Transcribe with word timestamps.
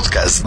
Podcast. 0.00 0.42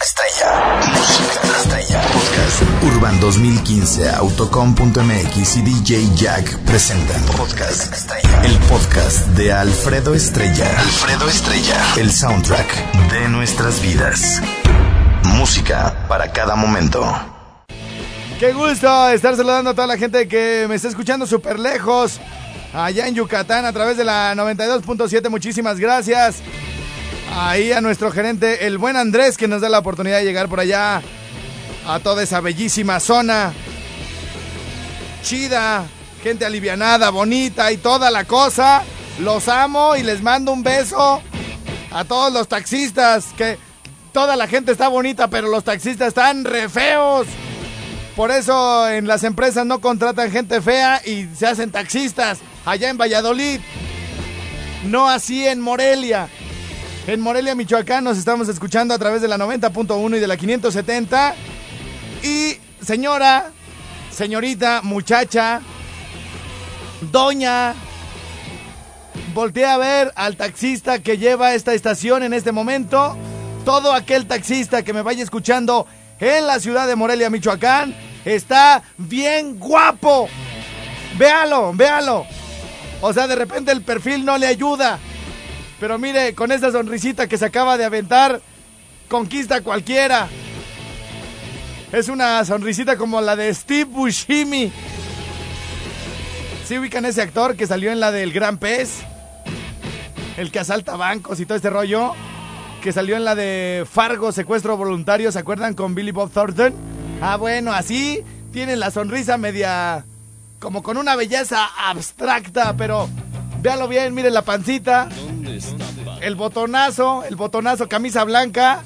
Estrella. 0.00 0.80
Música 0.94 1.40
estrella. 1.58 2.00
Podcast. 2.00 2.62
Urban 2.82 3.20
2015, 3.20 4.08
Autocom.mx 4.08 5.56
y 5.58 5.60
DJ 5.60 6.08
Jack 6.16 6.56
presentan 6.60 7.20
Podcast 7.36 7.92
Estrella. 7.92 8.44
El 8.44 8.56
podcast 8.60 9.26
de 9.36 9.52
Alfredo 9.52 10.14
Estrella. 10.14 10.70
Alfredo 10.80 11.28
Estrella. 11.28 11.76
El 11.98 12.10
soundtrack 12.10 13.10
de 13.12 13.28
nuestras 13.28 13.82
vidas. 13.82 14.40
Música 15.24 16.06
para 16.08 16.32
cada 16.32 16.56
momento. 16.56 17.04
Qué 18.40 18.54
gusto 18.54 19.10
estar 19.10 19.36
saludando 19.36 19.68
a 19.68 19.74
toda 19.74 19.86
la 19.86 19.98
gente 19.98 20.26
que 20.26 20.64
me 20.66 20.76
está 20.76 20.88
escuchando 20.88 21.26
súper 21.26 21.58
lejos. 21.58 22.18
Allá 22.72 23.06
en 23.06 23.14
Yucatán 23.14 23.66
a 23.66 23.72
través 23.74 23.98
de 23.98 24.04
la 24.04 24.34
92.7. 24.34 25.28
Muchísimas 25.28 25.78
gracias. 25.78 26.42
Ahí 27.34 27.72
a 27.72 27.80
nuestro 27.80 28.10
gerente, 28.10 28.66
el 28.66 28.78
buen 28.78 28.96
Andrés, 28.96 29.36
que 29.36 29.48
nos 29.48 29.60
da 29.60 29.68
la 29.68 29.78
oportunidad 29.78 30.18
de 30.18 30.24
llegar 30.24 30.48
por 30.48 30.60
allá 30.60 31.02
a 31.86 32.00
toda 32.00 32.22
esa 32.22 32.40
bellísima 32.40 33.00
zona. 33.00 33.52
Chida, 35.22 35.84
gente 36.22 36.44
alivianada, 36.44 37.10
bonita 37.10 37.70
y 37.72 37.76
toda 37.76 38.10
la 38.10 38.24
cosa. 38.24 38.82
Los 39.20 39.48
amo 39.48 39.96
y 39.96 40.02
les 40.02 40.22
mando 40.22 40.52
un 40.52 40.62
beso 40.62 41.22
a 41.90 42.04
todos 42.04 42.32
los 42.32 42.48
taxistas. 42.48 43.26
Que 43.36 43.58
toda 44.12 44.36
la 44.36 44.46
gente 44.46 44.72
está 44.72 44.88
bonita, 44.88 45.28
pero 45.28 45.48
los 45.48 45.64
taxistas 45.64 46.08
están 46.08 46.44
re 46.44 46.68
feos. 46.68 47.26
Por 48.16 48.30
eso 48.30 48.88
en 48.88 49.06
las 49.06 49.22
empresas 49.22 49.64
no 49.64 49.80
contratan 49.80 50.30
gente 50.30 50.60
fea 50.60 51.00
y 51.04 51.28
se 51.36 51.46
hacen 51.46 51.70
taxistas. 51.70 52.38
Allá 52.64 52.90
en 52.90 52.98
Valladolid. 52.98 53.60
No 54.84 55.08
así 55.08 55.46
en 55.46 55.60
Morelia. 55.60 56.28
En 57.08 57.20
Morelia, 57.20 57.54
Michoacán, 57.54 58.04
nos 58.04 58.18
estamos 58.18 58.50
escuchando 58.50 58.92
a 58.92 58.98
través 58.98 59.22
de 59.22 59.28
la 59.28 59.38
90.1 59.38 60.18
y 60.18 60.20
de 60.20 60.26
la 60.26 60.36
570. 60.36 61.34
Y 62.22 62.58
señora, 62.84 63.50
señorita, 64.10 64.82
muchacha, 64.82 65.62
doña, 67.10 67.72
voltea 69.32 69.72
a 69.72 69.78
ver 69.78 70.12
al 70.16 70.36
taxista 70.36 70.98
que 70.98 71.16
lleva 71.16 71.54
esta 71.54 71.72
estación 71.72 72.24
en 72.24 72.34
este 72.34 72.52
momento. 72.52 73.16
Todo 73.64 73.94
aquel 73.94 74.26
taxista 74.26 74.82
que 74.82 74.92
me 74.92 75.00
vaya 75.00 75.24
escuchando 75.24 75.86
en 76.20 76.46
la 76.46 76.60
ciudad 76.60 76.86
de 76.86 76.94
Morelia, 76.94 77.30
Michoacán, 77.30 77.96
está 78.26 78.82
bien 78.98 79.58
guapo. 79.58 80.28
Véalo, 81.16 81.72
véalo. 81.72 82.26
O 83.00 83.14
sea, 83.14 83.26
de 83.26 83.36
repente 83.36 83.72
el 83.72 83.80
perfil 83.80 84.26
no 84.26 84.36
le 84.36 84.46
ayuda. 84.46 84.98
Pero 85.80 85.98
mire, 85.98 86.34
con 86.34 86.50
esa 86.52 86.72
sonrisita 86.72 87.28
que 87.28 87.38
se 87.38 87.44
acaba 87.44 87.76
de 87.76 87.84
aventar, 87.84 88.40
conquista 89.08 89.60
cualquiera. 89.60 90.28
Es 91.92 92.08
una 92.08 92.44
sonrisita 92.44 92.96
como 92.96 93.20
la 93.20 93.36
de 93.36 93.54
Steve 93.54 93.84
Buscemi. 93.84 94.72
¿Sí 96.66 96.78
ubican 96.78 97.06
ese 97.06 97.22
actor 97.22 97.56
que 97.56 97.66
salió 97.66 97.90
en 97.90 98.00
la 98.00 98.12
del 98.12 98.32
Gran 98.32 98.58
Pez? 98.58 99.02
El 100.36 100.50
que 100.50 100.58
asalta 100.58 100.96
bancos 100.96 101.40
y 101.40 101.46
todo 101.46 101.56
este 101.56 101.70
rollo. 101.70 102.12
Que 102.82 102.92
salió 102.92 103.16
en 103.16 103.24
la 103.24 103.34
de 103.34 103.86
Fargo, 103.90 104.32
secuestro 104.32 104.76
voluntario, 104.76 105.32
¿se 105.32 105.38
acuerdan? 105.38 105.74
Con 105.74 105.94
Billy 105.94 106.12
Bob 106.12 106.30
Thornton. 106.30 106.74
Ah, 107.22 107.36
bueno, 107.36 107.72
así 107.72 108.22
tiene 108.52 108.76
la 108.76 108.90
sonrisa 108.90 109.38
media... 109.38 110.04
Como 110.58 110.82
con 110.82 110.96
una 110.96 111.14
belleza 111.14 111.64
abstracta, 111.86 112.76
pero 112.76 113.08
véalo 113.62 113.86
bien, 113.86 114.12
mire 114.12 114.30
la 114.30 114.42
pancita. 114.42 115.08
El 116.20 116.34
botonazo, 116.34 117.24
el 117.24 117.36
botonazo, 117.36 117.88
camisa 117.88 118.24
blanca. 118.24 118.82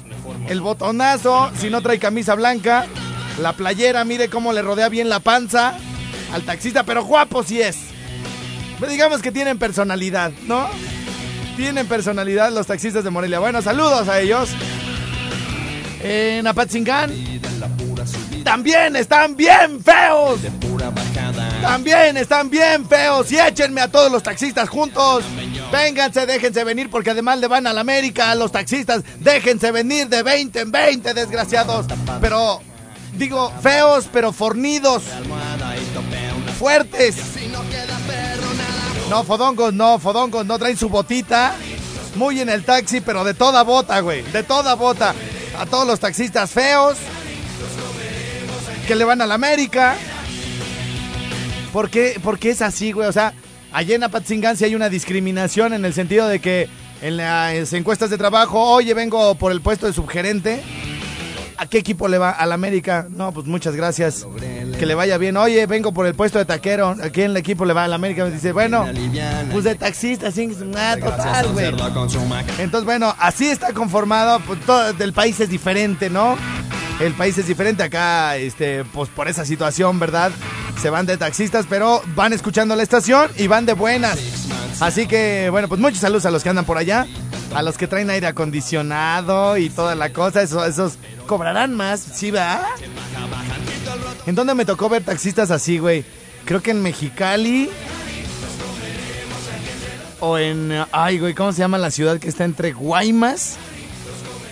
El 0.47 0.61
botonazo, 0.61 1.51
si 1.59 1.69
no 1.69 1.81
trae 1.81 1.99
camisa 1.99 2.35
blanca. 2.35 2.85
La 3.41 3.53
playera, 3.53 4.03
mire 4.05 4.29
cómo 4.29 4.53
le 4.53 4.61
rodea 4.61 4.89
bien 4.89 5.09
la 5.09 5.19
panza 5.19 5.73
al 6.33 6.43
taxista, 6.43 6.83
pero 6.83 7.03
guapo 7.03 7.43
si 7.43 7.61
es. 7.61 7.77
Pues 8.79 8.91
digamos 8.91 9.21
que 9.21 9.31
tienen 9.31 9.57
personalidad, 9.57 10.31
¿no? 10.47 10.67
Tienen 11.55 11.87
personalidad 11.87 12.51
los 12.51 12.67
taxistas 12.67 13.03
de 13.03 13.09
Morelia. 13.09 13.39
Bueno, 13.39 13.61
saludos 13.61 14.07
a 14.07 14.19
ellos. 14.19 14.49
En 16.03 16.45
Apatzingán 16.45 17.11
también 18.43 18.95
están 18.95 19.35
bien 19.35 19.81
feos. 19.81 20.39
También 21.63 22.17
están 22.17 22.49
bien 22.49 22.85
feos. 22.85 23.31
Y 23.31 23.39
échenme 23.39 23.79
a 23.79 23.87
todos 23.87 24.11
los 24.11 24.21
taxistas 24.21 24.67
juntos. 24.67 25.23
Vénganse, 25.71 26.25
déjense 26.25 26.61
venir 26.65 26.89
porque 26.89 27.11
además 27.11 27.39
le 27.39 27.47
van 27.47 27.65
a 27.65 27.71
la 27.71 27.79
América 27.79 28.31
a 28.31 28.35
los 28.35 28.51
taxistas. 28.51 29.01
Déjense 29.19 29.71
venir 29.71 30.09
de 30.09 30.23
20 30.23 30.59
en 30.59 30.71
20, 30.71 31.13
desgraciados. 31.13 31.85
Pero, 32.19 32.59
digo, 33.13 33.49
feos, 33.61 34.09
pero 34.11 34.33
fornidos. 34.33 35.03
Fuertes. 36.59 37.15
No, 39.09 39.23
fodongos, 39.23 39.73
no, 39.73 39.99
fodongos, 39.99 40.45
no 40.45 40.59
traen 40.59 40.77
su 40.77 40.89
botita. 40.89 41.55
Muy 42.15 42.41
en 42.41 42.49
el 42.49 42.65
taxi, 42.65 42.99
pero 42.99 43.23
de 43.23 43.33
toda 43.33 43.63
bota, 43.63 44.01
güey. 44.01 44.21
De 44.21 44.43
toda 44.43 44.73
bota. 44.73 45.15
A 45.57 45.65
todos 45.65 45.87
los 45.87 46.01
taxistas 46.01 46.51
feos. 46.51 46.97
Que 48.85 48.95
le 48.95 49.05
van 49.05 49.21
a 49.21 49.25
la 49.25 49.35
América. 49.35 49.95
¿Por 51.73 51.89
qué, 51.89 52.19
Porque 52.23 52.51
es 52.51 52.61
así, 52.61 52.91
güey? 52.91 53.07
O 53.07 53.11
sea, 53.11 53.33
allá 53.71 53.95
en 53.95 54.03
Apatzingán 54.03 54.55
sí 54.55 54.63
hay 54.63 54.75
una 54.75 54.89
discriminación 54.89 55.73
en 55.73 55.83
el 55.83 55.93
sentido 55.93 56.27
de 56.27 56.39
que 56.39 56.69
en 57.01 57.17
las 57.17 57.73
encuestas 57.73 58.11
de 58.11 58.17
trabajo, 58.19 58.61
oye, 58.61 58.93
vengo 58.93 59.33
por 59.35 59.51
el 59.51 59.59
puesto 59.59 59.87
de 59.87 59.93
subgerente. 59.93 60.61
¿A 61.57 61.65
qué 61.65 61.79
equipo 61.79 62.07
le 62.07 62.17
va? 62.17 62.29
¿Al 62.29 62.51
América? 62.51 63.07
No, 63.09 63.31
pues 63.31 63.47
muchas 63.47 63.75
gracias. 63.75 64.25
Que 64.77 64.85
le 64.85 64.95
vaya 64.95 65.17
bien. 65.17 65.35
Oye, 65.35 65.65
vengo 65.65 65.93
por 65.93 66.05
el 66.05 66.13
puesto 66.13 66.37
de 66.37 66.45
taquero. 66.45 66.89
¿A 66.89 67.09
quién 67.09 67.31
el 67.31 67.37
equipo 67.37 67.65
le 67.65 67.73
va? 67.73 67.85
¿Al 67.85 67.93
América? 67.93 68.23
Me 68.25 68.31
dice, 68.31 68.51
bueno, 68.51 68.85
pues 69.51 69.63
de 69.63 69.75
taxista, 69.75 70.31
sí, 70.31 70.49
ah, 70.77 70.95
total, 70.99 71.53
güey. 71.53 71.65
Entonces, 72.59 72.85
bueno, 72.85 73.15
así 73.17 73.47
está 73.47 73.73
conformado. 73.73 74.39
Pues, 74.41 74.59
todo 74.61 74.93
el 74.99 75.13
país 75.13 75.39
es 75.39 75.49
diferente, 75.49 76.09
¿no? 76.09 76.37
El 76.99 77.13
país 77.13 77.37
es 77.37 77.47
diferente 77.47 77.81
acá, 77.81 78.37
este, 78.37 78.83
pues 78.85 79.09
por 79.09 79.27
esa 79.27 79.45
situación, 79.45 79.99
¿verdad? 79.99 80.31
Se 80.81 80.89
van 80.89 81.05
de 81.05 81.17
taxistas, 81.17 81.65
pero 81.69 82.01
van 82.15 82.33
escuchando 82.33 82.75
la 82.75 82.83
estación 82.83 83.29
y 83.37 83.47
van 83.47 83.65
de 83.65 83.73
buenas. 83.73 84.19
Así 84.79 85.07
que, 85.07 85.49
bueno, 85.49 85.67
pues 85.67 85.79
muchos 85.79 85.99
saludos 85.99 86.25
a 86.25 86.31
los 86.31 86.43
que 86.43 86.49
andan 86.49 86.65
por 86.65 86.77
allá, 86.77 87.07
a 87.55 87.61
los 87.61 87.77
que 87.77 87.87
traen 87.87 88.09
aire 88.09 88.27
acondicionado 88.27 89.57
y 89.57 89.69
toda 89.69 89.95
la 89.95 90.11
cosa, 90.11 90.41
esos, 90.41 90.67
esos 90.67 90.97
cobrarán 91.27 91.73
más, 91.73 92.01
¿sí, 92.01 92.31
va? 92.31 92.65
¿En 94.25 94.35
dónde 94.35 94.55
me 94.55 94.65
tocó 94.65 94.89
ver 94.89 95.03
taxistas 95.03 95.51
así, 95.51 95.77
güey? 95.77 96.03
Creo 96.45 96.61
que 96.61 96.71
en 96.71 96.81
Mexicali. 96.81 97.69
O 100.19 100.37
en. 100.37 100.71
Ay, 100.91 101.19
güey, 101.19 101.33
¿cómo 101.33 101.51
se 101.51 101.59
llama 101.59 101.77
la 101.77 101.91
ciudad 101.91 102.19
que 102.19 102.29
está 102.29 102.45
entre 102.45 102.71
Guaymas? 102.71 103.57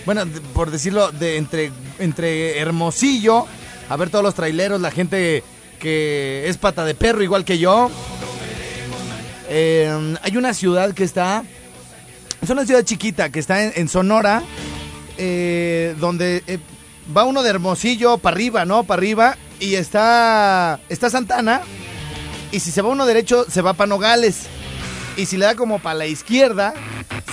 Bueno, 0.04 0.24
por 0.54 0.70
decirlo, 0.70 1.12
de 1.12 1.36
entre, 1.36 1.72
entre 1.98 2.58
Hermosillo. 2.58 3.46
A 3.88 3.96
ver 3.96 4.10
todos 4.10 4.24
los 4.24 4.34
traileros, 4.34 4.80
la 4.80 4.90
gente 4.90 5.42
que 5.82 6.44
es 6.46 6.58
pata 6.58 6.84
de 6.84 6.94
perro, 6.94 7.24
igual 7.24 7.44
que 7.44 7.58
yo. 7.58 7.90
Eh, 9.48 10.14
hay 10.22 10.36
una 10.36 10.54
ciudad 10.54 10.94
que 10.94 11.02
está. 11.02 11.42
Es 12.40 12.48
una 12.50 12.64
ciudad 12.64 12.84
chiquita 12.84 13.30
que 13.30 13.40
está 13.40 13.64
en, 13.64 13.72
en 13.74 13.88
Sonora. 13.88 14.42
Eh, 15.18 15.94
donde 15.98 16.42
eh, 16.46 16.58
va 17.14 17.24
uno 17.24 17.42
de 17.42 17.50
Hermosillo 17.50 18.18
para 18.18 18.34
arriba, 18.34 18.64
¿no? 18.64 18.84
Para 18.84 19.00
arriba. 19.00 19.36
Y 19.58 19.74
está. 19.74 20.78
Está 20.88 21.10
Santana. 21.10 21.62
Y 22.52 22.60
si 22.60 22.70
se 22.70 22.80
va 22.80 22.90
uno 22.90 23.04
derecho, 23.04 23.44
se 23.50 23.60
va 23.60 23.72
para 23.74 23.88
Nogales. 23.88 24.46
Y 25.16 25.26
si 25.26 25.36
le 25.36 25.46
da 25.46 25.56
como 25.56 25.80
para 25.80 25.96
la 25.96 26.06
izquierda, 26.06 26.74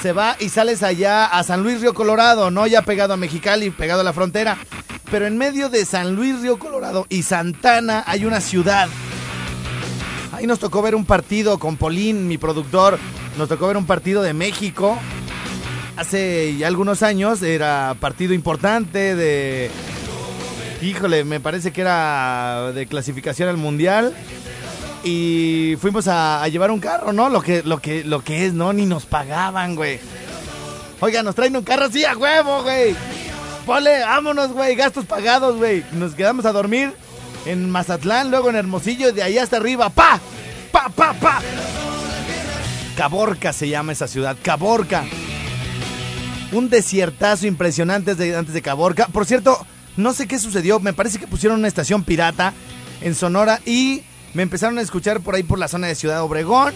se 0.01 0.11
va 0.11 0.35
y 0.39 0.49
sales 0.49 0.81
allá 0.81 1.25
a 1.25 1.43
San 1.43 1.61
Luis 1.61 1.81
Río 1.81 1.93
Colorado, 1.93 2.49
¿no? 2.49 2.65
Ya 2.65 2.81
pegado 2.81 3.13
a 3.13 3.17
Mexicali, 3.17 3.69
pegado 3.69 4.01
a 4.01 4.03
la 4.03 4.13
frontera. 4.13 4.57
Pero 5.11 5.27
en 5.27 5.37
medio 5.37 5.69
de 5.69 5.85
San 5.85 6.15
Luis 6.15 6.41
Río 6.41 6.57
Colorado 6.57 6.68
y 7.09 7.23
Santana 7.23 8.03
hay 8.05 8.25
una 8.25 8.41
ciudad. 8.41 8.87
Ahí 10.31 10.47
nos 10.47 10.59
tocó 10.59 10.81
ver 10.81 10.95
un 10.95 11.05
partido 11.05 11.59
con 11.59 11.77
Polín, 11.77 12.27
mi 12.27 12.37
productor. 12.37 12.97
Nos 13.37 13.49
tocó 13.49 13.67
ver 13.67 13.77
un 13.77 13.85
partido 13.85 14.21
de 14.21 14.33
México. 14.33 14.97
Hace 15.95 16.63
algunos 16.65 17.03
años 17.03 17.41
era 17.41 17.95
partido 17.99 18.33
importante 18.33 19.15
de... 19.15 19.69
Híjole, 20.81 21.25
me 21.25 21.39
parece 21.41 21.71
que 21.71 21.81
era 21.81 22.71
de 22.73 22.87
clasificación 22.87 23.49
al 23.49 23.57
mundial 23.57 24.15
y 25.03 25.75
fuimos 25.81 26.07
a, 26.07 26.41
a, 26.41 26.47
llevar 26.47 26.71
un 26.71 26.79
carro, 26.79 27.11
¿no? 27.11 27.29
Lo 27.29 27.41
que, 27.41 27.63
lo 27.63 27.79
que, 27.81 28.03
lo 28.05 28.23
que 28.23 28.45
es, 28.45 28.53
¿no? 28.53 28.71
Ni 28.71 28.85
nos 28.85 29.05
pagaban, 29.05 29.75
güey. 29.75 29.99
Oiga, 31.01 31.21
nos 31.21 31.35
traen 31.35 31.55
un 31.55 31.63
carro 31.63 31.85
así 31.85 32.05
a 32.05 32.15
huevo, 32.15 32.63
güey. 32.63 32.95
Ponle, 33.69 33.99
vámonos, 33.99 34.51
güey, 34.51 34.73
gastos 34.73 35.05
pagados, 35.05 35.57
güey. 35.57 35.85
Nos 35.91 36.15
quedamos 36.15 36.43
a 36.45 36.51
dormir 36.51 36.91
en 37.45 37.69
Mazatlán, 37.69 38.31
luego 38.31 38.49
en 38.49 38.55
Hermosillo, 38.55 39.13
de 39.13 39.21
ahí 39.21 39.37
hasta 39.37 39.57
arriba, 39.57 39.91
¡pa! 39.91 40.19
¡pa, 40.71 40.89
pa, 40.89 41.13
pa! 41.13 41.39
Caborca 42.97 43.53
se 43.53 43.69
llama 43.69 43.91
esa 43.91 44.07
ciudad, 44.07 44.35
Caborca. 44.41 45.03
un 46.51 46.67
desiertazo 46.67 47.45
impresionante 47.45 48.15
de, 48.15 48.35
antes 48.35 48.55
de 48.55 48.63
Caborca. 48.63 49.05
Por 49.05 49.27
cierto, 49.27 49.63
no 49.97 50.13
sé 50.13 50.27
qué 50.27 50.39
sucedió, 50.39 50.79
me 50.79 50.93
parece 50.93 51.19
que 51.19 51.27
pusieron 51.27 51.59
una 51.59 51.67
estación 51.67 52.03
pirata 52.03 52.55
en 53.01 53.13
Sonora 53.13 53.61
y 53.67 54.01
me 54.33 54.41
empezaron 54.41 54.79
a 54.79 54.81
escuchar 54.81 55.19
por 55.19 55.35
ahí 55.35 55.43
por 55.43 55.59
la 55.59 55.67
zona 55.67 55.85
de 55.85 55.93
Ciudad 55.93 56.23
Obregón. 56.23 56.73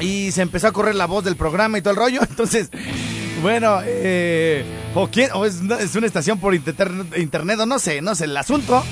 Y 0.00 0.32
se 0.32 0.42
empezó 0.42 0.66
a 0.66 0.72
correr 0.72 0.96
la 0.96 1.06
voz 1.06 1.22
del 1.22 1.36
programa 1.36 1.78
y 1.78 1.82
todo 1.82 1.92
el 1.92 2.00
rollo. 2.00 2.20
Entonces, 2.28 2.68
bueno, 3.42 3.80
eh, 3.84 4.64
o, 4.94 5.08
quién, 5.08 5.30
o 5.34 5.44
es, 5.44 5.60
una 5.60 6.06
estación 6.06 6.38
por 6.38 6.54
internet, 6.54 7.58
o 7.60 7.66
no 7.66 7.78
sé, 7.78 8.00
no 8.00 8.14
sé, 8.14 8.24
el 8.24 8.36
asunto. 8.36 8.82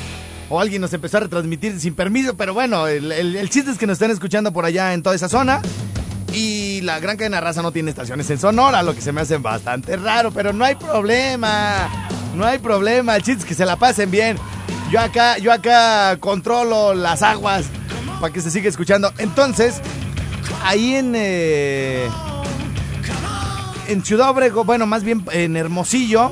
O 0.49 0.61
alguien 0.61 0.83
nos 0.83 0.93
empezó 0.93 1.19
a 1.19 1.21
retransmitir 1.21 1.79
sin 1.79 1.95
permiso, 1.95 2.37
pero 2.37 2.53
bueno, 2.53 2.89
el, 2.89 3.13
el 3.13 3.51
chiste 3.51 3.71
es 3.71 3.79
que 3.79 3.87
nos 3.87 3.95
están 3.95 4.11
escuchando 4.11 4.53
por 4.53 4.65
allá 4.65 4.93
en 4.93 5.03
toda 5.03 5.15
esa 5.15 5.29
zona. 5.29 5.63
Y 6.33 6.81
la 6.83 7.01
gran 7.01 7.17
cadena 7.17 7.41
raza 7.41 7.63
no 7.63 7.73
tiene 7.73 7.91
estaciones 7.91 8.29
en 8.31 8.39
Sonora, 8.39 8.83
lo 8.83 8.95
que 8.95 9.01
se 9.01 9.13
me 9.13 9.21
hace 9.21 9.37
bastante 9.39 9.97
raro, 9.97 10.31
pero 10.31 10.53
no 10.53 10.65
hay 10.65 10.75
problema. 10.75 11.89
No 12.35 12.45
hay 12.45 12.59
problema, 12.59 13.17
el 13.17 13.23
chiste 13.23 13.41
es 13.41 13.45
que 13.45 13.55
se 13.55 13.67
la 13.67 13.77
pasen 13.77 14.11
bien. 14.11 14.37
Yo 14.91 15.01
acá, 15.01 15.39
yo 15.39 15.53
acá 15.53 16.17
controlo 16.19 16.95
las 16.95 17.23
aguas 17.23 17.67
para 18.21 18.33
que 18.33 18.41
se 18.41 18.51
siga 18.51 18.69
escuchando. 18.69 19.13
Entonces, 19.19 19.81
ahí 20.63 20.95
en 20.95 21.15
eh, 21.17 22.09
en 23.91 24.05
Ciudad 24.05 24.31
Obregón, 24.31 24.67
bueno, 24.67 24.87
más 24.87 25.03
bien 25.03 25.25
en 25.33 25.57
Hermosillo, 25.57 26.31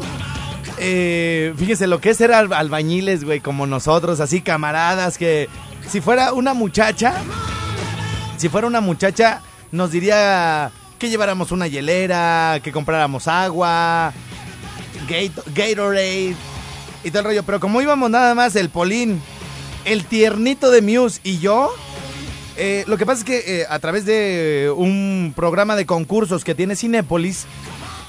eh, 0.78 1.52
fíjese 1.56 1.88
lo 1.88 2.00
que 2.00 2.10
es 2.10 2.16
ser 2.16 2.32
albañiles, 2.32 3.24
güey, 3.24 3.40
como 3.40 3.66
nosotros, 3.66 4.20
así 4.20 4.42
camaradas 4.42 5.18
que 5.18 5.48
si 5.88 6.00
fuera 6.00 6.32
una 6.32 6.54
muchacha, 6.54 7.14
si 8.36 8.48
fuera 8.48 8.66
una 8.66 8.80
muchacha 8.80 9.42
nos 9.72 9.90
diría 9.90 10.70
que 10.98 11.08
lleváramos 11.08 11.50
una 11.50 11.66
hielera, 11.66 12.60
que 12.62 12.70
compráramos 12.70 13.26
agua, 13.26 14.12
Gatorade 15.08 16.36
y 17.02 17.10
todo 17.10 17.20
el 17.20 17.24
rollo. 17.24 17.42
Pero 17.42 17.60
como 17.60 17.82
íbamos 17.82 18.10
nada 18.10 18.34
más 18.34 18.54
el 18.56 18.70
Polín, 18.70 19.20
el 19.84 20.04
tiernito 20.04 20.70
de 20.70 20.82
Muse 20.82 21.20
y 21.24 21.38
yo, 21.38 21.74
eh, 22.60 22.82
lo 22.88 22.98
que 22.98 23.06
pasa 23.06 23.20
es 23.20 23.24
que 23.24 23.60
eh, 23.60 23.66
a 23.70 23.78
través 23.78 24.04
de 24.04 24.72
un 24.76 25.32
programa 25.36 25.76
de 25.76 25.86
concursos 25.86 26.42
que 26.42 26.56
tiene 26.56 26.74
Cinépolis, 26.74 27.46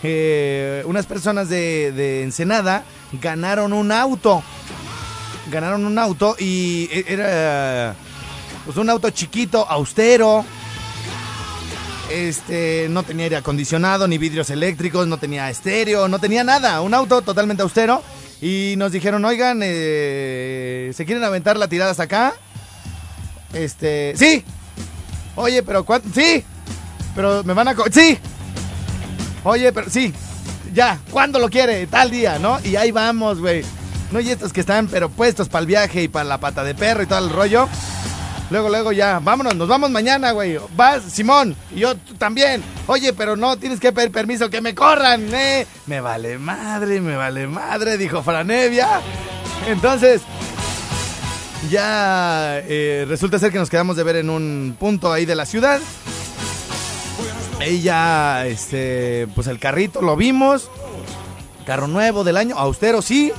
eh, 0.01 0.81
unas 0.87 1.05
personas 1.05 1.49
de, 1.49 2.23
Ensenada 2.23 2.83
ganaron 3.21 3.73
un 3.73 3.91
auto. 3.91 4.41
Ganaron 5.51 5.85
un 5.85 5.99
auto 5.99 6.35
y 6.39 6.89
era 7.07 7.95
pues 8.65 8.75
un 8.77 8.89
auto 8.89 9.11
chiquito, 9.11 9.67
austero, 9.69 10.43
este, 12.11 12.87
no 12.89 13.03
tenía 13.03 13.25
aire 13.25 13.35
acondicionado, 13.35 14.07
ni 14.07 14.17
vidrios 14.17 14.49
eléctricos, 14.49 15.07
no 15.07 15.17
tenía 15.17 15.47
estéreo, 15.51 16.07
no 16.07 16.17
tenía 16.17 16.43
nada. 16.43 16.81
Un 16.81 16.95
auto 16.95 17.21
totalmente 17.21 17.61
austero. 17.61 18.01
Y 18.41 18.75
nos 18.77 18.91
dijeron, 18.91 19.23
oigan, 19.25 19.59
¿se 19.59 21.03
quieren 21.05 21.23
aventar 21.23 21.57
la 21.57 21.67
tirada 21.67 21.91
hasta 21.91 22.03
acá? 22.03 22.33
Este, 23.53 24.13
sí. 24.15 24.43
Oye, 25.35 25.63
pero 25.63 25.83
¿cuánto? 25.83 26.09
Sí. 26.13 26.43
Pero 27.15 27.43
me 27.43 27.53
van 27.53 27.69
a... 27.69 27.75
Sí. 27.91 28.17
Oye, 29.43 29.71
pero 29.71 29.89
sí. 29.89 30.13
Ya, 30.73 30.99
¿cuándo 31.11 31.39
lo 31.39 31.49
quiere? 31.49 31.87
Tal 31.87 32.11
día, 32.11 32.39
¿no? 32.39 32.59
Y 32.63 32.75
ahí 32.75 32.91
vamos, 32.91 33.39
güey. 33.39 33.63
No, 34.11 34.19
y 34.19 34.29
estos 34.29 34.53
que 34.53 34.61
están, 34.61 34.87
pero 34.87 35.09
puestos 35.09 35.49
para 35.49 35.61
el 35.61 35.67
viaje 35.67 36.03
y 36.03 36.07
para 36.07 36.25
la 36.25 36.39
pata 36.39 36.63
de 36.63 36.75
perro 36.75 37.03
y 37.03 37.05
todo 37.05 37.19
el 37.19 37.29
rollo. 37.29 37.67
Luego, 38.49 38.69
luego 38.69 38.91
ya, 38.91 39.19
vámonos, 39.19 39.55
nos 39.55 39.67
vamos 39.67 39.91
mañana, 39.91 40.31
güey. 40.31 40.57
Vas, 40.75 41.03
Simón, 41.03 41.55
y 41.75 41.81
yo 41.81 41.95
también. 42.17 42.63
Oye, 42.87 43.13
pero 43.13 43.35
no 43.35 43.57
tienes 43.57 43.79
que 43.79 43.91
pedir 43.91 44.11
permiso, 44.11 44.49
que 44.49 44.61
me 44.61 44.73
corran, 44.73 45.31
¿eh? 45.33 45.67
Me 45.85 46.01
vale 46.01 46.39
madre, 46.39 46.99
me 46.99 47.15
vale 47.15 47.45
madre, 47.45 47.97
dijo 47.97 48.23
Franevia. 48.23 49.01
Entonces, 49.67 50.21
ya 51.69 52.59
eh, 52.59 53.05
resulta 53.07 53.39
ser 53.39 53.51
que 53.51 53.59
nos 53.59 53.69
quedamos 53.69 53.95
de 53.95 54.03
ver 54.03 54.15
en 54.17 54.29
un 54.29 54.75
punto 54.79 55.11
ahí 55.11 55.25
de 55.25 55.35
la 55.35 55.45
ciudad. 55.45 55.79
Ella, 57.59 58.45
este, 58.47 59.27
pues 59.35 59.47
el 59.47 59.59
carrito 59.59 60.01
lo 60.01 60.15
vimos. 60.15 60.69
Carro 61.65 61.87
nuevo 61.87 62.23
del 62.23 62.37
año, 62.37 62.57
austero 62.57 63.01
sí, 63.01 63.31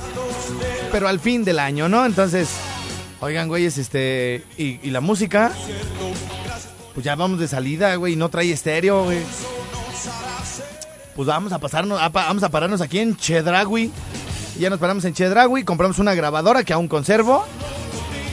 pero 0.91 1.07
al 1.07 1.19
fin 1.19 1.43
del 1.43 1.59
año, 1.59 1.89
¿no? 1.89 2.05
Entonces, 2.05 2.49
Oigan, 3.21 3.47
güeyes, 3.47 3.77
este. 3.77 4.43
Y, 4.57 4.89
la 4.89 4.99
música. 4.99 5.51
Pues 6.95 7.05
ya 7.05 7.15
vamos 7.15 7.39
de 7.39 7.47
salida, 7.47 7.95
güey. 7.95 8.15
No 8.15 8.29
trae 8.29 8.51
estéreo, 8.51 9.03
güey. 9.03 9.19
Pues 11.15 11.27
vamos 11.27 11.53
a 11.53 11.59
pasarnos. 11.59 11.99
vamos 12.11 12.41
a 12.41 12.49
pararnos 12.49 12.81
aquí 12.81 12.97
en 12.97 13.15
Chedragui. 13.15 13.91
Ya 14.59 14.71
nos 14.71 14.79
paramos 14.79 15.05
en 15.05 15.13
Chedragui. 15.13 15.63
Compramos 15.63 15.99
una 15.99 16.15
grabadora 16.15 16.63
que 16.63 16.73
aún 16.73 16.87
conservo. 16.87 17.45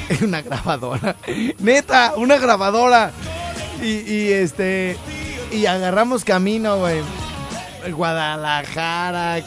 una 0.22 0.42
grabadora. 0.42 1.16
Neta, 1.58 2.14
una 2.16 2.38
grabadora. 2.38 3.12
Y, 3.82 4.32
este. 4.32 4.96
Y 5.52 5.66
agarramos 5.66 6.24
camino, 6.24 6.78
güey. 6.78 7.00
Guadalajara, 7.92 9.40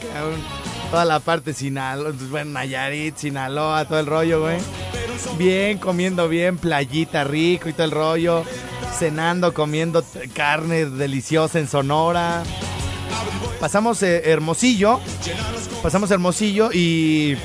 toda 0.89 1.05
la 1.05 1.19
parte 1.19 1.53
Sinaloa, 1.53 2.13
bueno, 2.29 2.51
Nayarit, 2.51 3.17
Sinaloa, 3.17 3.85
todo 3.85 3.99
el 3.99 4.05
rollo, 4.05 4.41
güey. 4.41 4.57
Bien, 5.37 5.77
comiendo 5.77 6.27
bien, 6.27 6.57
playita 6.57 7.23
rico 7.23 7.69
y 7.69 7.73
todo 7.73 7.85
el 7.85 7.91
rollo. 7.91 8.43
Cenando, 8.97 9.53
comiendo 9.53 10.03
carne 10.33 10.85
deliciosa 10.85 11.59
en 11.59 11.67
Sonora. 11.67 12.43
Pasamos 13.59 14.01
eh, 14.01 14.23
Hermosillo. 14.25 14.99
Pasamos 15.83 16.09
Hermosillo 16.09 16.71
y. 16.71 17.37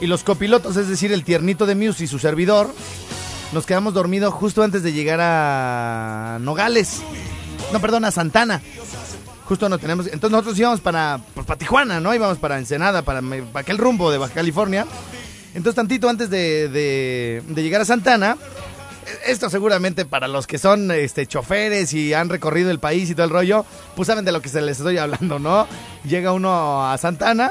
Y 0.00 0.06
los 0.06 0.24
copilotos, 0.24 0.76
es 0.76 0.88
decir, 0.88 1.12
el 1.12 1.24
tiernito 1.24 1.66
de 1.66 1.74
Muse 1.74 2.04
y 2.04 2.06
su 2.06 2.18
servidor, 2.18 2.72
nos 3.52 3.66
quedamos 3.66 3.92
dormidos 3.92 4.32
justo 4.32 4.62
antes 4.62 4.82
de 4.82 4.92
llegar 4.92 5.20
a 5.20 6.38
Nogales. 6.40 7.02
No, 7.72 7.80
perdón, 7.80 8.06
a 8.06 8.10
Santana. 8.10 8.62
Justo 9.44 9.68
no 9.68 9.78
tenemos. 9.78 10.06
Entonces 10.06 10.30
nosotros 10.30 10.58
íbamos 10.58 10.80
para, 10.80 11.20
pues, 11.34 11.44
para 11.44 11.58
Tijuana, 11.58 12.00
¿no? 12.00 12.14
Íbamos 12.14 12.38
para 12.38 12.58
Ensenada, 12.58 13.02
para, 13.02 13.20
aquel 13.54 13.76
rumbo 13.76 14.10
de 14.10 14.16
Baja 14.16 14.32
California. 14.32 14.86
Entonces, 15.54 15.74
tantito 15.74 16.08
antes 16.08 16.30
de, 16.30 17.42
llegar 17.54 17.82
a 17.82 17.84
Santana, 17.84 18.38
esto 19.26 19.50
seguramente 19.50 20.06
para 20.06 20.28
los 20.28 20.46
que 20.46 20.56
son 20.56 20.90
este, 20.92 21.26
choferes 21.26 21.92
y 21.92 22.14
han 22.14 22.28
recorrido 22.28 22.70
el 22.70 22.78
país 22.78 23.10
y 23.10 23.14
todo 23.14 23.24
el 23.24 23.30
rollo, 23.30 23.66
pues 23.96 24.06
saben 24.06 24.24
de 24.24 24.32
lo 24.32 24.40
que 24.40 24.48
se 24.48 24.62
les 24.62 24.78
estoy 24.78 24.96
hablando, 24.96 25.38
¿no? 25.40 25.66
Llega 26.04 26.32
uno 26.32 26.88
a 26.88 26.96
Santana 26.96 27.50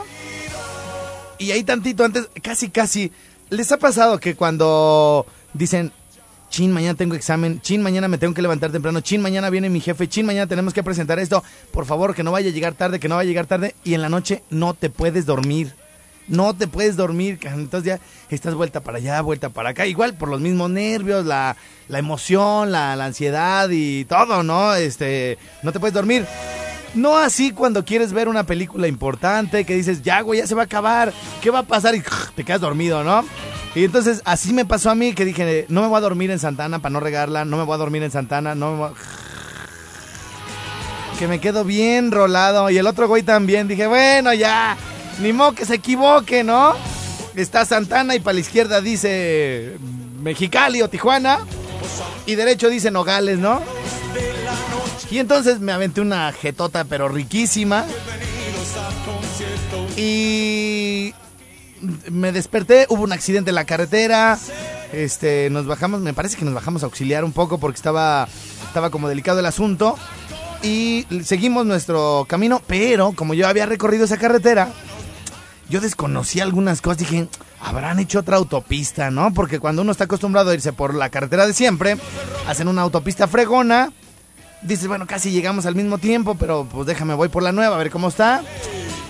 y 1.39 1.51
ahí 1.51 1.63
tantito 1.63 2.03
antes, 2.03 2.29
casi, 2.41 2.69
casi, 2.69 3.11
¿les 3.49 3.71
ha 3.71 3.77
pasado 3.77 4.19
que 4.19 4.35
cuando 4.35 5.25
dicen, 5.53 5.91
chin, 6.49 6.71
mañana 6.71 6.95
tengo 6.95 7.15
examen, 7.15 7.61
chin, 7.61 7.81
mañana 7.81 8.07
me 8.07 8.17
tengo 8.17 8.33
que 8.33 8.41
levantar 8.41 8.71
temprano, 8.71 9.01
chin, 9.01 9.21
mañana 9.21 9.49
viene 9.49 9.69
mi 9.69 9.79
jefe, 9.79 10.07
chin, 10.07 10.25
mañana 10.25 10.47
tenemos 10.47 10.73
que 10.73 10.83
presentar 10.83 11.17
esto, 11.17 11.43
por 11.71 11.85
favor, 11.85 12.13
que 12.13 12.23
no 12.23 12.31
vaya 12.31 12.49
a 12.49 12.53
llegar 12.53 12.73
tarde, 12.73 12.99
que 12.99 13.07
no 13.07 13.15
vaya 13.15 13.27
a 13.27 13.31
llegar 13.31 13.47
tarde, 13.47 13.73
y 13.83 13.93
en 13.93 14.01
la 14.01 14.09
noche 14.09 14.43
no 14.49 14.73
te 14.73 14.89
puedes 14.89 15.25
dormir? 15.25 15.73
no 16.29 16.55
te 16.55 16.67
puedes 16.67 16.95
dormir, 16.95 17.39
entonces 17.41 17.99
ya 17.99 17.99
estás 18.29 18.53
vuelta 18.53 18.81
para 18.81 18.99
allá, 18.99 19.19
vuelta 19.21 19.49
para 19.49 19.69
acá, 19.69 19.87
igual 19.87 20.13
por 20.13 20.29
los 20.29 20.39
mismos 20.39 20.69
nervios, 20.69 21.25
la, 21.25 21.57
emoción, 21.89 22.71
la, 22.71 22.93
ansiedad 22.93 23.67
y 23.71 24.05
todo, 24.05 24.43
¿no? 24.43 24.75
Este, 24.75 25.37
no 25.63 25.71
te 25.71 25.79
puedes 25.79 25.93
dormir. 25.93 26.25
No 26.95 27.17
así 27.17 27.51
cuando 27.51 27.85
quieres 27.85 28.13
ver 28.13 28.27
una 28.27 28.45
película 28.45 28.87
importante 28.87 29.65
que 29.65 29.75
dices, 29.75 30.01
ya, 30.01 30.21
güey, 30.21 30.39
ya 30.39 30.47
se 30.47 30.55
va 30.55 30.63
a 30.63 30.65
acabar, 30.65 31.13
¿qué 31.41 31.51
va 31.51 31.59
a 31.59 31.63
pasar? 31.63 31.95
Y 31.95 32.03
te 32.35 32.43
quedas 32.43 32.61
dormido, 32.61 33.03
¿no? 33.03 33.23
Y 33.75 33.83
entonces 33.83 34.21
así 34.25 34.53
me 34.53 34.65
pasó 34.65 34.89
a 34.89 34.95
mí 34.95 35.13
que 35.13 35.25
dije, 35.25 35.65
no 35.69 35.81
me 35.81 35.87
voy 35.87 35.97
a 35.97 36.01
dormir 36.01 36.31
en 36.31 36.39
Santana 36.39 36.79
para 36.79 36.91
no 36.91 36.99
regarla, 36.99 37.45
no 37.45 37.57
me 37.57 37.63
voy 37.63 37.75
a 37.75 37.77
dormir 37.77 38.01
en 38.03 38.11
Santana, 38.11 38.55
no 38.55 38.71
me 38.71 38.77
voy 38.77 38.91
Que 41.19 41.27
me 41.27 41.39
quedo 41.39 41.65
bien 41.65 42.11
rolado. 42.11 42.69
Y 42.69 42.77
el 42.77 42.87
otro 42.87 43.07
güey 43.07 43.23
también, 43.23 43.67
dije, 43.67 43.87
bueno, 43.87 44.33
ya, 44.33 44.77
ni 45.21 45.33
modo 45.33 45.53
que 45.53 45.65
se 45.65 45.75
equivoque, 45.75 46.43
¿no? 46.43 46.73
Está 47.35 47.65
Santana 47.65 48.15
y 48.15 48.19
para 48.19 48.35
la 48.35 48.39
izquierda 48.39 48.81
dice 48.81 49.77
Mexicali 50.21 50.81
o 50.81 50.89
Tijuana. 50.89 51.39
Y 52.25 52.35
derecho 52.35 52.69
dice 52.69 52.89
Nogales, 52.89 53.37
¿no? 53.37 53.61
Y 55.11 55.19
entonces 55.19 55.59
me 55.59 55.71
aventé 55.71 56.01
una 56.01 56.31
jetota 56.31 56.83
pero 56.85 57.09
riquísima. 57.09 57.85
Y 59.97 61.13
me 62.09 62.31
desperté, 62.31 62.85
hubo 62.89 63.03
un 63.03 63.11
accidente 63.11 63.51
en 63.51 63.55
la 63.55 63.65
carretera. 63.65 64.37
Este, 64.93 65.49
nos 65.49 65.65
bajamos, 65.65 66.01
me 66.01 66.13
parece 66.13 66.37
que 66.37 66.45
nos 66.45 66.53
bajamos 66.53 66.83
a 66.83 66.87
auxiliar 66.87 67.23
un 67.23 67.31
poco 67.31 67.59
porque 67.59 67.77
estaba 67.77 68.27
estaba 68.69 68.89
como 68.89 69.09
delicado 69.09 69.39
el 69.39 69.45
asunto 69.45 69.97
y 70.61 71.05
seguimos 71.23 71.65
nuestro 71.65 72.25
camino, 72.27 72.61
pero 72.67 73.13
como 73.13 73.33
yo 73.33 73.47
había 73.47 73.65
recorrido 73.65 74.05
esa 74.05 74.17
carretera, 74.17 74.69
yo 75.69 75.81
desconocí 75.81 76.39
algunas 76.39 76.81
cosas, 76.81 76.99
dije, 76.99 77.27
habrán 77.61 77.99
hecho 77.99 78.19
otra 78.19 78.37
autopista, 78.37 79.09
¿no? 79.11 79.33
Porque 79.33 79.59
cuando 79.59 79.81
uno 79.81 79.91
está 79.91 80.03
acostumbrado 80.05 80.51
a 80.51 80.53
irse 80.53 80.73
por 80.73 80.93
la 80.93 81.09
carretera 81.09 81.47
de 81.47 81.53
siempre, 81.53 81.97
hacen 82.47 82.67
una 82.67 82.81
autopista 82.81 83.27
fregona 83.27 83.91
dices, 84.61 84.87
bueno, 84.87 85.07
casi 85.07 85.31
llegamos 85.31 85.65
al 85.65 85.75
mismo 85.75 85.97
tiempo, 85.97 86.35
pero 86.35 86.67
pues 86.69 86.87
déjame, 86.87 87.13
voy 87.13 87.29
por 87.29 87.43
la 87.43 87.51
nueva, 87.51 87.75
a 87.75 87.79
ver 87.79 87.91
cómo 87.91 88.09
está. 88.09 88.41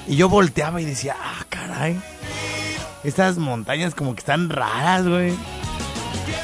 Y 0.08 0.16
yo 0.16 0.30
volteaba 0.30 0.82
y 0.82 0.86
decía, 0.86 1.16
ah, 1.22 1.46
caray, 1.50 2.00
estas 3.04 3.38
montañas 3.38 3.96
como 3.96 4.14
que 4.16 4.20
están 4.20 4.50
raras, 4.50 5.08
güey. 5.08 5.34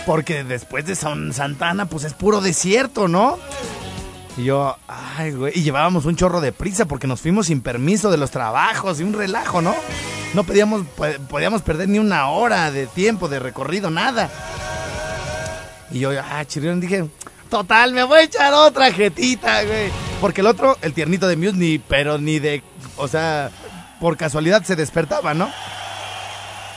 Porque 0.06 0.44
después 0.44 0.86
de 0.86 0.96
San 0.96 1.34
Santana, 1.34 1.86
pues 1.88 2.04
es 2.04 2.14
puro 2.14 2.42
desierto, 2.42 3.08
¿no? 3.08 3.40
Y 4.38 4.46
yo, 4.46 4.78
ay, 4.88 5.32
güey. 5.32 5.54
Y 5.56 5.64
llevábamos 5.64 6.06
un 6.06 6.16
chorro 6.16 6.42
de 6.42 6.52
prisa 6.52 6.86
porque 6.86 7.08
nos 7.08 7.22
fuimos 7.22 7.48
sin 7.48 7.62
permiso 7.62 8.12
de 8.12 8.18
los 8.18 8.32
trabajos 8.32 9.00
y 9.00 9.04
un 9.04 9.14
relajo, 9.14 9.62
¿no? 9.62 9.76
No 10.34 10.44
podíamos, 10.44 10.86
podíamos 11.30 11.62
perder 11.62 11.90
ni 11.90 11.98
una 11.98 12.30
hora 12.30 12.70
de 12.70 12.88
tiempo 12.88 13.30
de 13.30 13.40
recorrido, 13.40 13.90
nada. 13.90 14.30
Y 15.92 16.00
yo, 16.00 16.12
ah, 16.12 16.44
chirrión, 16.46 16.82
dije, 16.82 17.08
total, 17.56 17.94
me 17.94 18.04
voy 18.04 18.20
a 18.20 18.24
echar 18.24 18.54
otra 18.54 18.92
jetita, 18.92 19.64
güey. 19.64 19.90
Porque 20.20 20.42
el 20.42 20.48
otro, 20.48 20.78
el 20.82 20.94
tiernito 20.94 21.26
de 21.26 21.38
Muse, 21.38 21.54
ni, 21.54 21.80
pero 21.80 22.18
ni 22.18 22.40
de, 22.40 22.62
o 22.98 23.08
sea, 23.08 23.50
por 24.02 24.18
casualidad 24.18 24.64
se 24.64 24.76
despertaba, 24.76 25.34
¿no? 25.34 25.50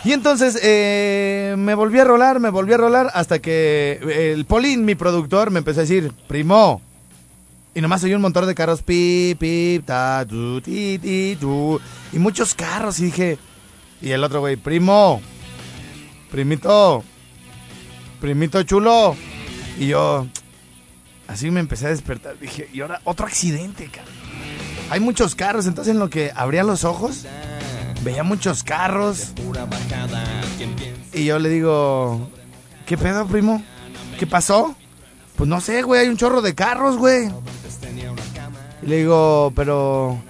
Y 0.04 0.12
entonces 0.12 0.56
eh, 0.62 1.56
me 1.58 1.74
volví 1.74 1.98
a 1.98 2.04
rolar, 2.04 2.38
me 2.38 2.50
volví 2.50 2.74
a 2.74 2.76
rolar 2.76 3.10
hasta 3.12 3.40
que 3.40 4.34
el 4.34 4.44
Polín, 4.44 4.84
mi 4.84 4.94
productor, 4.94 5.50
me 5.50 5.58
empezó 5.58 5.80
a 5.80 5.82
decir, 5.82 6.12
primo. 6.28 6.80
Y 7.74 7.80
nomás 7.80 8.04
oí 8.04 8.14
un 8.14 8.22
montón 8.22 8.46
de 8.46 8.54
carros, 8.54 8.82
pip, 8.82 9.36
pip, 9.40 9.84
ta, 9.84 10.24
tu, 10.28 10.60
ti, 10.60 10.98
ti, 10.98 11.36
tu. 11.40 11.80
Y 12.12 12.20
muchos 12.20 12.54
carros. 12.54 13.00
Y 13.00 13.06
dije, 13.06 13.36
y 14.00 14.12
el 14.12 14.22
otro 14.22 14.38
güey, 14.40 14.54
primo, 14.54 15.20
primito, 16.30 17.02
primito 18.20 18.62
chulo. 18.62 19.16
Y 19.78 19.88
yo, 19.88 20.26
así 21.28 21.50
me 21.52 21.60
empecé 21.60 21.86
a 21.86 21.90
despertar. 21.90 22.38
Dije, 22.38 22.68
y 22.72 22.80
ahora 22.80 23.00
otro 23.04 23.26
accidente, 23.26 23.88
cara. 23.88 24.08
Hay 24.90 24.98
muchos 24.98 25.34
carros, 25.34 25.66
entonces 25.66 25.92
en 25.92 26.00
lo 26.00 26.10
que 26.10 26.32
abría 26.34 26.64
los 26.64 26.82
ojos 26.82 27.26
veía 28.02 28.22
muchos 28.22 28.64
carros. 28.64 29.32
Y 31.12 31.24
yo 31.24 31.38
le 31.38 31.48
digo, 31.48 32.30
¿qué 32.86 32.96
pedo, 32.96 33.26
primo? 33.26 33.62
¿Qué 34.18 34.26
pasó? 34.26 34.74
Pues 35.36 35.48
no 35.48 35.60
sé, 35.60 35.82
güey, 35.82 36.00
hay 36.00 36.08
un 36.08 36.16
chorro 36.16 36.42
de 36.42 36.54
carros, 36.54 36.96
güey. 36.96 37.30
Y 38.82 38.86
le 38.86 38.96
digo, 38.98 39.52
pero... 39.54 40.20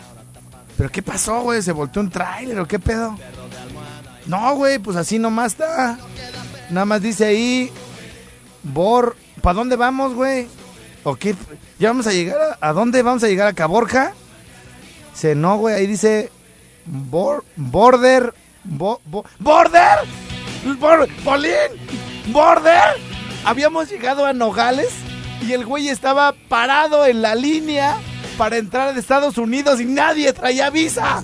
¿Pero 0.77 0.91
qué 0.91 1.03
pasó, 1.03 1.41
güey? 1.41 1.61
¿Se 1.63 1.73
volteó 1.73 2.03
un 2.03 2.11
tráiler 2.11 2.61
o 2.61 2.69
qué 2.69 2.79
pedo? 2.79 3.17
No, 4.27 4.55
güey, 4.55 4.79
pues 4.79 4.97
así 4.97 5.19
nomás 5.19 5.53
está. 5.53 5.99
Nada 6.71 6.85
más 6.85 7.01
dice 7.03 7.25
ahí... 7.25 7.73
Bor... 8.63 9.17
¿Para 9.41 9.55
dónde 9.55 9.77
vamos, 9.77 10.15
güey? 10.15 10.49
¿O 11.09 11.17
qué? 11.17 11.35
¿Ya 11.79 11.89
vamos 11.89 12.07
a 12.07 12.13
llegar 12.13 12.37
a... 12.61 12.69
¿A 12.69 12.75
dónde 12.75 13.01
vamos 13.03 13.25
a 13.25 13.29
llegar? 13.29 13.49
¿A 13.49 13.55
Caborja? 13.55 14.13
Dice, 15.15 15.35
no, 15.35 15.57
güey, 15.57 15.75
ahí 15.75 15.87
dice 15.87 16.31
border. 16.85 18.35
¡Border! 18.65 19.95
¡Polín! 21.25 21.55
¡Border! 22.27 23.01
Habíamos 23.43 23.89
llegado 23.89 24.27
a 24.27 24.35
Nogales 24.35 24.91
y 25.41 25.55
el 25.55 25.65
güey 25.65 25.89
estaba 25.89 26.35
parado 26.51 27.07
en 27.07 27.23
la 27.23 27.35
línea 27.35 27.97
para 28.37 28.59
entrar 28.59 28.95
a 28.95 28.99
Estados 28.99 29.39
Unidos 29.39 29.81
y 29.81 29.87
nadie 29.87 30.35
traía 30.35 30.69
visa. 30.69 31.23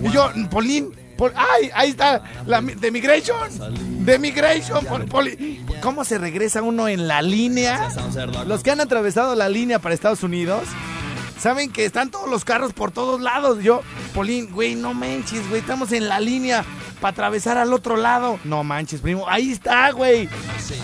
Y 0.00 0.10
yo, 0.10 0.30
Polín, 0.48 0.92
¡ay! 1.34 1.70
Ahí 1.74 1.90
está, 1.90 2.22
la, 2.46 2.60
de 2.60 2.90
Migration. 2.90 4.04
De 4.04 4.18
Migration, 4.18 4.86
¿Cómo 5.82 6.04
se 6.04 6.18
regresa 6.18 6.62
uno 6.62 6.88
en 6.88 7.08
la 7.08 7.22
línea? 7.22 7.88
Los 8.46 8.62
que 8.62 8.70
han 8.70 8.80
atravesado 8.80 9.34
la 9.34 9.48
línea 9.48 9.78
para 9.78 9.94
Estados 9.94 10.22
Unidos 10.22 10.64
Saben 11.38 11.70
que 11.70 11.84
están 11.84 12.10
todos 12.10 12.28
los 12.28 12.44
carros 12.44 12.72
por 12.72 12.90
todos 12.90 13.20
lados. 13.20 13.62
Yo, 13.62 13.82
Polín, 14.12 14.50
güey, 14.50 14.74
no 14.74 14.92
manches, 14.92 15.48
güey, 15.48 15.60
estamos 15.60 15.92
en 15.92 16.08
la 16.08 16.18
línea 16.18 16.64
para 17.00 17.12
atravesar 17.12 17.58
al 17.58 17.72
otro 17.72 17.96
lado. 17.96 18.38
No 18.44 18.64
manches, 18.64 19.00
primo, 19.00 19.28
ahí 19.28 19.52
está, 19.52 19.90
güey. 19.90 20.28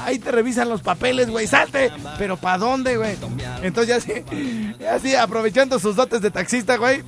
Ahí 0.05 0.19
te 0.19 0.31
revisan 0.31 0.69
los 0.69 0.83
papeles, 0.83 1.29
güey, 1.29 1.47
salte. 1.47 1.93
Pero 2.19 2.37
¿para 2.37 2.59
dónde, 2.59 2.97
güey? 2.97 3.17
Entonces 3.63 3.89
ya 3.89 4.01
sí, 4.01 4.75
ya 4.79 4.99
sí, 4.99 5.15
aprovechando 5.15 5.79
sus 5.79 5.97
dotes 5.97 6.21
de 6.21 6.31
taxista, 6.31 6.77
güey. 6.77 7.03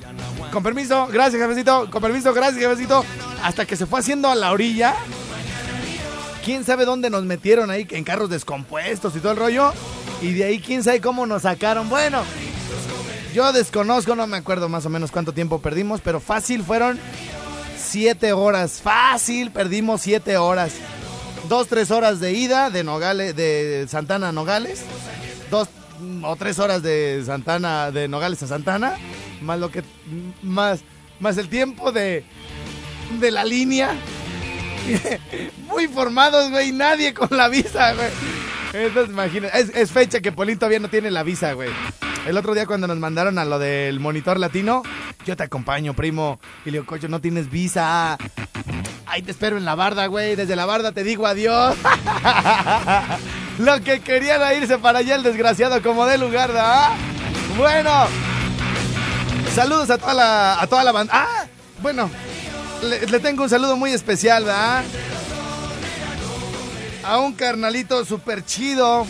Con 0.51 0.63
permiso, 0.63 1.07
gracias, 1.07 1.41
jefecito. 1.41 1.89
Con 1.89 2.01
permiso, 2.01 2.33
gracias, 2.33 2.61
jefecito. 2.61 3.03
Hasta 3.43 3.65
que 3.65 3.75
se 3.75 3.85
fue 3.85 3.99
haciendo 3.99 4.29
a 4.29 4.35
la 4.35 4.51
orilla. 4.51 4.95
¿Quién 6.43 6.63
sabe 6.63 6.85
dónde 6.85 7.09
nos 7.09 7.23
metieron 7.25 7.69
ahí 7.69 7.85
en 7.91 8.03
carros 8.05 8.29
descompuestos 8.29 9.15
y 9.15 9.19
todo 9.19 9.33
el 9.33 9.37
rollo? 9.37 9.73
Y 10.21 10.31
de 10.33 10.45
ahí 10.45 10.59
quién 10.59 10.83
sabe 10.83 11.01
cómo 11.01 11.25
nos 11.25 11.41
sacaron. 11.41 11.89
Bueno, 11.89 12.23
yo 13.33 13.51
desconozco, 13.51 14.15
no 14.15 14.25
me 14.27 14.37
acuerdo 14.37 14.69
más 14.69 14.85
o 14.85 14.89
menos 14.89 15.11
cuánto 15.11 15.33
tiempo 15.33 15.59
perdimos, 15.59 16.01
pero 16.01 16.19
fácil 16.19 16.63
fueron 16.63 16.99
siete 17.87 18.33
horas. 18.33 18.81
Fácil, 18.81 19.51
perdimos 19.51 20.01
siete 20.01 20.37
horas. 20.37 20.73
Dos, 21.49 21.67
tres 21.67 21.91
horas 21.91 22.19
de 22.19 22.33
ida 22.33 22.69
de 22.69 22.83
Nogales, 22.83 23.35
de 23.35 23.85
Santana 23.89 24.29
a 24.29 24.31
Nogales. 24.31 24.83
Dos 25.49 25.69
o 26.23 26.35
tres 26.35 26.59
horas 26.59 26.83
de 26.83 27.23
Santana, 27.25 27.91
de 27.91 28.07
Nogales 28.07 28.43
a 28.43 28.47
Santana. 28.47 28.95
Más 29.41 29.59
lo 29.59 29.71
que. 29.71 29.83
Más. 30.41 30.81
Más 31.19 31.37
el 31.37 31.49
tiempo 31.49 31.91
de. 31.91 32.23
de 33.19 33.31
la 33.31 33.45
línea. 33.45 33.95
Muy 35.67 35.87
formados, 35.87 36.49
güey. 36.51 36.71
Nadie 36.71 37.13
con 37.13 37.29
la 37.31 37.47
visa, 37.49 37.93
güey. 37.93 38.09
Entonces, 38.73 39.13
imagínate. 39.13 39.81
Es, 39.81 39.91
fecha 39.91 40.19
que 40.19 40.31
Polín 40.31 40.57
todavía 40.59 40.79
no 40.79 40.89
tiene 40.89 41.11
la 41.11 41.23
visa, 41.23 41.53
güey. 41.53 41.69
El 42.27 42.37
otro 42.37 42.53
día 42.53 42.65
cuando 42.65 42.87
nos 42.87 42.97
mandaron 42.97 43.39
a 43.39 43.45
lo 43.45 43.57
del 43.57 43.99
monitor 43.99 44.37
latino, 44.39 44.83
yo 45.27 45.35
te 45.35 45.43
acompaño, 45.43 45.93
primo. 45.93 46.39
Y 46.65 46.75
cocho, 46.79 47.09
no 47.09 47.19
tienes 47.19 47.51
visa. 47.51 48.17
Ahí 49.05 49.21
te 49.21 49.31
espero 49.31 49.57
en 49.57 49.65
la 49.65 49.75
barda, 49.75 50.07
güey. 50.07 50.35
Desde 50.35 50.55
la 50.55 50.65
barda 50.65 50.93
te 50.93 51.03
digo 51.03 51.27
adiós. 51.27 51.75
lo 53.59 53.81
que 53.81 53.99
querían 53.99 54.41
irse 54.55 54.77
para 54.77 54.99
allá 54.99 55.15
el 55.15 55.23
desgraciado 55.23 55.83
como 55.83 56.05
de 56.05 56.17
lugar, 56.17 56.47
¿verdad? 56.47 56.91
Bueno. 57.57 57.91
Saludos 59.53 59.89
a 59.89 59.97
toda 59.97 60.13
la, 60.13 60.61
a 60.61 60.67
toda 60.67 60.83
la 60.85 60.93
banda. 60.93 61.13
Ah, 61.13 61.45
bueno. 61.81 62.09
Le, 62.81 63.05
le 63.07 63.19
tengo 63.19 63.43
un 63.43 63.49
saludo 63.49 63.75
muy 63.75 63.91
especial, 63.91 64.45
¿verdad? 64.45 64.83
A 67.03 67.17
un 67.19 67.33
carnalito 67.33 68.05
súper 68.05 68.45
chido 68.45 69.05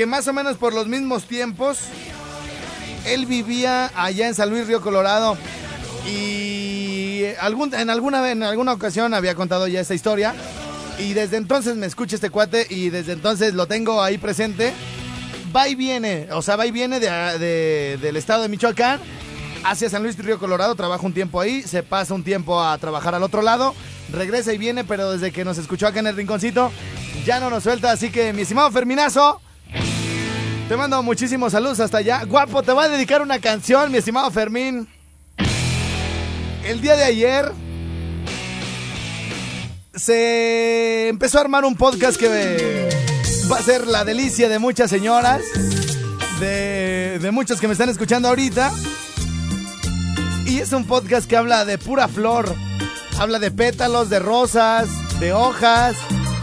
que 0.00 0.06
más 0.06 0.26
o 0.28 0.32
menos 0.32 0.56
por 0.56 0.72
los 0.72 0.86
mismos 0.86 1.24
tiempos, 1.24 1.80
él 3.06 3.26
vivía 3.26 3.90
allá 3.94 4.28
en 4.28 4.34
San 4.34 4.50
Luis 4.50 4.66
Río 4.66 4.80
Colorado 4.80 5.36
y 6.06 7.24
algún, 7.40 7.74
en, 7.74 7.90
alguna, 7.90 8.30
en 8.30 8.42
alguna 8.42 8.72
ocasión 8.72 9.14
había 9.14 9.34
contado 9.34 9.66
ya 9.68 9.80
esta 9.80 9.94
historia 9.94 10.34
y 10.98 11.14
desde 11.14 11.36
entonces 11.36 11.76
me 11.76 11.86
escucha 11.86 12.16
este 12.16 12.30
cuate 12.30 12.66
y 12.68 12.90
desde 12.90 13.12
entonces 13.12 13.54
lo 13.54 13.66
tengo 13.66 14.02
ahí 14.02 14.18
presente. 14.18 14.72
Va 15.54 15.68
y 15.68 15.74
viene, 15.74 16.28
o 16.32 16.42
sea, 16.42 16.54
va 16.56 16.66
y 16.66 16.70
viene 16.70 17.00
de, 17.00 17.98
del 18.00 18.16
estado 18.16 18.42
de 18.42 18.48
Michoacán 18.48 19.00
hacia 19.64 19.90
San 19.90 20.02
Luis 20.02 20.16
Río 20.16 20.38
Colorado, 20.38 20.74
trabaja 20.76 21.04
un 21.04 21.12
tiempo 21.12 21.40
ahí, 21.40 21.62
se 21.62 21.82
pasa 21.82 22.14
un 22.14 22.22
tiempo 22.22 22.62
a 22.62 22.78
trabajar 22.78 23.14
al 23.14 23.22
otro 23.24 23.42
lado, 23.42 23.74
regresa 24.12 24.52
y 24.52 24.58
viene, 24.58 24.84
pero 24.84 25.10
desde 25.10 25.32
que 25.32 25.44
nos 25.44 25.58
escuchó 25.58 25.88
acá 25.88 26.00
en 26.00 26.06
el 26.06 26.16
rinconcito, 26.16 26.70
ya 27.24 27.40
no 27.40 27.50
nos 27.50 27.64
suelta, 27.64 27.90
así 27.90 28.10
que 28.10 28.32
mi 28.32 28.42
estimado 28.42 28.70
Ferminazo, 28.70 29.40
te 30.70 30.76
mando 30.76 31.02
muchísimos 31.02 31.50
saludos 31.50 31.80
hasta 31.80 31.98
allá. 31.98 32.22
Guapo, 32.22 32.62
te 32.62 32.70
voy 32.70 32.84
a 32.84 32.88
dedicar 32.88 33.22
una 33.22 33.40
canción, 33.40 33.90
mi 33.90 33.98
estimado 33.98 34.30
Fermín. 34.30 34.86
El 36.64 36.80
día 36.80 36.94
de 36.94 37.02
ayer 37.02 37.50
se 39.96 41.08
empezó 41.08 41.38
a 41.38 41.40
armar 41.40 41.64
un 41.64 41.74
podcast 41.74 42.16
que 42.16 42.88
va 43.50 43.56
a 43.56 43.62
ser 43.62 43.88
la 43.88 44.04
delicia 44.04 44.48
de 44.48 44.60
muchas 44.60 44.90
señoras, 44.90 45.42
de, 46.38 47.18
de 47.20 47.30
muchos 47.32 47.60
que 47.60 47.66
me 47.66 47.72
están 47.72 47.88
escuchando 47.88 48.28
ahorita. 48.28 48.70
Y 50.46 50.60
es 50.60 50.72
un 50.72 50.84
podcast 50.84 51.28
que 51.28 51.36
habla 51.36 51.64
de 51.64 51.78
pura 51.78 52.06
flor. 52.06 52.54
Habla 53.18 53.40
de 53.40 53.50
pétalos, 53.50 54.08
de 54.08 54.20
rosas, 54.20 54.88
de 55.18 55.32
hojas. 55.32 55.96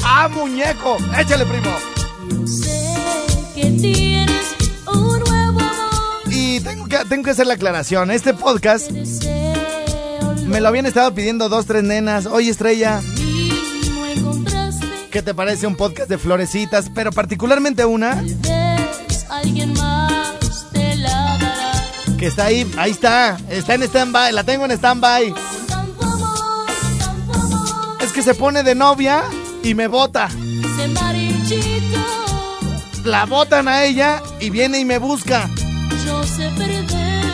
¡Ah, 0.04 0.28
muñeco! 0.28 0.98
¡Échale, 1.18 1.46
primo! 1.46 1.72
Y 6.30 6.60
tengo 6.62 6.88
que, 6.88 6.98
tengo 7.10 7.24
que 7.24 7.32
hacer 7.32 7.48
la 7.48 7.56
aclaración. 7.56 8.12
Este 8.12 8.34
podcast 8.34 8.92
me 10.48 10.62
lo 10.62 10.68
habían 10.70 10.86
estado 10.86 11.14
pidiendo 11.14 11.50
dos, 11.50 11.66
tres 11.66 11.84
nenas. 11.84 12.26
Oye, 12.26 12.50
estrella. 12.50 13.02
¿Qué 15.12 15.22
te 15.22 15.34
parece 15.34 15.68
un 15.68 15.76
podcast 15.76 16.10
de 16.10 16.18
florecitas? 16.18 16.90
Pero 16.94 17.12
particularmente 17.12 17.86
una. 17.86 18.24
Que 22.18 22.28
está 22.28 22.46
ahí, 22.46 22.72
ahí 22.78 22.92
está. 22.92 23.38
Está 23.50 23.76
en 23.76 23.84
stand-by. 23.84 24.34
La 24.34 24.44
tengo 24.44 24.66
en 24.66 24.72
stand-by. 24.72 25.34
Es 28.02 28.12
que 28.12 28.22
se 28.22 28.34
pone 28.34 28.64
de 28.64 28.76
novia 28.76 29.24
y 29.64 29.76
me 29.76 29.88
bota. 29.88 30.30
La 33.08 33.26
botan 33.26 33.68
a 33.68 33.86
ella 33.86 34.22
y 34.40 34.50
viene 34.50 34.80
y 34.80 34.86
me 34.86 34.98
busca. 34.98 35.50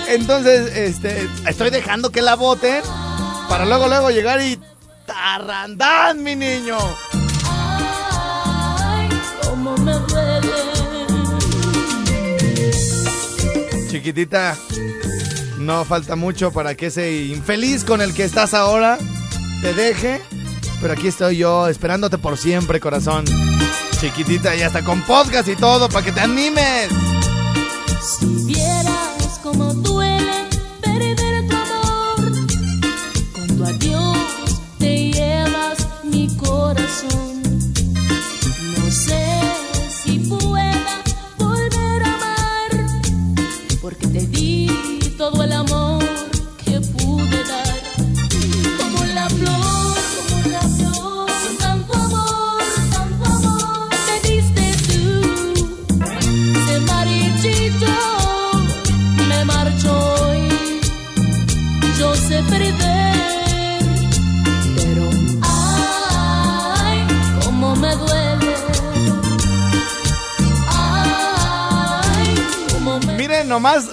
Entonces, 0.08 0.76
este, 0.76 1.28
estoy 1.48 1.72
dejando 1.72 2.12
que 2.12 2.22
la 2.22 2.36
voten 2.36 2.84
para 3.50 3.66
luego, 3.66 3.88
luego 3.88 4.12
llegar 4.12 4.40
y 4.42 4.60
tarrandán, 5.06 6.24
mi 6.24 6.36
niño. 6.36 6.78
Chiquitita, 13.90 14.56
no 15.60 15.86
falta 15.86 16.16
mucho 16.16 16.52
para 16.52 16.76
que 16.76 16.88
ese 16.88 17.24
infeliz 17.26 17.84
con 17.84 18.02
el 18.02 18.14
que 18.14 18.24
estás 18.24 18.54
ahora 18.54 19.00
te 19.62 19.74
deje. 19.74 20.22
Pero 20.82 20.94
aquí 20.94 21.08
estoy 21.08 21.38
yo 21.38 21.68
esperándote 21.68 22.18
por 22.18 22.38
siempre, 22.38 22.80
corazón. 22.80 23.26
Chiquitita, 24.04 24.54
y 24.54 24.62
hasta 24.62 24.84
con 24.84 25.02
podcast 25.04 25.48
y 25.48 25.56
todo 25.56 25.88
para 25.88 26.04
que 26.04 26.12
te 26.12 26.20
animes. 26.20 26.90
Vieras 28.44 28.73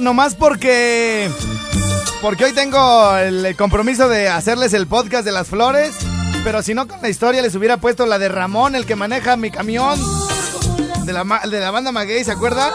nomás, 0.01 0.35
porque. 0.35 1.31
Porque 2.21 2.45
hoy 2.45 2.53
tengo 2.53 3.17
el 3.17 3.57
compromiso 3.57 4.09
de 4.09 4.29
hacerles 4.29 4.75
el 4.75 4.87
podcast 4.87 5.25
de 5.25 5.33
las 5.33 5.49
flores. 5.49 5.95
Pero 6.45 6.63
si 6.63 6.75
no, 6.75 6.87
con 6.89 7.01
la 7.03 7.09
historia 7.09 7.43
les 7.43 7.55
hubiera 7.55 7.77
puesto 7.79 8.07
la 8.07 8.19
de 8.19 8.29
Ramón, 8.29 8.75
el 8.75 8.87
que 8.87 8.97
maneja 8.97 9.37
mi 9.37 9.51
camión. 9.51 9.99
De 11.05 11.13
la, 11.13 11.25
de 11.51 11.61
la 11.61 11.71
banda 11.71 11.93
Maguey, 11.93 12.25
¿se 12.25 12.33
acuerda? 12.33 12.73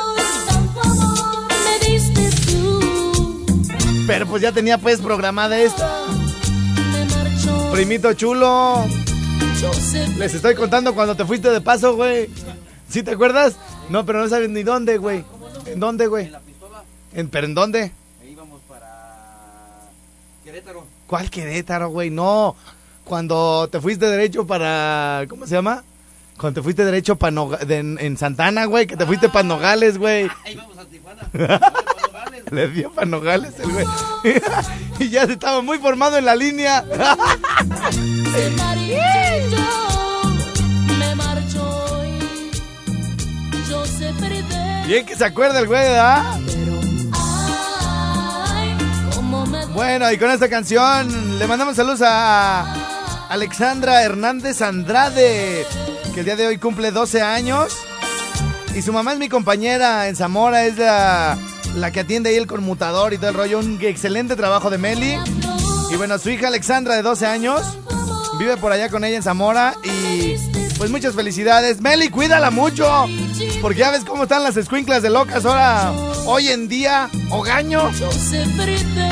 Pero 4.08 4.28
pues 4.28 4.42
ya 4.42 4.52
tenía 4.52 4.78
pues 4.78 5.00
programada 5.02 5.58
esta. 5.60 5.90
Primito 7.72 8.14
chulo. 8.14 8.86
Les 10.18 10.34
estoy 10.34 10.56
contando 10.56 10.94
cuando 10.94 11.16
te 11.16 11.26
fuiste 11.26 11.50
de 11.50 11.62
paso, 11.62 11.96
güey. 11.96 12.30
¿Sí 12.90 13.04
te 13.04 13.12
acuerdas? 13.12 13.56
No, 13.90 14.06
pero 14.06 14.22
no 14.22 14.30
sabes 14.30 14.50
ni 14.50 14.64
dónde, 14.64 14.98
güey. 14.98 15.24
¿En 15.66 15.80
dónde, 15.80 16.08
güey? 16.08 16.32
¿En, 17.16 17.30
¿Pero 17.30 17.48
en 17.48 17.56
dónde? 17.56 17.92
íbamos 18.30 18.62
para 18.68 19.90
Querétaro. 20.44 20.86
¿Cuál 21.08 21.30
Querétaro, 21.30 21.90
güey? 21.90 22.10
No. 22.10 22.56
Cuando 23.04 23.68
te 23.72 23.80
fuiste 23.80 24.06
derecho 24.08 24.46
para. 24.46 25.26
¿Cómo 25.30 25.46
se 25.48 25.56
llama? 25.56 25.84
Cuando 26.38 26.60
te 26.60 26.64
fuiste 26.64 26.84
derecho 26.84 27.16
para 27.16 27.32
en, 27.70 27.98
en 28.00 28.18
Santana, 28.18 28.66
güey. 28.66 28.86
Que 28.88 28.98
te 28.98 29.06
fuiste 29.06 29.30
para 29.30 29.44
Nogales, 29.44 29.98
güey. 29.98 30.30
Ahí 30.46 30.56
vamos 30.56 30.78
a 30.78 30.86
Tijuana. 30.86 31.30
Le 32.52 32.68
dio 32.70 32.92
para 32.92 33.08
Nogales 33.08 33.54
el 33.60 33.72
güey. 33.72 33.86
y 35.00 35.10
ya 35.10 35.24
estaba 35.24 35.62
muy 35.62 35.80
formado 35.80 36.18
en 36.18 36.26
la 36.26 36.36
línea. 36.36 36.84
Se 36.84 38.50
marchito, 38.52 39.64
me 41.00 41.16
marcho 41.16 41.86
hoy. 41.92 42.20
Yo 43.70 43.86
sé 43.86 44.14
perder, 44.20 44.86
Bien 44.86 45.06
que 45.06 45.16
se 45.16 45.26
acuerda 45.26 45.60
el 45.60 45.68
güey, 45.68 45.82
¿verdad? 45.82 46.40
Bueno, 49.76 50.10
y 50.10 50.18
con 50.18 50.32
esta 50.32 50.48
canción 50.48 51.38
le 51.38 51.48
mandamos 51.48 51.76
saludos 51.76 52.02
a 52.02 53.28
Alexandra 53.28 54.04
Hernández 54.04 54.62
Andrade, 54.62 55.68
que 56.14 56.22
el 56.22 56.26
día 56.26 56.38
de 56.38 56.48
hoy 56.48 56.58
cumple 56.58 56.92
12 56.92 57.22
años. 57.22 57.76
Y 58.74 58.82
su 58.82 58.94
mamá 58.94 59.12
es 59.12 59.20
mi 59.20 59.28
compañera 59.28 60.08
en 60.08 60.16
Zamora, 60.16 60.66
es 60.66 60.78
la, 60.78 61.38
la 61.76 61.92
que 61.92 62.00
atiende 62.00 62.30
ahí 62.30 62.38
el 62.38 62.48
conmutador 62.48 63.14
y 63.14 63.18
todo 63.18 63.32
el 63.32 63.36
rollo. 63.36 63.60
Un 63.60 63.78
excelente 63.82 64.38
trabajo 64.38 64.70
de 64.70 64.78
Meli. 64.78 65.18
Y 65.92 65.96
bueno, 65.98 66.18
su 66.20 66.30
hija 66.30 66.48
Alexandra 66.48 66.96
de 66.96 67.02
12 67.02 67.26
años 67.26 67.62
vive 68.40 68.56
por 68.56 68.72
allá 68.72 68.88
con 68.90 69.04
ella 69.04 69.18
en 69.18 69.24
Zamora. 69.24 69.76
Y 69.84 70.36
pues 70.78 70.90
muchas 70.90 71.16
felicidades. 71.16 71.82
Meli, 71.82 72.08
cuídala 72.08 72.50
mucho. 72.50 73.08
Porque 73.66 73.80
ya 73.80 73.90
ves 73.90 74.06
cómo 74.06 74.24
están 74.24 74.44
las 74.44 74.56
escuinclas 74.58 75.02
de 75.02 75.10
locas 75.10 75.44
ahora, 75.44 75.92
hoy 76.28 76.50
en 76.50 76.68
día, 76.68 77.10
hogaño. 77.32 77.90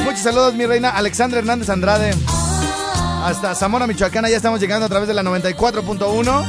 Muchos 0.04 0.20
saludos, 0.20 0.54
mi 0.54 0.68
reina 0.68 0.92
Alexandra 0.92 1.40
Hernández 1.40 1.72
Andrade. 1.72 2.14
Hasta 3.24 3.56
Zamora, 3.56 3.88
Michoacán, 3.88 4.28
ya 4.28 4.38
estamos 4.38 4.60
llegando 4.60 4.86
a 4.86 4.90
través 4.90 5.08
de 5.08 5.16
la 5.16 5.24
94.1. 5.24 6.46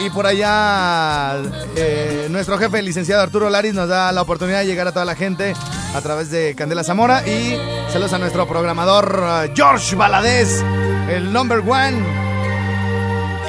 Y 0.00 0.10
por 0.10 0.26
allá, 0.26 1.36
eh, 1.76 2.26
nuestro 2.28 2.58
jefe, 2.58 2.80
el 2.80 2.86
licenciado 2.86 3.22
Arturo 3.22 3.48
Laris, 3.48 3.74
nos 3.74 3.88
da 3.88 4.10
la 4.10 4.22
oportunidad 4.22 4.58
de 4.58 4.66
llegar 4.66 4.88
a 4.88 4.92
toda 4.92 5.04
la 5.04 5.14
gente 5.14 5.54
a 5.94 6.00
través 6.00 6.28
de 6.32 6.56
Candela 6.56 6.82
Zamora. 6.82 7.24
Y 7.24 7.56
saludos 7.92 8.14
a 8.14 8.18
nuestro 8.18 8.48
programador 8.48 9.44
eh, 9.44 9.52
George 9.54 9.94
Valadez, 9.94 10.60
el 11.08 11.32
number 11.32 11.60
one. 11.60 12.29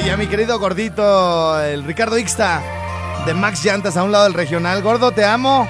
Y 0.03 0.09
a 0.09 0.17
mi 0.17 0.27
querido 0.27 0.57
gordito, 0.57 1.61
el 1.61 1.83
Ricardo 1.83 2.17
Ixta, 2.17 2.61
de 3.25 3.33
Max 3.35 3.63
Llantas, 3.63 3.97
a 3.97 4.03
un 4.03 4.11
lado 4.11 4.23
del 4.23 4.33
regional. 4.33 4.81
Gordo, 4.81 5.11
te 5.11 5.23
amo. 5.23 5.67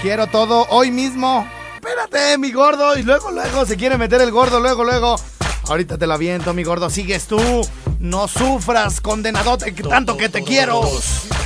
Quiero 0.00 0.28
todo 0.28 0.66
hoy 0.70 0.92
mismo. 0.92 1.46
Espérate, 1.74 2.38
mi 2.38 2.52
gordo. 2.52 2.96
Y 2.96 3.02
luego, 3.02 3.32
luego 3.32 3.66
se 3.66 3.76
quiere 3.76 3.98
meter 3.98 4.20
el 4.20 4.30
gordo, 4.30 4.60
luego, 4.60 4.84
luego. 4.84 5.16
Ahorita 5.68 5.98
te 5.98 6.06
lo 6.06 6.14
aviento, 6.14 6.54
mi 6.54 6.62
gordo. 6.62 6.90
Sigues 6.90 7.26
tú. 7.26 7.40
No 7.98 8.28
sufras, 8.28 9.00
condenadote, 9.00 9.72
tanto 9.72 10.16
que 10.16 10.28
te 10.28 10.44
quiero. 10.44 10.82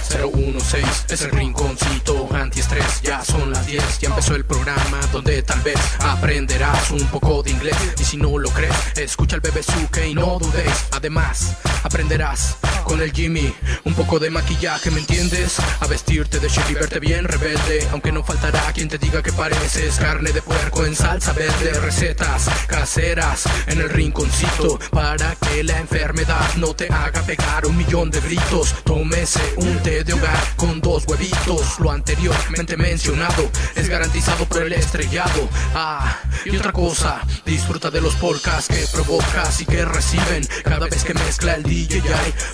016 0.09 1.07
es 1.11 1.23
el 1.23 1.31
rinconcito 1.31 2.29
antiestrés, 2.33 3.03
ya 3.03 3.23
son 3.25 3.51
las 3.51 3.67
10, 3.67 3.99
ya 4.01 4.09
empezó 4.09 4.35
el 4.35 4.45
programa 4.45 5.01
donde 5.13 5.43
tal 5.43 5.61
vez 5.61 5.79
aprenderás 6.01 6.91
un 6.91 7.07
poco 7.09 7.43
de 7.43 7.51
inglés. 7.51 7.77
Y 7.99 8.05
si 8.05 8.17
no 8.17 8.39
lo 8.39 8.51
crees, 8.51 8.75
escucha 8.97 9.37
el 9.37 9.43
bebé 9.43 9.63
Suke 9.63 10.09
y 10.09 10.15
no 10.15 10.39
dudes, 10.39 10.87
además 10.93 11.57
aprenderás 11.83 12.57
con 12.85 13.03
el 13.03 13.13
Jimmy 13.13 13.55
un 13.85 13.95
poco 13.95 14.19
de 14.19 14.31
maquillaje, 14.31 14.91
¿me 14.91 15.01
entiendes? 15.01 15.59
A 15.81 15.87
vestirte 15.87 16.39
de 16.41 16.49
chic 16.49 16.71
y 16.71 16.75
verte 16.75 17.01
bien 17.01 17.25
rebelde, 17.25 17.87
aunque 17.93 18.13
no 18.13 18.25
faltará 18.25 18.73
quien 18.73 18.89
te 18.89 18.99
diga 18.99 19.23
que 19.23 19.33
pareces 19.33 19.97
carne 19.99 20.33
de 20.33 20.41
puerco 20.41 20.87
en 20.87 20.97
salsa 20.97 21.33
verde, 21.33 21.73
recetas 21.81 22.49
caseras 22.67 23.45
en 23.67 23.81
el 23.81 23.91
rinconcito 23.91 24.79
para 24.91 25.35
que 25.37 25.63
la 25.65 25.79
enfermedad 25.79 26.55
no 26.57 26.75
te 26.75 26.89
haga 26.89 27.23
pegar 27.23 27.67
un 27.67 27.77
millón 27.77 28.11
de 28.11 28.21
gritos, 28.21 28.75
tómese 28.85 29.41
un 29.57 29.79
té 29.83 29.98
de 30.05 30.13
hogar 30.13 30.57
con 30.57 30.81
dos 30.81 31.05
huevitos. 31.07 31.79
Lo 31.81 31.91
anteriormente 31.91 32.77
mencionado 32.77 33.51
es 33.75 33.89
garantizado 33.89 34.45
por 34.47 34.63
el 34.63 34.73
estrellado. 34.73 35.49
Ah, 35.75 36.19
y 36.45 36.57
otra 36.57 36.73
cosa, 36.73 37.21
disfruta 37.45 37.91
de 37.91 38.01
los 38.01 38.15
podcasts 38.17 38.69
que 38.69 38.87
provocas 38.93 39.61
y 39.61 39.67
que 39.67 39.85
reciben 39.85 40.47
cada 40.65 40.87
vez 40.87 41.05
que 41.05 41.15
mezcla 41.15 41.55
el 41.55 41.63
DJ 41.63 42.03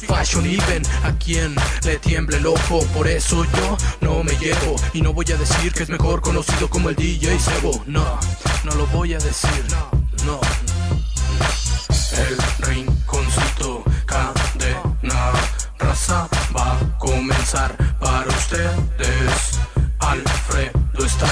Fashion 0.06 0.46
Even. 0.46 0.82
A 1.04 1.12
quien 1.18 1.54
le 1.84 1.98
tiemble 1.98 2.38
el 2.38 2.46
ojo, 2.46 2.84
por 2.94 3.08
eso 3.08 3.44
yo 3.44 3.76
no 4.00 4.24
me 4.24 4.32
llevo. 4.38 4.76
Y 4.92 5.02
no 5.02 5.12
voy 5.12 5.26
a 5.32 5.36
decir 5.36 5.72
que 5.72 5.82
es 5.82 5.88
mejor 5.88 6.20
conocido 6.22 6.68
como 6.68 6.88
el 6.88 6.96
DJ 6.96 7.38
Sebo. 7.38 7.84
No, 7.86 8.18
no 8.64 8.74
lo 8.74 8.86
voy 8.88 9.14
a 9.14 9.18
decir. 9.18 9.64
No. 10.24 10.40
El 12.16 12.36
rinconcito 12.64 13.53
raza 15.94 16.28
va 16.56 16.72
a 16.72 16.98
comenzar 16.98 17.70
para 18.00 18.28
ustedes. 18.28 19.60
Alfredo 20.00 21.04
Star 21.06 21.30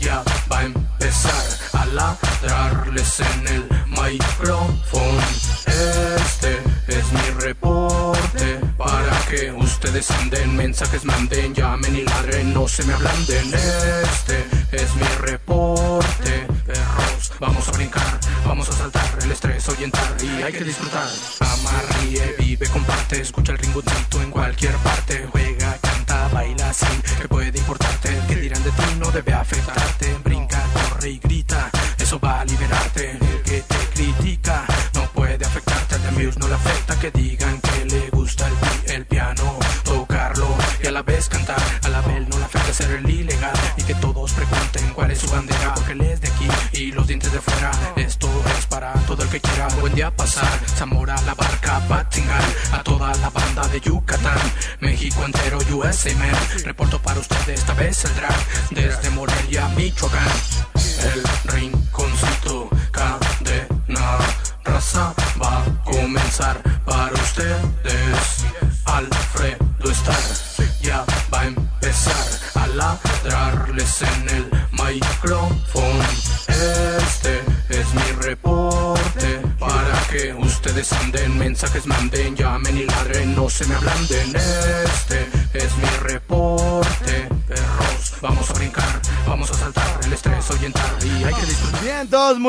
ya 0.00 0.22
va 0.50 0.60
a 0.60 0.64
empezar 0.64 1.44
a 1.72 1.84
ladrarles 1.86 3.20
en 3.20 3.48
el 3.48 3.62
micrófono. 3.86 5.20
Este 5.66 6.52
es 6.86 7.12
mi 7.12 7.40
reporte 7.40 8.60
para 8.76 9.18
que 9.28 9.50
ustedes 9.50 10.10
anden 10.12 10.56
mensajes, 10.56 11.04
manden, 11.04 11.54
llamen 11.54 11.96
y 11.96 12.02
ladren, 12.02 12.54
no 12.54 12.68
se 12.68 12.84
me 12.84 12.94
ablanden. 12.94 13.52
Este 13.52 14.46
es 14.70 14.94
mi 14.94 15.08
reporte, 15.22 16.46
perros. 16.66 17.32
Vamos 17.40 17.68
a 17.68 17.72
brincar, 17.72 18.20
vamos 18.46 18.68
a 18.68 18.72
saltar, 18.72 19.18
el 19.22 19.32
estrés 19.32 19.68
ahuyentar 19.68 20.16
y 20.22 20.42
hay 20.42 20.52
que 20.52 20.64
disfrutar. 20.64 21.08
Ama, 21.40 21.82
ríe, 22.00 22.36
vive, 22.58 22.70
comparte, 22.72 23.20
escucha 23.20 23.52
el 23.52 23.58
ringoncito 23.58 24.22
en 24.22 24.30
cualquier 24.30 24.74
parte. 24.76 25.07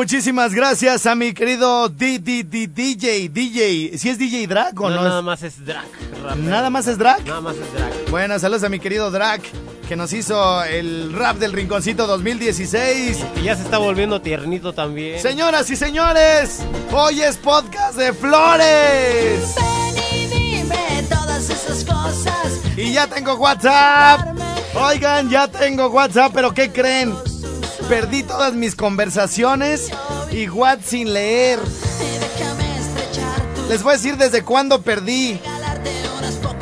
Muchísimas 0.00 0.54
gracias 0.54 1.04
a 1.04 1.14
mi 1.14 1.34
querido 1.34 1.90
D- 1.90 2.18
D- 2.20 2.42
D- 2.42 2.68
DJ, 2.68 3.28
DJ. 3.28 3.98
¿Si 3.98 4.08
es 4.08 4.16
DJ 4.18 4.46
Drag 4.46 4.80
o 4.80 4.88
No, 4.88 4.96
no? 4.96 5.02
nada 5.04 5.18
es- 5.18 5.24
más 5.26 5.42
es 5.42 5.62
drag. 5.62 5.84
rapero. 6.24 6.48
¿Nada 6.48 6.70
más 6.70 6.86
es 6.86 6.96
drag? 6.96 7.26
Nada 7.26 7.40
más 7.42 7.54
es 7.56 7.70
drag. 7.74 7.92
Bueno, 8.10 8.38
saludos 8.38 8.62
a 8.64 8.70
mi 8.70 8.80
querido 8.80 9.10
Drag, 9.10 9.42
que 9.86 9.96
nos 9.96 10.10
hizo 10.14 10.64
el 10.64 11.12
rap 11.12 11.36
del 11.36 11.52
Rinconcito 11.52 12.06
2016. 12.06 13.18
Y 13.36 13.42
ya 13.42 13.56
se 13.56 13.62
está 13.62 13.76
volviendo 13.76 14.22
tiernito 14.22 14.72
también. 14.72 15.20
Señoras 15.20 15.68
y 15.68 15.76
señores, 15.76 16.60
hoy 16.92 17.20
es 17.20 17.36
podcast 17.36 17.94
de 17.98 18.14
Flores. 18.14 19.54
Ven 19.54 20.04
y 20.14 20.26
dime 20.28 21.04
todas 21.10 21.50
esas 21.50 21.84
cosas. 21.84 22.58
Y 22.74 22.90
ya 22.94 23.06
tengo 23.06 23.34
WhatsApp. 23.34 24.34
Oigan, 24.74 25.28
ya 25.28 25.46
tengo 25.46 25.88
WhatsApp, 25.88 26.32
pero 26.34 26.54
¿qué 26.54 26.72
creen? 26.72 27.12
Perdí 27.90 28.22
todas 28.22 28.54
mis 28.54 28.76
conversaciones 28.76 29.90
y 30.30 30.48
WhatsApp 30.48 30.84
sin 30.86 31.12
leer. 31.12 31.58
Les 33.68 33.82
voy 33.82 33.94
a 33.94 33.96
decir 33.96 34.16
desde 34.16 34.44
cuándo 34.44 34.80
perdí. 34.82 35.40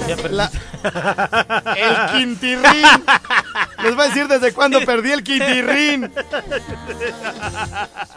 Ya 0.08 0.16
perdí. 0.16 0.34
La- 0.36 0.50
el 1.76 2.12
quintirrín. 2.18 2.82
Les 3.82 3.94
voy 3.94 4.04
a 4.04 4.08
decir 4.08 4.26
desde 4.26 4.52
cuándo 4.54 4.80
perdí 4.86 5.12
el 5.12 5.22
quintirrín. 5.22 6.10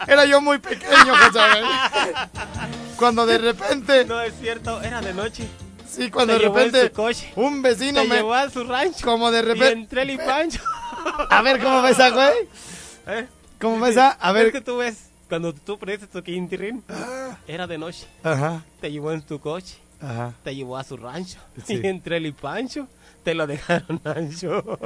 Era 0.08 0.24
yo 0.26 0.39
muy 0.41 0.60
pequeño, 0.60 1.13
José. 1.15 1.39
Cuando 2.95 3.26
de 3.26 3.38
repente, 3.39 4.06
No 4.06 4.21
es 4.21 4.34
cierto, 4.39 4.82
era 4.82 5.02
de 5.02 5.13
noche. 5.13 5.45
sí, 5.89 6.10
cuando 6.10 6.34
te 6.38 6.39
de 6.39 6.45
repente 6.50 6.91
coche. 6.91 7.32
un 7.36 7.62
vecino 7.62 8.02
Te 8.04 8.08
me 8.08 8.15
llevó 8.15 8.34
a 8.36 8.50
su 8.50 8.63
rancho. 8.63 9.06
como 9.06 9.32
de 9.32 9.39
Y 9.39 9.41
repente 9.41 9.71
entre 9.74 10.02
él 10.04 10.10
y 10.12 10.17
Pancho. 10.17 10.62
A 11.30 11.41
ver 11.41 11.62
cómo 11.62 11.82
ves 11.82 12.00
a 12.00 12.10
güey. 12.10 12.32
¿Eh? 13.08 13.28
¿Cómo 13.60 13.80
ves 13.80 13.98
a? 13.98 14.18
A 14.20 14.32
Es 14.40 14.46
que 14.48 14.52
ver. 14.54 14.64
tú 14.64 14.78
ves, 14.78 15.10
cuando 15.30 15.54
tú 15.54 15.78
perdiste 15.78 16.08
tu 16.08 16.22
quintirín, 16.24 16.84
era 17.48 17.68
de 17.68 17.78
noche. 17.78 18.08
Ajá, 18.24 18.64
Te 18.80 18.92
llevó 18.92 19.12
en 19.12 19.22
tu 19.22 19.40
coche. 19.40 19.76
ajá. 20.02 20.34
Te 20.44 20.56
llevó 20.56 20.78
a 20.78 20.84
su 20.84 20.98
rancho. 20.98 21.38
Sí. 21.66 21.80
Y 21.84 21.88
entre 21.88 22.18
él 22.18 22.26
y 22.28 22.32
Pancho, 22.32 22.88
te 23.24 23.34
lo 23.34 23.46
dejaron 23.48 24.02
ancho. 24.06 24.80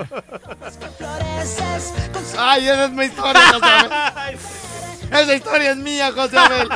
Ay, 2.38 2.68
esa 2.68 2.86
es 2.86 2.92
mi 2.92 3.06
historia, 3.06 3.42
José. 3.54 4.38
Esa 5.12 5.34
historia 5.36 5.72
es 5.72 5.78
mía, 5.78 6.12
José 6.12 6.38
Abel. 6.38 6.68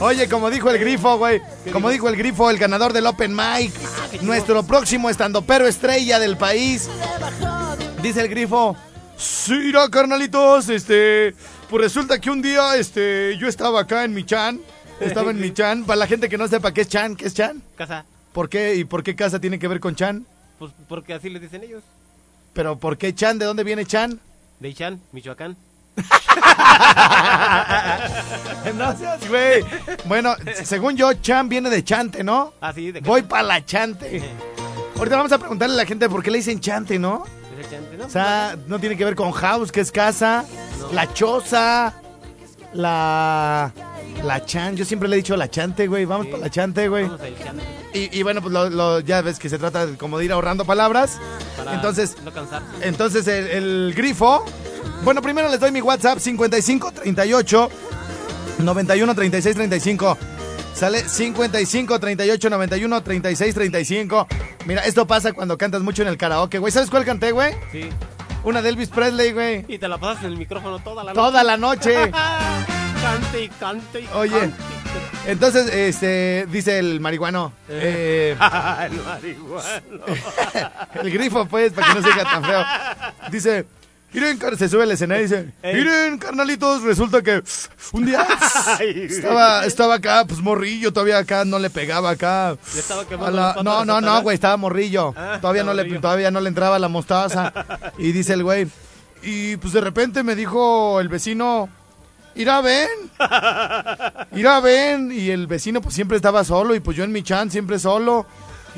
Oye, 0.00 0.28
como 0.28 0.50
dijo 0.50 0.70
el 0.70 0.78
grifo, 0.78 1.18
güey. 1.18 1.42
Como 1.72 1.90
dijo 1.90 2.08
el 2.08 2.16
grifo, 2.16 2.48
el 2.48 2.58
ganador 2.58 2.92
del 2.92 3.06
Open 3.06 3.34
Mic. 3.34 3.72
Nuestro 4.22 4.62
próximo 4.62 5.10
estandopero 5.10 5.66
estrella 5.66 6.18
del 6.18 6.36
país. 6.36 6.88
Dice 8.02 8.20
el 8.22 8.28
grifo. 8.28 8.76
Sí, 9.20 9.52
mira, 9.52 9.86
carnalitos, 9.90 10.70
este. 10.70 11.34
Pues 11.68 11.84
resulta 11.84 12.18
que 12.18 12.30
un 12.30 12.40
día, 12.40 12.74
este, 12.76 13.36
yo 13.38 13.48
estaba 13.48 13.80
acá 13.80 14.04
en 14.04 14.14
mi 14.14 14.24
chan. 14.24 14.58
Estaba 14.98 15.30
en 15.30 15.38
mi 15.38 15.50
chan. 15.54 15.84
Para 15.84 15.98
la 15.98 16.06
gente 16.06 16.30
que 16.30 16.38
no 16.38 16.48
sepa 16.48 16.72
qué 16.72 16.80
es 16.80 16.88
chan, 16.88 17.16
¿qué 17.16 17.26
es 17.26 17.34
chan? 17.34 17.62
Casa, 17.76 18.06
¿Por 18.32 18.48
qué 18.48 18.76
y 18.76 18.84
por 18.84 19.02
qué 19.02 19.14
casa 19.14 19.38
tiene 19.38 19.58
que 19.58 19.68
ver 19.68 19.80
con 19.80 19.94
chan? 19.94 20.26
pues 20.58 20.72
porque 20.88 21.14
así 21.14 21.28
le 21.28 21.38
dicen 21.38 21.62
ellos. 21.64 21.82
Pero 22.54 22.78
¿por 22.78 22.96
qué 22.96 23.14
chan? 23.14 23.38
¿De 23.38 23.44
dónde 23.44 23.64
viene 23.64 23.84
chan? 23.86 24.18
De 24.58 24.68
Ichan, 24.68 25.00
Michoacán. 25.12 25.56
No 28.74 28.96
seas, 28.96 29.28
güey. 29.28 29.64
Bueno, 30.04 30.34
según 30.64 30.96
yo, 30.96 31.12
chan 31.14 31.48
viene 31.48 31.70
de 31.70 31.82
chante, 31.82 32.22
¿no? 32.22 32.52
Así, 32.60 32.92
de 32.92 33.00
Voy 33.00 33.22
para 33.22 33.42
la 33.42 33.64
chante. 33.64 34.22
Ahorita 34.96 35.16
vamos 35.16 35.32
a 35.32 35.38
preguntarle 35.38 35.74
a 35.74 35.78
la 35.78 35.86
gente 35.86 36.08
por 36.08 36.22
qué 36.22 36.30
le 36.30 36.38
dicen 36.38 36.60
chante, 36.60 36.98
¿no? 36.98 37.24
Chante, 37.70 37.96
¿no? 37.96 38.06
O 38.06 38.10
sea, 38.10 38.56
no 38.66 38.78
tiene 38.80 38.96
que 38.96 39.04
ver 39.04 39.14
con 39.14 39.30
house, 39.32 39.70
que 39.72 39.80
es 39.80 39.92
casa, 39.92 40.44
la 40.92 41.12
choza, 41.12 41.94
la... 42.74 43.72
La 44.24 44.44
chan, 44.44 44.76
yo 44.76 44.84
siempre 44.84 45.08
le 45.08 45.16
he 45.16 45.18
dicho 45.18 45.34
la 45.36 45.48
chante, 45.48 45.86
güey. 45.86 46.04
Vamos 46.04 46.26
Sí. 46.26 46.32
para 46.32 46.42
la 46.44 46.50
chante, 46.50 46.88
güey. 46.88 47.06
Chante. 47.08 47.62
Y, 47.94 48.18
y 48.18 48.22
bueno, 48.22 48.42
pues 48.42 48.52
lo, 48.52 48.68
lo- 48.68 49.00
ya 49.00 49.22
ves 49.22 49.38
que 49.38 49.48
se 49.48 49.56
trata 49.56 49.86
de- 49.86 49.96
como 49.96 50.18
de 50.18 50.26
ir 50.26 50.32
ahorrando 50.32 50.66
palabras. 50.66 51.16
Para 51.56 51.74
Entonces, 51.74 52.16
no 52.22 52.30
cansarse. 52.30 52.66
entonces 52.82 53.26
el, 53.28 53.46
el 53.46 53.94
grifo. 53.96 54.44
Bueno, 55.04 55.22
primero 55.22 55.48
les 55.48 55.58
doy 55.60 55.70
mi 55.72 55.80
WhatsApp 55.80 56.18
5538 56.18 57.70
91 58.58 59.14
36 59.14 59.54
35. 59.56 60.18
Sale 60.74 61.06
55 61.08 61.98
38 62.00 62.50
91 62.50 63.02
36 63.02 63.54
35. 63.54 64.26
Mira, 64.66 64.84
esto 64.84 65.06
pasa 65.06 65.32
cuando 65.32 65.58
cantas 65.58 65.82
mucho 65.82 66.02
en 66.02 66.08
el 66.08 66.16
karaoke, 66.16 66.58
güey. 66.58 66.72
¿Sabes 66.72 66.88
cuál 66.90 67.04
canté, 67.04 67.32
güey? 67.32 67.54
Sí. 67.70 67.88
Una 68.44 68.62
de 68.62 68.70
Elvis 68.70 68.88
Presley, 68.88 69.32
güey. 69.32 69.64
Y 69.68 69.78
te 69.78 69.88
la 69.88 69.98
pasas 69.98 70.24
en 70.24 70.30
el 70.32 70.38
micrófono 70.38 70.78
toda 70.78 71.04
la 71.04 71.12
Toda 71.12 71.44
la 71.44 71.56
noche. 71.58 71.94
noche. 71.94 72.12
cante 73.02 73.44
y 73.44 73.48
cante 73.48 74.00
y 74.00 74.08
Oye. 74.14 74.38
cante 74.40 74.56
y 75.26 75.30
Entonces, 75.30 75.66
este, 75.74 76.46
dice 76.50 76.78
el 76.78 77.00
marihuano. 77.00 77.52
eh, 77.68 78.34
cante. 78.38 78.96
el 78.96 79.02
marihuano. 79.02 80.04
el 81.02 81.10
grifo, 81.10 81.44
pues, 81.46 81.72
para 81.74 81.88
que 81.94 82.00
no 82.00 82.06
se 82.06 82.24
tan 82.24 82.44
feo. 82.44 82.64
Dice, 83.30 83.66
miren, 84.12 84.38
se 84.58 84.68
sube 84.68 84.82
al 84.84 84.90
escenario 84.90 85.24
y 85.24 85.28
dice, 85.28 85.52
miren, 85.62 86.18
carnalitos, 86.18 86.82
resulta 86.82 87.22
que 87.22 87.42
un 87.92 88.06
día 88.06 88.26
estaba, 88.80 89.64
estaba 89.66 89.94
acá, 89.96 90.24
pues 90.26 90.40
morrillo, 90.40 90.92
todavía 90.92 91.18
acá 91.18 91.44
no 91.44 91.58
le 91.58 91.70
pegaba 91.70 92.10
acá. 92.10 92.56
Le 92.74 92.80
estaba 92.80 93.02
a 93.02 93.30
la- 93.30 93.56
no, 93.62 93.84
no, 93.84 94.00
no, 94.00 94.22
güey, 94.22 94.34
estaba 94.34 94.56
morrillo. 94.56 95.14
Ah, 95.16 95.38
todavía, 95.40 95.62
no 95.62 95.70
estaba 95.70 95.74
le, 95.76 95.82
morrillo. 95.84 96.00
todavía 96.00 96.30
no 96.30 96.40
le 96.40 96.48
entraba 96.48 96.78
la 96.78 96.88
mostaza. 96.88 97.52
y 97.98 98.12
dice 98.12 98.34
el 98.34 98.42
güey, 98.44 98.68
y 99.22 99.56
pues 99.58 99.72
de 99.74 99.80
repente 99.80 100.22
me 100.22 100.34
dijo 100.34 100.98
el 101.00 101.08
vecino, 101.08 101.68
irá 102.34 102.60
ven, 102.62 102.88
irá 104.32 104.60
ven. 104.60 105.12
Y 105.12 105.30
el 105.30 105.46
vecino 105.46 105.80
pues 105.80 105.94
siempre 105.94 106.16
estaba 106.16 106.44
solo 106.44 106.74
y 106.74 106.80
pues 106.80 106.96
yo 106.96 107.04
en 107.04 107.12
mi 107.12 107.22
chan 107.22 107.50
siempre 107.50 107.78
solo. 107.78 108.26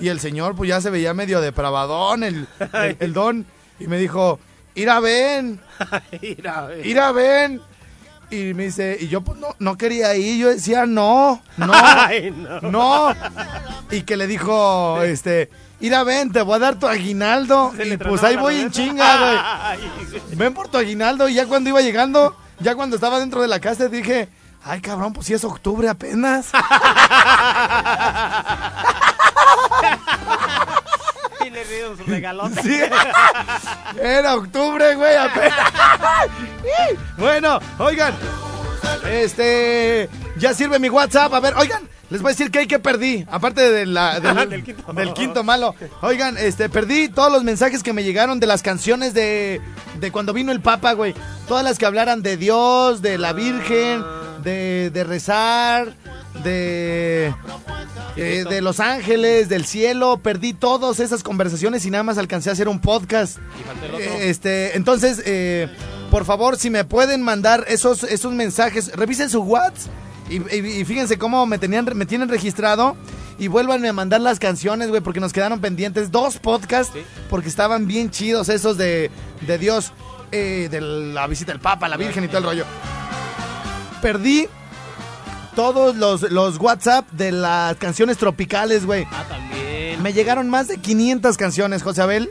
Y 0.00 0.08
el 0.08 0.20
señor 0.20 0.56
pues 0.56 0.68
ya 0.68 0.80
se 0.80 0.90
veía 0.90 1.12
medio 1.14 1.40
depravadón, 1.40 2.24
el, 2.24 2.48
el, 2.72 2.96
el 2.98 3.12
don. 3.12 3.46
Y 3.78 3.86
me 3.86 3.98
dijo, 3.98 4.40
irá 4.74 5.00
ven, 5.00 5.60
Mira, 6.22 6.58
a 6.58 6.66
ver. 6.66 6.86
irá 6.86 7.12
ven. 7.12 7.60
Y 8.30 8.54
me 8.54 8.64
dice, 8.64 8.96
y 8.98 9.08
yo 9.08 9.20
pues 9.20 9.38
no, 9.38 9.48
no 9.58 9.76
quería 9.76 10.14
ir, 10.14 10.38
yo 10.40 10.48
decía, 10.48 10.86
no, 10.86 11.42
no. 11.58 11.72
Ay, 11.74 12.30
no. 12.30 12.60
No. 12.70 13.14
Y 13.90 14.02
que 14.02 14.16
le 14.16 14.26
dijo, 14.26 15.02
este, 15.02 15.50
mira, 15.80 16.02
ven, 16.02 16.32
te 16.32 16.40
voy 16.40 16.56
a 16.56 16.58
dar 16.58 16.78
tu 16.78 16.86
aguinaldo. 16.88 17.74
Se 17.76 17.84
Y 17.84 17.90
le 17.90 17.98
pues 17.98 18.22
ahí 18.22 18.36
voy 18.36 18.56
en 18.60 18.70
chinga, 18.70 19.18
güey. 19.76 20.36
Ven 20.36 20.54
por 20.54 20.68
tu 20.68 20.78
aguinaldo. 20.78 21.28
Y 21.28 21.34
ya 21.34 21.44
cuando 21.46 21.68
iba 21.68 21.82
llegando, 21.82 22.34
ya 22.60 22.74
cuando 22.74 22.96
estaba 22.96 23.20
dentro 23.20 23.42
de 23.42 23.48
la 23.48 23.60
casa, 23.60 23.88
dije, 23.88 24.30
ay, 24.64 24.80
cabrón, 24.80 25.12
pues 25.12 25.26
si 25.26 25.34
es 25.34 25.44
octubre 25.44 25.86
apenas. 25.90 26.52
Y 31.46 31.50
le 31.50 31.64
dieron 31.64 31.96
su 31.96 32.04
regalote. 32.04 32.62
Sí. 32.62 32.78
Era 34.00 34.34
octubre, 34.36 34.94
güey, 34.94 35.16
apenas. 35.16 35.58
Bueno, 37.16 37.58
oigan. 37.78 38.14
Este, 39.10 40.08
ya 40.36 40.54
sirve 40.54 40.78
mi 40.78 40.88
WhatsApp. 40.88 41.32
A 41.34 41.40
ver, 41.40 41.54
oigan, 41.56 41.88
Les 42.10 42.20
voy 42.20 42.30
a 42.30 42.32
decir 42.34 42.50
que 42.50 42.60
hay 42.60 42.66
que 42.66 42.78
perdí, 42.78 43.24
aparte 43.30 43.70
de 43.70 43.86
la, 43.86 44.20
del, 44.20 44.48
Del 44.50 44.64
quinto. 44.64 44.92
del 44.92 45.12
quinto 45.14 45.44
malo. 45.44 45.74
Oigan, 46.02 46.36
este, 46.38 46.68
perdí 46.68 47.08
todos 47.08 47.32
los 47.32 47.42
mensajes 47.44 47.82
que 47.82 47.92
me 47.92 48.04
llegaron 48.04 48.38
de 48.40 48.46
las 48.46 48.62
canciones 48.62 49.14
de, 49.14 49.60
de 49.98 50.12
cuando 50.12 50.32
vino 50.32 50.52
el 50.52 50.60
Papa, 50.60 50.92
güey. 50.92 51.14
Todas 51.48 51.64
las 51.64 51.78
que 51.78 51.86
hablaran 51.86 52.22
de 52.22 52.36
Dios, 52.36 53.02
de 53.02 53.18
la 53.18 53.32
Virgen, 53.32 54.04
de, 54.42 54.90
de 54.92 55.04
rezar, 55.04 55.94
de, 56.44 57.34
eh, 58.16 58.44
de 58.48 58.60
los 58.62 58.80
ángeles, 58.80 59.48
del 59.48 59.64
cielo. 59.66 60.18
Perdí 60.22 60.52
todas 60.54 61.00
esas 61.00 61.22
conversaciones 61.22 61.84
y 61.86 61.90
nada 61.90 62.04
más 62.04 62.18
alcancé 62.18 62.50
a 62.50 62.52
hacer 62.54 62.68
un 62.68 62.80
podcast. 62.80 63.38
Eh, 63.98 64.28
Este, 64.30 64.76
entonces, 64.76 65.22
eh, 65.24 65.68
por 66.10 66.24
favor, 66.24 66.56
si 66.58 66.70
me 66.70 66.84
pueden 66.84 67.22
mandar 67.22 67.64
esos, 67.68 68.02
esos 68.04 68.32
mensajes, 68.32 68.92
revisen 68.96 69.30
su 69.30 69.42
WhatsApp 69.42 69.92
y, 70.28 70.36
y- 70.54 70.80
y 70.80 70.84
fíjense 70.84 71.18
cómo 71.18 71.46
me 71.46 71.58
tenían, 71.58 71.86
me 71.94 72.06
tienen 72.06 72.28
registrado 72.28 72.96
y 73.38 73.48
vuélvanme 73.48 73.88
a 73.88 73.92
mandar 73.92 74.20
las 74.20 74.38
canciones, 74.38 74.88
güey, 74.90 75.00
porque 75.00 75.20
nos 75.20 75.32
quedaron 75.32 75.60
pendientes 75.60 76.10
dos 76.10 76.38
podcasts 76.38 76.92
Sí. 76.94 77.02
porque 77.30 77.48
estaban 77.48 77.86
bien 77.86 78.10
chidos 78.10 78.48
esos 78.48 78.76
de, 78.78 79.10
de 79.46 79.58
Dios, 79.58 79.92
eh, 80.30 80.68
de 80.70 80.80
la 80.80 81.26
visita 81.26 81.52
del 81.52 81.60
Papa, 81.60 81.88
la 81.88 81.96
Virgen 81.96 82.24
y 82.24 82.28
todo 82.28 82.38
el 82.38 82.44
rollo. 82.44 82.64
Perdí 84.00 84.48
todos 85.54 85.96
los, 85.96 86.22
los 86.30 86.58
WhatsApp 86.58 87.10
de 87.12 87.32
las 87.32 87.76
canciones 87.76 88.18
tropicales, 88.18 88.86
güey. 88.86 89.06
Ah, 89.10 89.24
también. 89.28 90.02
Me 90.02 90.12
llegaron 90.12 90.48
más 90.48 90.68
de 90.68 90.78
500 90.78 91.36
canciones, 91.36 91.82
José 91.82 92.02
Abel. 92.02 92.30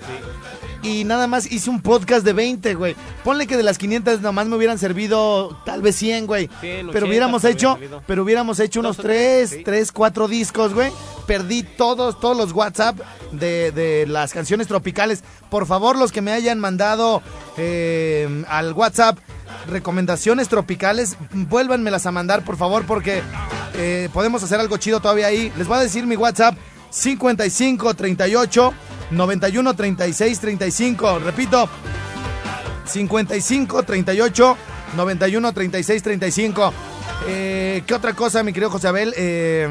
Y 0.84 1.04
nada 1.04 1.28
más 1.28 1.52
hice 1.52 1.70
un 1.70 1.82
podcast 1.82 2.26
de 2.26 2.34
20, 2.34 2.74
güey. 2.74 2.96
Ponle 3.24 3.46
que 3.46 3.56
de 3.56 3.64
las 3.64 3.78
500 3.78 4.22
nomás 4.22 4.48
me 4.48 4.56
hubieran 4.56 4.80
servido 4.80 5.62
tal 5.66 5.82
vez 5.82 5.96
100, 5.96 6.26
güey. 6.26 6.50
100, 6.60 6.88
Pero 6.88 6.90
80 6.90 7.06
hubiéramos 7.06 7.44
hubiera 7.44 7.56
hecho, 7.56 7.80
pero 8.08 8.24
hubiéramos 8.24 8.60
hecho 8.60 8.80
unos 8.80 8.98
Dos 8.98 9.06
o 9.06 9.08
tres, 9.08 9.50
3, 9.50 9.60
sí. 9.60 9.64
3, 9.64 9.92
4 9.92 10.28
discos, 10.28 10.74
güey. 10.74 10.92
Perdí 11.28 11.64
todos, 11.64 12.20
todos 12.20 12.36
los 12.36 12.52
WhatsApp 12.52 13.00
de, 13.32 13.72
de 13.72 14.06
las 14.08 14.34
canciones 14.34 14.68
tropicales. 14.68 15.24
Por 15.50 15.68
favor, 15.68 15.98
los 15.98 16.12
que 16.12 16.22
me 16.22 16.32
hayan 16.32 16.60
mandado 16.60 17.22
eh, 17.58 18.44
al 18.48 18.74
WhatsApp 18.74 19.20
recomendaciones 19.68 20.48
tropicales, 20.48 21.18
vuélvanmelas 21.32 22.06
a 22.06 22.12
mandar, 22.12 22.44
por 22.44 22.58
favor, 22.58 22.86
porque 22.86 23.22
eh, 23.76 24.10
podemos 24.14 24.42
hacer 24.44 24.60
algo 24.60 24.78
chido 24.78 25.00
todavía 25.00 25.28
ahí. 25.28 25.52
Les 25.58 25.68
voy 25.68 25.78
a 25.78 25.82
decir 25.82 26.06
mi 26.06 26.16
WhatsApp 26.16 26.56
55 26.90 27.94
38 27.94 28.74
91 29.12 29.74
36 29.76 30.40
35. 30.40 31.20
Repito, 31.20 31.70
55 32.86 33.84
38 33.84 34.58
91 34.96 35.54
36 35.54 36.04
35. 36.04 36.74
Eh, 37.28 37.84
¿Qué 37.86 37.94
otra 37.94 38.14
cosa, 38.14 38.44
mi 38.44 38.52
querido 38.54 38.72
José 38.72 38.88
Abel? 38.88 39.14
Eh, 39.18 39.70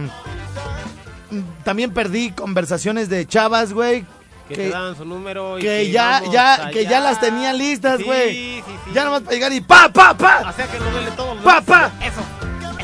también 1.64 1.92
perdí 1.92 2.31
conversaciones 2.33 3.09
de 3.09 3.26
chavas, 3.26 3.72
güey. 3.72 4.05
Que, 4.48 4.55
que- 4.57 4.62
te 4.64 4.70
daban 4.70 4.96
su 4.96 5.05
número 5.05 5.59
y 5.59 5.62
que 5.62 5.90
ya, 5.90 6.18
vamos 6.20 6.33
ya, 6.35 6.70
que 6.72 6.83
ya 6.85 6.98
allá. 6.98 7.00
las 7.00 7.20
tenía 7.20 7.53
listas, 7.53 7.98
Sí, 7.98 8.05
güey. 8.05 8.35
sí, 8.35 8.62
sí. 8.66 8.90
Ya 8.94 9.05
nomás 9.05 9.22
para 9.22 9.35
llegar 9.35 9.53
y 9.53 9.61
¡pa, 9.61 9.88
pa, 9.92 10.12
pa! 10.16 10.48
O 10.48 10.53
sea 10.53 10.66
que 10.66 10.79
no 10.81 10.90
duele 10.90 11.11
todo. 11.12 11.37
Pa, 11.42 11.61
pa. 11.61 11.92
Eso. 12.03 12.20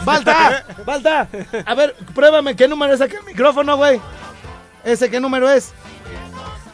¡Balta! 0.05 0.65
¡Balta! 0.87 1.29
A 1.65 1.75
ver, 1.75 1.97
pruébame 2.15 2.55
qué 2.55 2.69
número 2.69 2.95
es 2.95 3.01
aquí 3.01 3.17
el 3.17 3.25
micrófono, 3.25 3.77
güey. 3.77 4.01
¿Ese 4.85 5.11
qué 5.11 5.19
número 5.19 5.51
es? 5.51 5.73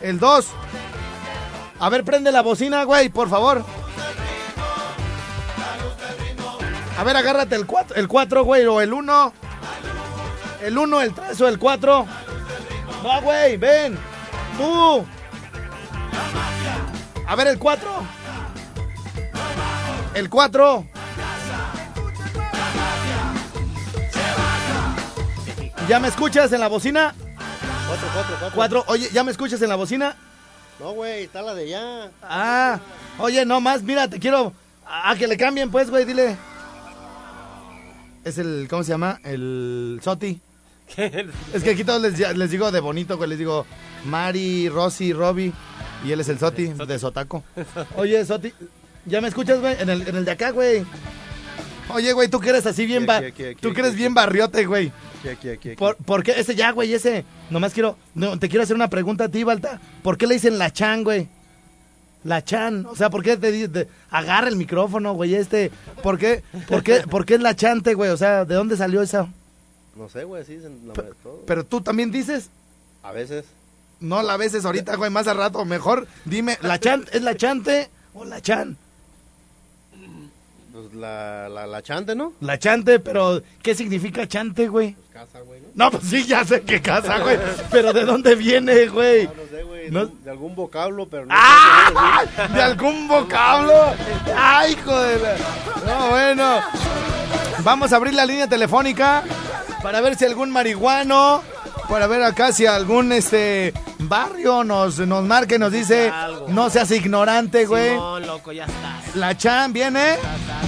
El 0.02 0.18
2. 0.18 0.46
A 1.78 1.88
ver, 1.88 2.04
prende 2.04 2.32
la 2.32 2.42
bocina, 2.42 2.84
güey, 2.84 3.08
por 3.08 3.28
favor. 3.28 3.64
A 6.98 7.04
ver, 7.04 7.16
agárrate 7.16 7.54
el 7.54 7.66
4, 7.66 7.96
el 7.96 8.08
4, 8.08 8.44
güey, 8.44 8.66
o 8.66 8.80
el 8.80 8.92
1. 8.92 9.32
El 10.62 10.78
1, 10.78 11.00
el 11.00 11.14
3 11.14 11.40
o 11.40 11.48
el 11.48 11.58
4. 11.58 12.06
Va, 13.04 13.20
güey, 13.20 13.56
ven. 13.56 13.98
Tú. 14.56 15.04
A 17.26 17.34
ver, 17.34 17.46
el 17.46 17.58
4. 17.58 17.90
El 20.14 20.28
4. 20.28 20.86
¿Ya 25.88 25.98
me 25.98 26.08
escuchas 26.08 26.52
en 26.52 26.60
la 26.60 26.68
bocina? 26.68 27.14
Cuatro, 27.92 28.08
cuatro, 28.14 28.36
cuatro. 28.40 28.54
4. 28.54 28.84
Oye, 28.88 29.08
¿ya 29.12 29.22
me 29.22 29.30
escuchas 29.30 29.60
en 29.60 29.68
la 29.68 29.76
bocina? 29.76 30.16
No, 30.80 30.92
güey, 30.92 31.24
está 31.24 31.42
la 31.42 31.54
de 31.54 31.64
allá. 31.64 32.10
Ah, 32.22 32.80
oye, 33.18 33.44
no 33.44 33.60
más, 33.60 33.82
mira, 33.82 34.08
te 34.08 34.18
quiero. 34.18 34.54
A 34.86 35.14
que 35.16 35.26
le 35.26 35.36
cambien, 35.36 35.70
pues, 35.70 35.90
güey, 35.90 36.06
dile. 36.06 36.36
Es 38.24 38.38
el, 38.38 38.66
¿cómo 38.70 38.82
se 38.82 38.92
llama? 38.92 39.20
El 39.24 40.00
Soti. 40.02 40.40
Es 41.52 41.62
que 41.62 41.70
aquí 41.70 41.84
todos 41.84 42.00
les, 42.00 42.18
les 42.36 42.50
digo 42.50 42.70
de 42.72 42.80
bonito, 42.80 43.16
güey, 43.18 43.28
les 43.28 43.38
digo 43.38 43.66
Mari, 44.04 44.70
Rosy, 44.70 45.12
Robbie. 45.12 45.52
Y 46.04 46.12
él 46.12 46.20
es 46.20 46.28
el 46.30 46.38
Soti, 46.38 46.68
de 46.68 46.98
Sotaco. 46.98 47.44
Oye, 47.96 48.24
Soti, 48.24 48.54
¿ya 49.04 49.20
me 49.20 49.28
escuchas, 49.28 49.60
güey? 49.60 49.76
En 49.80 49.90
el, 49.90 50.08
en 50.08 50.16
el 50.16 50.24
de 50.24 50.30
acá, 50.30 50.50
güey. 50.50 50.84
Oye, 51.88 52.12
güey, 52.12 52.28
tú 52.28 52.40
que 52.40 52.50
eres 52.50 52.64
así 52.66 52.86
bien, 52.86 53.02
Aquí, 53.02 53.06
ba- 53.06 53.16
aquí, 53.28 53.44
aquí, 53.44 53.60
tú 53.60 53.72
que 53.72 53.80
eres 53.80 53.94
bien 53.94 54.14
barriote, 54.14 54.64
güey. 54.66 54.92
Aquí, 55.20 55.28
aquí, 55.28 55.48
aquí. 55.50 55.68
aquí. 55.70 55.76
¿Por, 55.76 55.96
por 55.96 56.22
qué? 56.22 56.32
Ese 56.38 56.54
ya, 56.54 56.70
güey, 56.72 56.92
ese. 56.94 57.24
Nomás 57.50 57.72
quiero. 57.74 57.96
No, 58.14 58.38
te 58.38 58.48
quiero 58.48 58.62
hacer 58.62 58.76
una 58.76 58.88
pregunta 58.88 59.24
a 59.24 59.28
ti, 59.28 59.44
Balta. 59.44 59.80
¿Por 60.02 60.16
qué 60.16 60.26
le 60.26 60.34
dicen 60.34 60.58
la 60.58 60.72
chan, 60.72 61.04
güey? 61.04 61.28
La 62.24 62.42
chan. 62.44 62.86
O 62.86 62.94
sea, 62.96 63.10
¿por 63.10 63.22
qué 63.22 63.36
te, 63.36 63.68
te- 63.68 63.88
agarra 64.10 64.48
el 64.48 64.56
micrófono, 64.56 65.12
güey? 65.14 65.34
Este. 65.34 65.70
¿Por 66.02 66.18
qué? 66.18 66.42
¿Por 66.68 66.82
qué, 66.82 67.00
por 67.10 67.24
qué 67.26 67.34
es 67.34 67.40
la 67.40 67.54
chante, 67.56 67.94
güey? 67.94 68.10
O 68.10 68.16
sea, 68.16 68.44
¿de 68.44 68.54
dónde 68.54 68.76
salió 68.76 69.02
esa? 69.02 69.28
No 69.96 70.08
sé, 70.08 70.24
güey, 70.24 70.44
sí, 70.44 70.54
dicen 70.56 70.86
nombre 70.86 71.06
de 71.08 71.12
todo. 71.22 71.42
Pero 71.46 71.64
tú 71.64 71.80
también 71.82 72.10
dices. 72.10 72.48
A 73.02 73.12
veces. 73.12 73.44
No 74.00 74.22
la 74.22 74.36
veces 74.36 74.64
ahorita, 74.64 74.96
güey, 74.96 75.10
más 75.10 75.26
al 75.28 75.36
rato. 75.36 75.64
Mejor 75.64 76.06
dime, 76.24 76.56
¿la 76.62 76.78
chan 76.80 77.04
es 77.12 77.22
la 77.22 77.36
chante 77.36 77.90
o 78.14 78.24
la 78.24 78.40
chan? 78.40 78.76
Pues 80.82 80.94
la, 80.94 81.48
la, 81.48 81.66
la 81.66 81.82
chante, 81.82 82.14
¿no? 82.16 82.32
La 82.40 82.58
chante, 82.58 82.98
pero 82.98 83.40
¿qué 83.62 83.74
significa 83.74 84.26
chante, 84.26 84.66
güey? 84.68 84.94
Pues 84.94 85.08
casa, 85.12 85.40
güey, 85.40 85.60
¿no? 85.60 85.68
No, 85.74 85.90
pues 85.92 86.02
sí, 86.04 86.24
ya 86.24 86.44
sé 86.44 86.62
qué 86.62 86.80
casa, 86.82 87.18
güey. 87.20 87.38
Pero 87.70 87.92
¿de 87.92 88.04
dónde 88.04 88.34
viene, 88.34 88.86
güey? 88.88 89.24
No, 89.26 89.32
no 89.34 89.42
sé, 89.50 89.62
güey. 89.62 89.90
No- 89.90 90.06
De, 90.06 90.30
algún 90.30 90.54
vocablo, 90.56 91.06
pero 91.08 91.26
no 91.26 91.34
¡Ah! 91.36 92.24
De 92.52 92.62
algún 92.62 93.06
vocablo. 93.06 93.72
¡Ay, 94.36 94.72
hijo 94.72 95.00
de 95.00 95.18
la... 95.20 95.36
No, 95.86 96.10
bueno. 96.10 96.60
Vamos 97.62 97.92
a 97.92 97.96
abrir 97.96 98.14
la 98.14 98.26
línea 98.26 98.48
telefónica 98.48 99.22
para 99.82 100.00
ver 100.00 100.16
si 100.16 100.24
algún 100.24 100.50
marihuano, 100.50 101.42
para 101.88 102.06
ver 102.06 102.22
acá 102.22 102.52
si 102.52 102.66
algún 102.66 103.12
este 103.12 103.72
barrio 103.98 104.64
nos, 104.64 104.98
nos 105.00 105.24
marca 105.24 105.54
y 105.54 105.58
nos 105.58 105.72
dice, 105.72 106.08
Algo. 106.10 106.46
no 106.48 106.70
seas 106.70 106.90
ignorante, 106.90 107.66
güey. 107.66 107.90
Simón, 107.90 108.26
loco, 108.26 108.52
ya 108.52 108.64
estás. 108.64 109.14
La 109.16 109.36
Chan 109.36 109.72
viene 109.72 110.16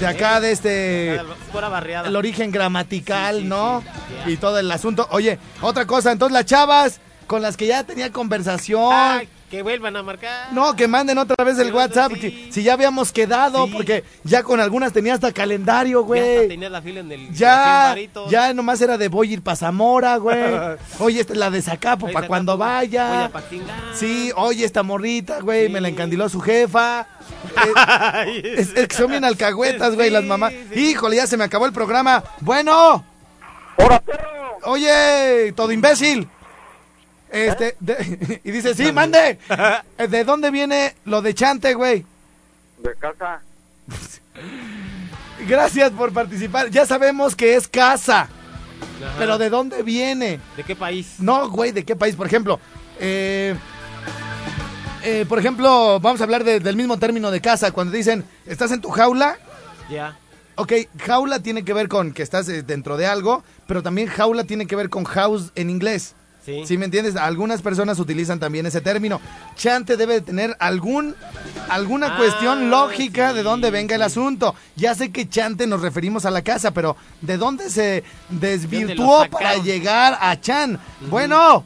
de 0.01 0.07
acá 0.07 0.41
de 0.41 0.53
este 0.53 1.21
Pura 1.53 1.69
barriada. 1.69 2.09
el 2.09 2.17
origen 2.17 2.51
gramatical, 2.51 3.37
Sí, 3.37 3.43
sí, 3.43 3.49
¿no? 3.49 3.83
sí. 4.27 4.33
Y 4.33 4.37
todo 4.37 4.59
el 4.59 4.71
asunto. 4.71 5.07
Oye, 5.11 5.39
otra 5.61 5.87
cosa, 5.87 6.13
entonces 6.13 6.33
las 6.33 6.45
chavas 6.47 7.01
con 7.27 7.41
las 7.43 7.57
que 7.57 7.67
ya 7.67 7.85
tenía 7.85 8.13
conversación, 8.13 8.91
Ay, 8.93 9.29
que 9.57 9.63
vuelvan 9.63 9.97
a 9.97 10.03
marcar. 10.03 10.53
no, 10.53 10.75
que 10.77 10.89
manden 10.89 11.19
otra 11.19 11.45
vez 11.45 11.59
el 11.59 11.73
WhatsApp, 11.73 12.13
sí. 12.15 12.21
que- 12.21 12.53
si 12.53 12.63
ya 12.63 12.73
habíamos 12.75 13.13
quedado, 13.13 13.67
Sí. 13.67 13.73
porque 13.73 14.05
ya 14.25 14.43
con 14.43 14.61
algunas 14.61 14.93
tenía 14.93 15.15
hasta 15.15 15.33
calendario, 15.33 16.01
Ya 16.07 16.15
hasta 16.21 16.35
güey. 16.37 16.49
tenías 16.49 16.71
la 16.73 16.83
fila 16.83 17.01
en 17.01 17.13
el. 17.13 17.33
Ya, 17.35 17.93
en 17.93 17.99
el 17.99 18.11
ya 18.31 18.53
nomás 18.55 18.81
era 18.81 18.99
de 18.99 19.09
voy 19.09 19.31
a 19.31 19.33
ir 19.35 19.43
para 19.43 19.57
Zamora, 19.57 20.17
güey. 20.17 20.37
Oye, 20.99 21.21
esta 21.21 21.33
es 21.33 21.39
la 21.39 21.51
de 21.51 21.63
Zacapo, 21.63 22.11
para 22.13 22.27
cuando 22.27 22.57
vaya. 22.57 23.31
Voy 23.33 23.43
a. 23.43 23.95
Sí, 23.95 24.33
oye, 24.37 24.65
esta 24.65 24.83
morrita, 24.83 25.41
güey, 25.41 25.69
me 25.69 25.81
la 25.81 25.89
encandiló 25.89 26.29
su 26.29 26.41
jefa. 26.41 27.07
Es, 28.27 28.75
es 28.75 28.89
que 28.89 28.97
son 28.97 29.11
bien 29.11 29.25
alcahuetas, 29.25 29.95
güey, 29.95 30.09
Sí, 30.09 30.13
las 30.15 30.25
mamás. 30.25 30.53
sí. 30.73 30.91
Híjole, 30.91 31.17
ya 31.17 31.27
se 31.27 31.37
me 31.37 31.45
acabó 31.45 31.67
el 31.67 31.73
programa. 31.73 32.23
Bueno. 32.41 33.05
Oye, 34.65 35.53
todo 35.55 35.73
imbécil. 35.73 36.29
Este, 37.35 37.77
de- 37.81 38.41
y 38.45 38.51
dice, 38.53 38.75
sí, 38.75 38.93
mande. 38.93 39.39
Eh, 39.99 40.09
¿De 40.09 40.25
dónde 40.25 40.51
viene 40.51 40.95
lo 41.05 41.21
de 41.23 41.35
chante, 41.35 41.75
güey? 41.75 42.05
De 42.83 42.95
casa. 42.97 43.41
Gracias 45.49 45.91
por 45.93 46.13
participar. 46.13 46.71
Ya 46.71 46.87
sabemos 46.87 47.35
que 47.37 47.57
es 47.57 47.69
casa, 47.69 48.21
Ajá. 48.23 49.15
pero 49.19 49.37
¿de 49.39 49.51
dónde 49.51 49.83
viene? 49.83 50.41
¿De 50.57 50.63
qué 50.63 50.77
país? 50.77 51.17
No, 51.19 51.51
güey, 51.51 51.73
¿de 51.73 51.85
qué 51.85 51.97
país? 51.97 52.15
Por 52.17 52.27
ejemplo, 52.27 52.61
eh, 53.01 53.55
eh, 55.03 55.27
por 55.29 55.39
ejemplo, 55.39 55.99
vamos 56.01 56.21
a 56.21 56.25
hablar 56.25 56.45
de- 56.45 56.61
del 56.61 56.77
mismo 56.77 56.99
término 56.99 57.31
de 57.31 57.41
casa. 57.41 57.73
Cuando 57.73 57.93
dicen, 57.93 58.25
¿estás 58.47 58.71
en 58.73 58.81
tu 58.81 58.91
jaula? 58.91 59.39
Ya. 59.91 60.17
Ok, 60.57 60.73
jaula 61.05 61.41
tiene 61.41 61.65
que 61.65 61.75
ver 61.75 61.89
con 61.89 62.13
que 62.13 62.23
estás 62.23 62.49
eh, 62.49 62.63
dentro 62.63 62.97
de 62.97 63.07
algo, 63.07 63.43
pero 63.67 63.83
también 63.83 64.07
jaula 64.09 64.45
tiene 64.45 64.67
que 64.67 64.77
ver 64.77 64.89
con 64.89 65.05
house 65.05 65.51
en 65.57 65.69
inglés. 65.69 66.15
Sí. 66.45 66.67
¿Sí 66.67 66.77
me 66.77 66.85
entiendes? 66.85 67.17
Algunas 67.17 67.63
personas 67.63 67.99
utilizan 67.99 68.39
también 68.39 68.67
ese 68.67 68.83
término. 68.83 69.19
Chante 69.57 69.97
debe 69.97 70.15
de 70.15 70.21
tener 70.21 70.55
algún, 70.61 71.15
alguna 71.71 72.15
Ah, 72.15 72.17
cuestión 72.19 72.69
lógica 72.71 73.33
de 73.33 73.43
dónde 73.43 73.71
venga 73.71 73.95
el 73.95 74.03
asunto. 74.03 74.55
Ya 74.77 74.95
sé 74.95 75.11
que 75.11 75.27
chante 75.29 75.67
nos 75.67 75.81
referimos 75.81 76.27
a 76.27 76.31
la 76.31 76.43
casa, 76.43 76.73
pero 76.73 76.97
¿de 77.23 77.39
dónde 77.39 77.71
se 77.71 77.81
¿De 77.83 78.03
dónde 78.31 78.49
desvirtuó 78.59 79.27
para 79.31 79.57
llegar 79.57 80.19
a 80.21 80.39
Chan? 80.39 80.79
Bueno, 81.09 81.65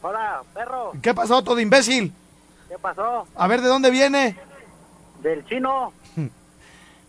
Hola, 0.00 0.42
perro. 0.52 0.92
¿qué 1.02 1.12
pasó, 1.12 1.42
todo 1.42 1.58
imbécil? 1.58 2.12
¿Qué 2.68 2.76
pasó? 2.78 3.26
A 3.34 3.46
ver, 3.48 3.62
¿de 3.62 3.68
dónde 3.68 3.90
viene? 3.90 4.36
Del 5.22 5.44
chino. 5.46 5.92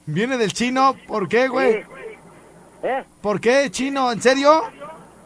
¿Viene 0.07 0.37
del 0.37 0.53
chino? 0.53 0.95
¿Por 1.07 1.27
qué, 1.27 1.49
güey? 1.49 1.83
Sí. 1.83 1.89
¿Eh? 2.83 3.03
¿Por 3.21 3.39
qué, 3.39 3.69
chino? 3.69 4.11
¿En 4.11 4.21
serio? 4.21 4.63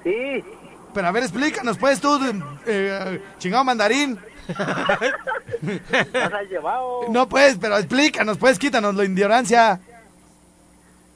Sí. 0.04 0.44
Pero 0.94 1.08
a 1.08 1.12
ver, 1.12 1.24
explícanos, 1.24 1.78
pues, 1.78 2.00
tú, 2.02 2.20
eh, 2.66 3.22
chingado 3.38 3.64
mandarín. 3.64 4.20
¿Nos 5.62 6.34
has 6.34 6.50
llevado? 6.50 7.02
No, 7.10 7.30
pues, 7.30 7.58
pero 7.60 7.78
explícanos, 7.78 8.38
pues, 8.38 8.58
quítanos 8.58 8.96
la 8.96 9.06
ignorancia. 9.06 9.80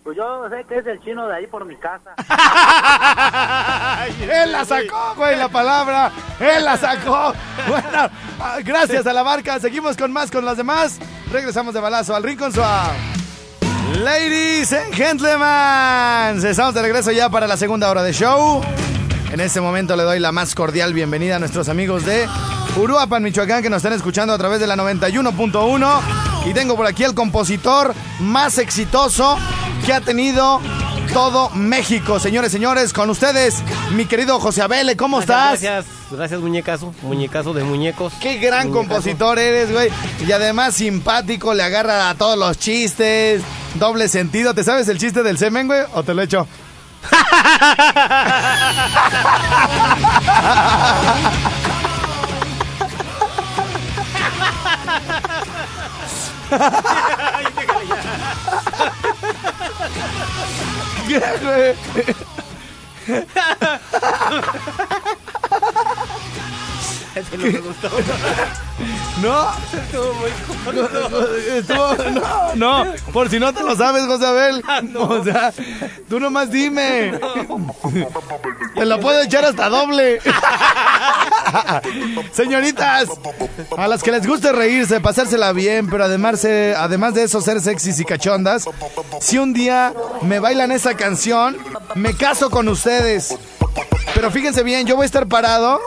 Pues 0.04 0.18
yo 0.18 0.50
sé 0.50 0.66
que 0.68 0.80
es 0.80 0.86
el 0.86 1.00
chino 1.00 1.26
de 1.28 1.36
ahí 1.36 1.48
por 1.48 1.64
mi 1.64 1.78
casa. 1.78 2.14
Él 4.22 4.52
la 4.52 4.66
sacó, 4.66 5.16
güey, 5.16 5.38
la 5.38 5.48
palabra. 5.48 6.12
Él 6.42 6.66
la 6.66 6.76
sacó. 6.76 7.34
Bueno, 7.70 8.10
ah, 8.40 8.58
gracias 8.66 9.08
a 9.08 9.14
la 9.14 9.24
barca. 9.24 9.62
Seguimos 9.62 9.96
con 9.96 10.12
más 10.12 10.30
con 10.30 10.44
las 10.44 10.58
demás. 10.58 11.00
Regresamos 11.32 11.74
de 11.74 11.80
balazo 11.80 12.14
al 12.14 12.24
Rincón 12.24 12.52
Suave. 12.52 12.98
Ladies 14.04 14.74
and 14.74 14.94
gentlemen, 14.94 16.46
estamos 16.46 16.74
de 16.74 16.82
regreso 16.82 17.12
ya 17.12 17.30
para 17.30 17.48
la 17.48 17.56
segunda 17.56 17.90
hora 17.90 18.04
de 18.04 18.12
show. 18.12 18.62
En 19.34 19.42
este 19.42 19.62
momento 19.62 19.96
le 19.96 20.04
doy 20.04 20.20
la 20.20 20.32
más 20.32 20.54
cordial 20.54 20.94
bienvenida 20.94 21.38
a 21.38 21.40
nuestros 21.40 21.68
amigos 21.68 22.06
de 22.06 22.30
Uruapan, 22.78 23.24
Michoacán, 23.24 23.64
que 23.64 23.70
nos 23.72 23.78
están 23.78 23.94
escuchando 23.94 24.32
a 24.32 24.38
través 24.38 24.60
de 24.60 24.68
la 24.68 24.76
91.1. 24.76 26.02
Y 26.46 26.54
tengo 26.54 26.76
por 26.76 26.86
aquí 26.86 27.04
el 27.04 27.16
compositor 27.16 27.96
más 28.20 28.60
exitoso 28.60 29.36
que 29.88 29.92
ha 29.92 30.02
tenido 30.02 30.62
todo 31.16 31.50
México. 31.50 32.20
Señores, 32.20 32.52
señores, 32.52 32.94
con 32.94 33.10
ustedes, 33.10 33.56
mi 33.96 34.06
querido 34.06 34.40
José 34.40 34.62
Abele, 34.62 34.96
¿cómo 34.96 35.20
estás? 35.20 35.60
Gracias, 35.60 35.86
gracias 36.12 36.40
muñecazo, 36.40 36.94
muñecazo 37.02 37.54
de 37.54 37.64
muñecos. 37.64 38.14
Qué 38.22 38.38
gran 38.38 38.68
Muñecazo. 38.68 38.88
compositor 38.88 39.40
eres, 39.40 39.72
güey. 39.72 39.90
Y 40.28 40.32
además 40.32 40.76
simpático, 40.76 41.56
le 41.56 41.64
agarra 41.64 42.12
a 42.12 42.14
todos 42.14 42.38
los 42.38 42.60
chistes, 42.60 43.42
doble 43.80 44.10
sentido. 44.10 44.54
¿Te 44.54 44.64
sabes 44.64 44.88
el 44.90 45.00
chiste 45.00 45.24
del 45.24 45.40
semen, 45.40 45.66
güey? 45.66 45.82
¿O 45.96 46.04
te 46.04 46.14
lo 46.14 46.22
echo? 46.22 46.48
¿Qué, 46.48 46.73
Ese 67.16 67.38
no 67.38 67.46
me 67.46 67.60
gustó. 67.60 67.90
No, 69.22 69.48
Estuvo 69.72 70.14
muy 70.16 70.32
corto. 70.66 71.36
Estuvo- 71.38 71.96
no, 72.56 72.56
no, 72.84 72.94
por 73.14 73.30
si 73.30 73.40
no 73.40 73.54
te 73.54 73.64
lo 73.64 73.76
sabes, 73.76 74.06
José 74.06 74.26
Abel. 74.26 74.64
O 74.98 75.24
sea, 75.24 75.54
tú 76.10 76.20
nomás 76.20 76.50
dime. 76.50 77.20
Te 78.76 78.86
lo 78.86 79.00
puedo 79.00 79.22
echar 79.22 79.46
hasta 79.46 79.70
doble. 79.70 80.20
Señoritas, 82.32 83.08
a 83.78 83.88
las 83.88 84.02
que 84.02 84.12
les 84.12 84.26
guste 84.26 84.52
reírse, 84.52 85.00
pasársela 85.00 85.54
bien, 85.54 85.88
pero 85.90 86.06
además, 86.06 86.40
se- 86.42 86.74
además 86.76 87.14
de 87.14 87.24
eso 87.24 87.40
ser 87.42 87.62
sexys 87.62 88.00
y 88.00 88.06
cachondas, 88.06 88.66
si 89.20 89.38
un 89.38 89.54
día 89.54 89.94
me 90.22 90.40
bailan 90.40 90.72
esa 90.72 90.96
canción, 90.96 91.58
me 91.96 92.16
caso 92.16 92.50
con 92.50 92.68
ustedes. 92.68 93.36
Pero 94.16 94.32
fíjense 94.32 94.64
bien, 94.64 94.86
yo 94.86 94.96
voy 94.96 95.04
a 95.04 95.06
estar 95.06 95.28
parado 95.28 95.80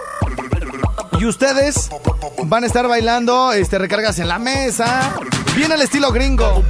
y 1.18 1.24
ustedes 1.24 1.90
van 2.44 2.64
a 2.64 2.66
estar 2.66 2.86
bailando 2.88 3.52
este, 3.52 3.78
recargas 3.78 4.18
en 4.18 4.28
la 4.28 4.38
mesa. 4.38 5.14
Bien 5.54 5.72
al 5.72 5.82
estilo 5.82 6.12
gringo. 6.12 6.62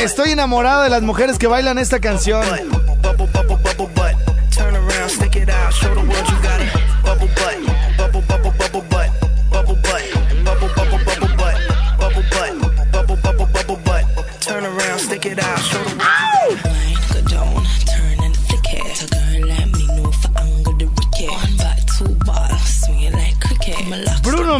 Estoy 0.00 0.30
enamorado 0.30 0.82
de 0.82 0.90
las 0.90 1.02
mujeres 1.02 1.38
que 1.38 1.46
bailan 1.46 1.78
esta 1.78 2.00
canción. 2.00 2.44
Turn 4.54 4.76
around, 4.76 5.08
stick 5.08 5.34
it 5.36 5.48
out, 5.48 5.72
show 5.72 5.94
the 5.94 6.00
world 6.00 6.28
you 6.28 6.36
got 6.42 6.60
it. 6.60 6.68
Bubble 7.02 7.26
butt, 7.34 7.56
bubble 7.96 8.20
bubble 8.28 8.52
bubble 8.58 8.82
butt, 8.90 9.08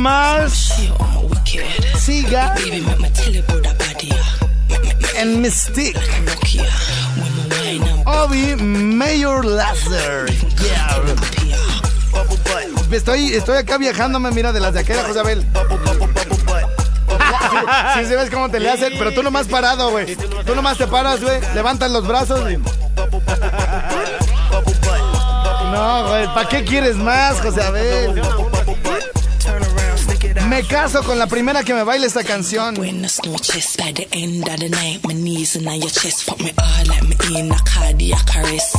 body, 0.03 1.53
yeah. 1.53 2.55
en 5.17 5.41
Mystique. 5.41 5.99
Obi 8.05 8.57
Mayor 8.57 9.45
Lazer. 9.45 10.27
Estoy, 12.91 13.33
estoy 13.35 13.57
acá 13.57 13.79
viajándome, 13.79 14.31
mira, 14.33 14.53
de 14.53 14.61
las 14.61 14.75
de 14.75 14.81
aquella, 14.81 15.05
José 15.05 15.21
Abel. 15.21 15.47
bubble 15.53 15.77
bubble 15.79 16.07
bubble 16.07 16.37
butt. 16.45 16.83
Sí, 17.95 18.05
sí 18.07 18.15
ves 18.15 18.31
cómo 18.31 18.51
te 18.51 18.61
le 18.61 18.71
hacen, 18.71 18.93
pero 18.99 19.13
tú 19.13 19.23
nomás 19.23 19.47
parado, 19.47 19.91
güey. 19.91 20.17
Tú 20.17 20.55
nomás 20.55 20.79
te 20.79 20.87
paras, 20.87 21.23
güey, 21.23 21.41
levantas 21.55 21.91
los 21.91 22.07
brazos. 22.07 22.41
No, 25.73 26.09
güey, 26.09 26.27
¿para 26.35 26.49
qué 26.49 26.65
quieres 26.65 26.97
más, 26.97 27.41
José 27.41 27.63
Abel? 27.63 28.23
Me 30.53 30.65
caso 30.65 31.03
con 31.03 31.19
la 31.19 31.27
primera 31.27 31.65
que 31.65 31.73
me 31.73 31.83
baile 31.83 32.07
esta 32.07 32.23
canción. 32.25 32.75
By 32.75 32.91
the 33.95 34.07
end 34.13 34.47
of 34.47 34.57
the 34.59 34.69
night, 34.69 35.03
my 35.07 35.15
knees 35.15 35.55
your 35.55 35.91
chest, 35.91 36.25
fuck 36.25 36.39
me 36.41 36.53
all 36.59 36.87
like 36.89 37.09
me 37.09 37.41
in 37.41 37.51
a 37.51 37.57
cardiac 37.65 38.37
arrest. 38.37 38.77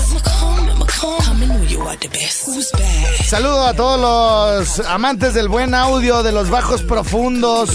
Bad? 2.74 3.26
Saludo 3.26 3.66
a 3.66 3.74
todos 3.74 4.00
los 4.00 4.88
amantes 4.88 5.34
del 5.34 5.50
buen 5.50 5.74
audio, 5.74 6.22
de 6.22 6.32
los 6.32 6.52
bajos 6.52 6.84
profundos 6.84 7.72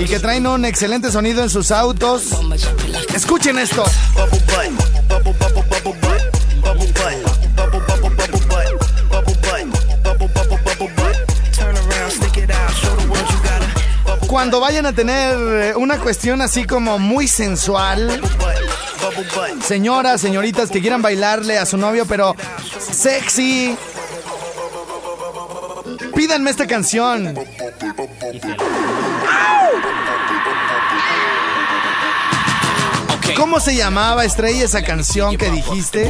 y 0.00 0.04
que 0.06 0.18
traen 0.18 0.46
un 0.46 0.64
excelente 0.64 1.12
sonido 1.12 1.42
en 1.42 1.50
sus 1.50 1.70
autos. 1.72 2.22
Escuchen 3.14 3.58
esto. 3.58 3.84
Vayan 14.60 14.86
a 14.86 14.92
tener 14.92 15.36
eh, 15.38 15.76
una 15.76 15.98
cuestión 15.98 16.40
así 16.40 16.64
como 16.64 16.98
muy 16.98 17.28
sensual, 17.28 18.20
señoras, 19.62 20.20
señoritas 20.20 20.70
que 20.70 20.80
quieran 20.80 21.02
bailarle 21.02 21.58
a 21.58 21.66
su 21.66 21.76
novio, 21.76 22.04
pero 22.06 22.34
sexy, 22.78 23.76
pídanme 26.14 26.50
esta 26.50 26.66
canción. 26.66 27.34
¿Cómo 33.34 33.60
se 33.60 33.74
llamaba, 33.76 34.24
Estrella, 34.24 34.64
esa 34.64 34.82
canción 34.82 35.36
que 35.36 35.46
dijiste? 35.50 36.04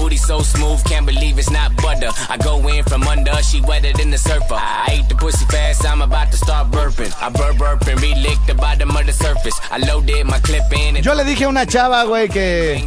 Yo 11.03 11.15
le 11.15 11.25
dije 11.25 11.45
a 11.45 11.49
una 11.49 11.67
chava, 11.67 12.05
güey, 12.05 12.29
que 12.29 12.85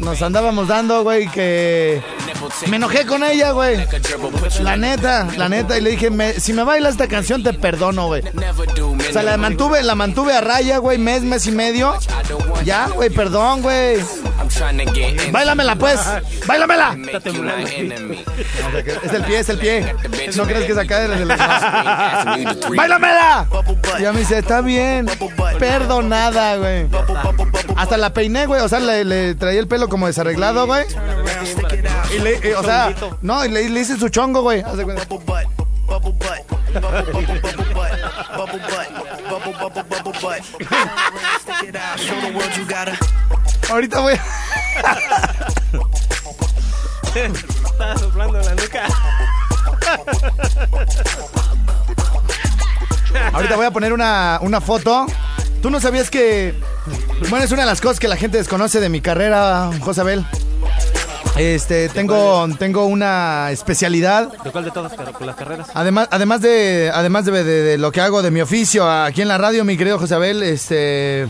nos 0.00 0.22
andábamos 0.22 0.68
dando, 0.68 1.02
güey, 1.02 1.28
que 1.28 2.02
me 2.68 2.76
enojé 2.76 3.04
con 3.06 3.22
ella, 3.24 3.50
güey. 3.52 3.76
La 4.64 4.76
neta, 4.76 5.28
la 5.36 5.48
neta, 5.48 5.76
y 5.78 5.80
le 5.80 5.90
dije, 5.90 6.10
me- 6.10 6.34
si 6.34 6.52
me 6.52 6.62
baila 6.62 6.88
esta 6.88 7.08
canción 7.08 7.42
te 7.42 7.52
perdono, 7.52 8.06
güey. 8.06 8.22
O 9.08 9.12
sea, 9.12 9.22
la 9.22 9.36
mantuve, 9.36 9.82
la 9.82 9.94
mantuve 9.94 10.34
a 10.36 10.40
raya, 10.40 10.78
güey, 10.78 10.98
mes, 10.98 11.22
mes 11.22 11.46
y 11.46 11.52
medio. 11.52 11.94
Ya, 12.64 12.88
güey, 12.88 13.10
perdón, 13.24 13.62
güey. 13.62 13.96
Báilamela, 15.32 15.76
pues. 15.76 15.98
Báilamela. 16.46 16.96
Es 19.02 19.12
el 19.12 19.24
pie, 19.24 19.38
es 19.38 19.48
el 19.48 19.58
pie. 19.58 19.94
No 20.36 20.44
crees 20.44 20.66
que 20.66 20.72
es 20.72 20.78
acá 20.78 21.04
el... 21.04 21.26
¡Báilamela! 22.76 23.46
Ya 23.98 24.12
me 24.12 24.20
dice, 24.20 24.38
está 24.38 24.60
bien. 24.60 25.08
Perdonada, 25.58 26.56
güey. 26.56 26.86
Hasta 27.76 27.96
la 27.96 28.12
peiné, 28.12 28.44
güey. 28.46 28.60
O 28.60 28.68
sea, 28.68 28.80
le, 28.80 29.04
le 29.04 29.34
traía 29.34 29.60
el 29.60 29.68
pelo 29.68 29.88
como 29.88 30.06
desarreglado, 30.06 30.66
güey. 30.66 30.84
Y 32.14 32.18
le, 32.18 32.34
eh, 32.46 32.56
o 32.56 32.62
sea, 32.62 32.94
no, 33.22 33.42
y 33.44 33.48
le, 33.48 33.70
le 33.70 33.80
dicen 33.80 33.98
su 33.98 34.10
chongo, 34.10 34.42
güey. 34.42 34.60
Haz 34.60 34.76
de 34.76 34.84
cuenta. 34.84 35.06
A 41.94 43.72
Ahorita 43.72 44.00
voy. 44.00 44.14
Estaba 47.14 47.96
soplando 47.98 48.40
la 48.40 48.54
nuca. 48.56 48.82
Ahorita 53.32 53.54
voy 53.56 53.66
a 53.66 53.70
poner 53.70 53.92
una, 53.92 54.38
una 54.42 54.60
foto. 54.60 55.06
¿Tú 55.62 55.70
no 55.70 55.80
sabías 55.80 56.10
que... 56.10 56.60
Bueno, 57.30 57.44
es 57.44 57.52
una 57.52 57.62
de 57.62 57.66
las 57.66 57.80
cosas 57.80 58.00
que 58.00 58.08
la 58.08 58.16
gente 58.16 58.38
desconoce 58.38 58.80
de 58.80 58.88
mi 58.88 59.00
carrera, 59.00 59.70
Josabel. 59.80 60.26
Este, 61.36 61.88
tengo, 61.90 62.48
tengo 62.58 62.86
una 62.86 63.52
especialidad. 63.52 64.32
¿De 64.42 64.50
cuál 64.50 64.64
de 64.64 64.70
todas? 64.72 64.92
Pero 64.96 65.12
con 65.12 65.28
las 65.28 65.36
carreras. 65.36 65.68
Además, 65.74 66.08
además 66.10 66.40
de, 66.40 66.90
además 66.92 67.24
de, 67.24 67.44
de- 67.44 67.62
de 67.62 67.78
lo 67.78 67.92
que 67.92 68.00
hago 68.00 68.20
de 68.22 68.32
mi 68.32 68.40
oficio 68.40 68.90
aquí 68.90 69.22
en 69.22 69.28
la 69.28 69.38
radio, 69.38 69.64
mi 69.64 69.76
querido 69.76 69.98
Josabel, 69.98 70.42
este, 70.42 71.28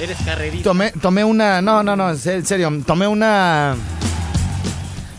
Eres 0.00 0.18
carrerista. 0.24 0.64
tomé, 0.64 0.90
tomé 0.92 1.24
una, 1.24 1.62
no, 1.62 1.82
no, 1.82 1.96
no, 1.96 2.10
en 2.10 2.18
se- 2.18 2.34
en 2.36 2.44
serio, 2.46 2.70
tomé 2.86 3.06
una, 3.06 3.74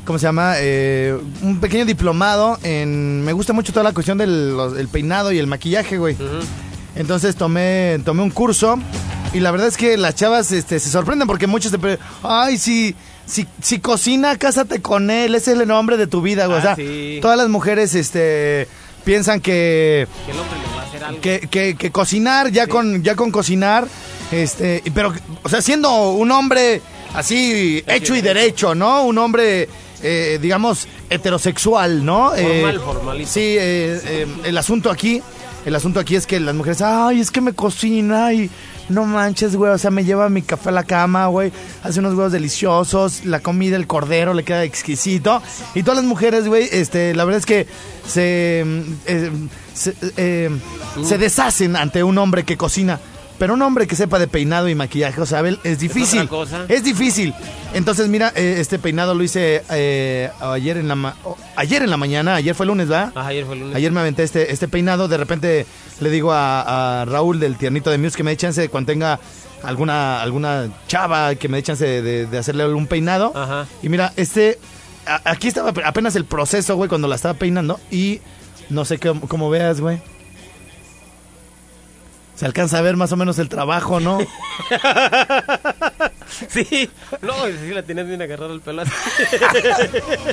¿cómo 0.06 0.20
se 0.20 0.24
llama? 0.24 0.54
Eh, 0.58 1.18
un 1.42 1.60
pequeño 1.60 1.86
diplomado 1.86 2.58
en, 2.64 3.24
me 3.26 3.34
gusta 3.34 3.54
mucho 3.54 3.74
toda 3.74 3.84
la 3.84 3.94
cuestión 3.94 4.18
del 4.18 4.56
los- 4.56 4.78
el 4.78 4.88
peinado 4.88 5.32
y 5.32 5.40
el 5.40 5.48
maquillaje, 5.48 5.98
güey. 5.98 6.16
Entonces 6.96 7.36
tomé, 7.36 8.00
tomé 8.06 8.22
un 8.24 8.30
curso 8.30 8.78
y 9.34 9.40
la 9.40 9.52
verdad 9.52 9.68
es 9.68 9.78
que 9.78 9.98
las 9.98 10.16
chavas 10.16 10.52
este, 10.52 10.80
se 10.80 10.90
sorprenden 10.90 11.28
porque 11.28 11.48
muchos 11.48 11.72
se 11.72 11.80
pre- 11.80 12.00
ay, 12.24 12.58
si, 12.58 12.96
si, 13.26 13.48
si 13.62 13.80
cocina, 13.80 14.38
cásate 14.38 14.82
con 14.82 15.10
él, 15.12 15.36
ese 15.36 15.54
es 15.54 15.60
el 15.60 15.68
nombre 15.68 15.98
de 15.98 16.08
tu 16.08 16.22
vida, 16.22 16.46
güey. 16.46 16.58
o 16.58 16.60
Ah, 16.60 16.64
sea, 16.64 16.76
sí. 16.76 17.20
todas 17.22 17.38
las 17.38 17.50
mujeres 17.50 17.94
este, 17.96 18.68
piensan 19.04 19.42
que, 19.42 20.08
Que 20.26 20.32
el 20.32 20.40
hombre 20.40 20.58
le 20.60 20.76
va 20.76 20.82
a 20.82 20.86
hacer 20.86 21.04
algo. 21.04 21.22
que, 21.22 21.40
que- 21.52 21.76
que 21.76 21.92
cocinar, 21.92 22.52
ya 22.52 22.68
con, 22.68 23.04
ya 23.04 23.16
con 23.16 23.30
cocinar, 23.32 23.88
este, 24.32 24.84
pero, 24.94 25.14
o 25.44 25.50
sea, 25.50 25.62
siendo 25.62 26.12
un 26.12 26.32
hombre 26.32 26.82
así, 27.14 27.84
hecho 27.88 28.16
y 28.16 28.22
derecho, 28.22 28.76
¿no? 28.76 29.04
Un 29.06 29.18
hombre, 29.18 29.68
eh, 30.04 30.40
digamos, 30.42 30.88
heterosexual, 31.10 32.06
¿no? 32.06 32.32
Formal, 32.32 32.80
formalito. 32.80 33.30
Sí, 33.30 33.42
eh, 33.42 34.02
eh, 34.04 34.28
el 34.44 34.58
asunto 34.58 34.92
aquí, 34.92 35.22
el 35.66 35.76
asunto 35.76 36.00
aquí 36.00 36.16
es 36.16 36.26
que 36.26 36.40
las 36.40 36.56
mujeres, 36.56 36.82
ay, 36.82 37.20
es 37.20 37.32
que 37.32 37.42
me 37.42 37.54
cocina 37.54 38.34
y 38.34 38.50
no 38.90 39.06
manches, 39.06 39.56
güey, 39.56 39.72
o 39.72 39.78
sea, 39.78 39.92
me 39.92 40.04
lleva 40.06 40.30
mi 40.30 40.42
café 40.42 40.70
a 40.70 40.72
la 40.72 40.84
cama, 40.84 41.28
güey, 41.28 41.52
hace 41.84 42.00
unos 42.00 42.14
huevos 42.14 42.32
deliciosos, 42.32 43.26
la 43.26 43.40
comida, 43.42 43.76
el 43.76 43.88
cordero 43.88 44.34
le 44.34 44.44
queda 44.44 44.64
exquisito. 44.64 45.42
Y 45.76 45.84
todas 45.84 45.98
las 45.98 46.06
mujeres, 46.06 46.48
güey, 46.48 46.70
este, 46.72 47.14
la 47.16 47.26
verdad 47.26 47.40
es 47.40 47.46
que 47.46 47.68
se, 48.08 48.64
mm, 48.66 48.82
eh, 49.08 49.32
se, 49.74 49.94
eh, 50.16 50.50
se 51.04 51.18
deshacen 51.18 51.76
ante 51.76 52.04
un 52.04 52.18
hombre 52.18 52.44
que 52.46 52.58
cocina. 52.58 53.00
Pero 53.40 53.54
un 53.54 53.62
hombre 53.62 53.86
que 53.86 53.96
sepa 53.96 54.18
de 54.18 54.28
peinado 54.28 54.68
y 54.68 54.74
maquillaje, 54.74 55.22
o 55.22 55.26
sea, 55.28 55.40
Abel, 55.40 55.60
es 55.64 55.78
difícil. 55.80 56.22
otra 56.22 56.30
cosa. 56.30 56.66
Es 56.70 56.84
difícil. 56.84 57.36
Entonces, 57.74 58.08
mira, 58.08 58.32
eh, 58.36 58.56
este 58.60 58.80
peinado 58.80 59.14
lo 59.14 59.24
hice 59.24 59.62
eh, 59.70 60.32
ayer 60.40 60.78
en 60.78 60.88
la 60.88 60.96
ma- 60.96 61.16
oh, 61.24 61.38
ayer 61.56 61.84
en 61.84 61.90
la 61.92 61.98
mañana, 61.98 62.34
ayer 62.36 62.56
fue 62.56 62.66
lunes, 62.66 62.88
¿verdad? 62.88 63.12
Ah, 63.16 63.28
ayer 63.28 63.46
fue 63.46 63.54
el 63.54 63.60
lunes. 63.62 63.76
Ayer 63.76 63.92
me 63.92 64.00
aventé 64.00 64.24
este, 64.24 64.52
este 64.52 64.68
peinado, 64.68 65.08
de 65.08 65.18
repente 65.18 65.68
le 66.00 66.10
digo 66.10 66.32
a, 66.32 67.02
a 67.02 67.06
Raúl 67.06 67.40
del 67.40 67.58
tiernito 67.58 67.92
de 67.92 68.00
Muse 68.00 68.18
que 68.18 68.24
me 68.24 68.32
dé 68.32 68.38
chance 68.38 68.60
de 68.60 68.70
cuando 68.70 68.88
tenga 68.92 69.20
alguna, 69.64 70.22
alguna 70.22 70.68
chava 70.88 71.36
que 71.36 71.48
me 71.48 71.58
dé 71.58 71.64
chance 71.64 71.86
de, 71.86 72.02
de- 72.02 72.26
de 72.26 72.38
hacerle 72.40 72.66
un 72.74 72.88
peinado. 72.88 73.34
Ajá. 73.36 73.68
Y 73.84 73.90
mira, 73.90 74.14
este, 74.16 74.58
a- 75.06 75.22
aquí 75.30 75.48
estaba 75.48 75.74
apenas 75.86 76.16
el 76.16 76.26
proceso, 76.26 76.76
güey, 76.76 76.90
cuando 76.90 77.08
la 77.08 77.16
estaba 77.16 77.36
peinando 77.36 77.80
y 77.92 78.20
no 78.72 78.84
sé 78.84 78.98
qué, 78.98 79.14
cómo 79.28 79.52
veas, 79.52 79.80
güey. 79.80 80.00
Se 82.38 82.46
alcanza 82.46 82.78
a 82.78 82.82
ver 82.82 82.96
más 82.96 83.12
o 83.12 83.18
menos 83.18 83.38
el 83.40 83.50
trabajo, 83.50 84.00
¿no? 84.00 84.20
Sí, 86.50 86.90
no, 87.22 87.34
sí 87.46 87.74
la 87.74 87.82
tenías 87.84 88.06
bien 88.06 88.22
agarrado 88.22 88.54
el 88.54 88.60
pelo. 88.62 88.84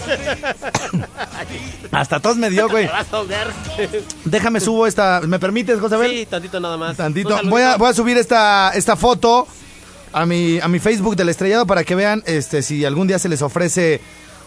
Hasta 1.92 2.20
tos 2.20 2.36
me 2.36 2.50
dio, 2.50 2.68
güey. 2.68 2.88
Déjame 4.24 4.60
subo 4.60 4.86
esta, 4.86 5.20
¿me 5.26 5.38
permites, 5.38 5.80
José 5.80 5.94
Abel? 5.94 6.10
Sí, 6.10 6.26
tantito 6.26 6.60
nada 6.60 6.76
más. 6.76 6.96
Tantito. 6.96 7.38
Voy 7.44 7.62
a, 7.62 7.76
voy 7.76 7.88
a 7.88 7.94
subir 7.94 8.18
esta, 8.18 8.72
esta 8.74 8.96
foto 8.96 9.46
a 10.12 10.26
mi, 10.26 10.58
a 10.60 10.68
mi 10.68 10.78
Facebook 10.80 11.16
del 11.16 11.28
estrellado 11.28 11.66
para 11.66 11.84
que 11.84 11.94
vean 11.94 12.22
este, 12.26 12.62
si 12.62 12.84
algún 12.84 13.06
día 13.06 13.18
se 13.18 13.28
les 13.28 13.40
ofrece 13.42 14.00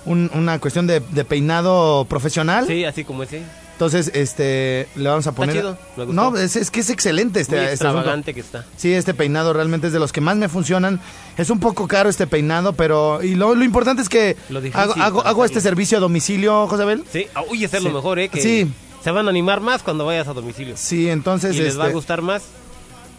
un- 0.05 0.29
una 0.33 0.59
cuestión 0.59 0.85
de, 0.85 0.99
de 0.99 1.25
peinado 1.25 2.05
profesional. 2.05 2.67
Sí, 2.67 2.83
así 2.85 3.03
como 3.03 3.23
ese. 3.23 3.41
Entonces, 3.77 4.09
este, 4.15 4.87
le 4.95 5.07
vamos 5.07 5.27
a 5.27 5.33
poner. 5.33 5.55
chido. 5.55 5.77
No, 6.07 6.35
es, 6.35 6.55
es 6.55 6.71
que 6.71 6.79
es 6.79 6.89
excelente 6.89 7.41
este, 7.41 7.57
Muy 7.57 7.65
este 7.65 7.73
extravagante 7.75 8.33
que 8.33 8.39
está. 8.39 8.65
Sí, 8.75 8.91
este 8.91 9.13
peinado 9.13 9.53
realmente 9.53 9.85
es 9.85 9.93
de 9.93 9.99
los 9.99 10.11
que 10.11 10.19
más 10.19 10.35
me 10.35 10.49
funcionan. 10.49 10.99
Es 11.37 11.51
un 11.51 11.59
poco 11.59 11.87
caro 11.87 12.09
este 12.09 12.25
peinado, 12.25 12.73
pero 12.73 13.21
y 13.21 13.35
lo, 13.35 13.53
lo 13.53 13.63
importante 13.63 14.01
es 14.01 14.09
que 14.09 14.35
Lo 14.49 14.61
hago, 14.73 14.93
hago, 14.95 15.17
para 15.19 15.29
hago 15.29 15.45
este 15.45 15.61
servicio 15.61 15.99
a 15.99 16.01
domicilio, 16.01 16.65
José 16.65 16.81
Abel. 16.81 17.03
Sí, 17.13 17.27
ah, 17.35 17.43
uy, 17.47 17.65
es 17.65 17.69
Sí. 17.69 17.79
lo 17.79 17.91
mejor, 17.91 18.17
¿eh? 18.17 18.29
Que 18.29 18.41
Sí. 18.41 18.67
Se 19.03 19.11
van 19.11 19.27
a 19.27 19.29
animar 19.29 19.61
más 19.61 19.83
cuando 19.83 20.07
vayas 20.07 20.27
a 20.27 20.33
domicilio. 20.33 20.73
Sí, 20.75 21.07
entonces 21.07 21.55
y 21.55 21.59
les 21.59 21.77
va 21.77 21.83
a 21.83 21.85
este, 21.85 21.93
gustar 21.93 22.23
más. 22.23 22.45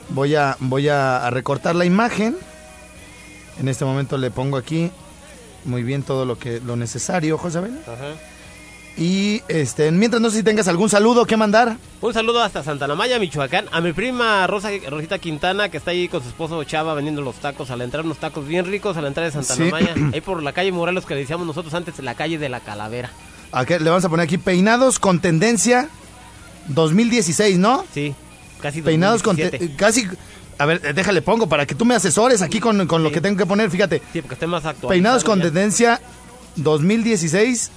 voy 0.08 0.34
a 0.34 0.56
voy 0.58 0.88
a, 0.88 1.30
recortar 1.30 1.76
la 1.76 1.84
imagen. 1.84 2.36
En 3.60 3.68
este 3.68 3.84
momento 3.84 4.18
le 4.18 4.32
pongo 4.32 4.56
aquí 4.56 4.90
muy 5.64 5.84
bien 5.84 6.02
todo 6.02 6.24
lo 6.24 6.36
que 6.36 6.60
lo 6.60 6.74
necesario, 6.74 7.38
José 7.38 7.58
Abel. 7.58 7.78
Ajá. 7.86 8.16
Y 8.98 9.42
este, 9.46 9.92
mientras 9.92 10.20
no 10.20 10.28
sé 10.28 10.38
si 10.38 10.42
tengas 10.42 10.66
algún 10.66 10.90
saludo 10.90 11.24
que 11.24 11.36
mandar. 11.36 11.76
Un 12.00 12.12
saludo 12.12 12.42
hasta 12.42 12.64
Santa 12.64 12.92
Maya, 12.96 13.20
Michoacán, 13.20 13.66
a 13.70 13.80
mi 13.80 13.92
prima 13.92 14.44
Rosa, 14.48 14.70
Rosita 14.88 15.20
Quintana, 15.20 15.68
que 15.68 15.76
está 15.76 15.92
ahí 15.92 16.08
con 16.08 16.20
su 16.20 16.28
esposo 16.28 16.62
Chava 16.64 16.94
vendiendo 16.94 17.22
los 17.22 17.36
tacos, 17.36 17.70
a 17.70 17.76
la 17.76 17.84
entrada 17.84 18.04
unos 18.04 18.18
tacos 18.18 18.48
bien 18.48 18.66
ricos 18.66 18.96
a 18.96 19.02
la 19.02 19.08
entrada 19.08 19.28
de 19.28 19.32
Santa 19.32 19.54
Sí. 19.54 19.70
Maya, 19.70 19.94
ahí 20.12 20.20
por 20.20 20.42
la 20.42 20.52
calle 20.52 20.72
Morelos 20.72 21.06
que 21.06 21.14
le 21.14 21.20
decíamos 21.20 21.46
nosotros 21.46 21.74
antes, 21.74 21.96
la 22.00 22.16
calle 22.16 22.38
de 22.38 22.48
la 22.48 22.58
Calavera. 22.58 23.10
¿A 23.52 23.64
qué? 23.64 23.78
Le 23.78 23.88
vamos 23.88 24.04
a 24.04 24.08
poner 24.08 24.24
aquí 24.24 24.36
peinados 24.36 24.98
con 24.98 25.20
tendencia 25.20 25.88
2016, 26.66 27.56
¿no? 27.56 27.84
Sí, 27.94 28.16
casi 28.60 28.82
Peinados 28.82 29.22
con 29.22 29.36
2017. 29.36 29.76
casi 29.76 30.08
a 30.58 30.66
ver, 30.66 30.92
déjale 30.92 31.22
pongo 31.22 31.48
para 31.48 31.66
que 31.66 31.76
tú 31.76 31.84
me 31.84 31.94
asesores 31.94 32.42
aquí 32.42 32.58
con, 32.58 32.84
con 32.88 33.04
lo 33.04 33.12
que 33.12 33.20
tengo 33.20 33.36
que 33.36 33.46
poner, 33.46 33.70
fíjate. 33.70 34.02
Sí, 34.12 34.22
porque 34.22 34.34
esté 34.34 34.48
más 34.48 34.64
actual. 34.64 34.92
Peinados 34.92 35.22
con 35.22 35.40
tendencia 35.40 36.00
2016 36.56 37.70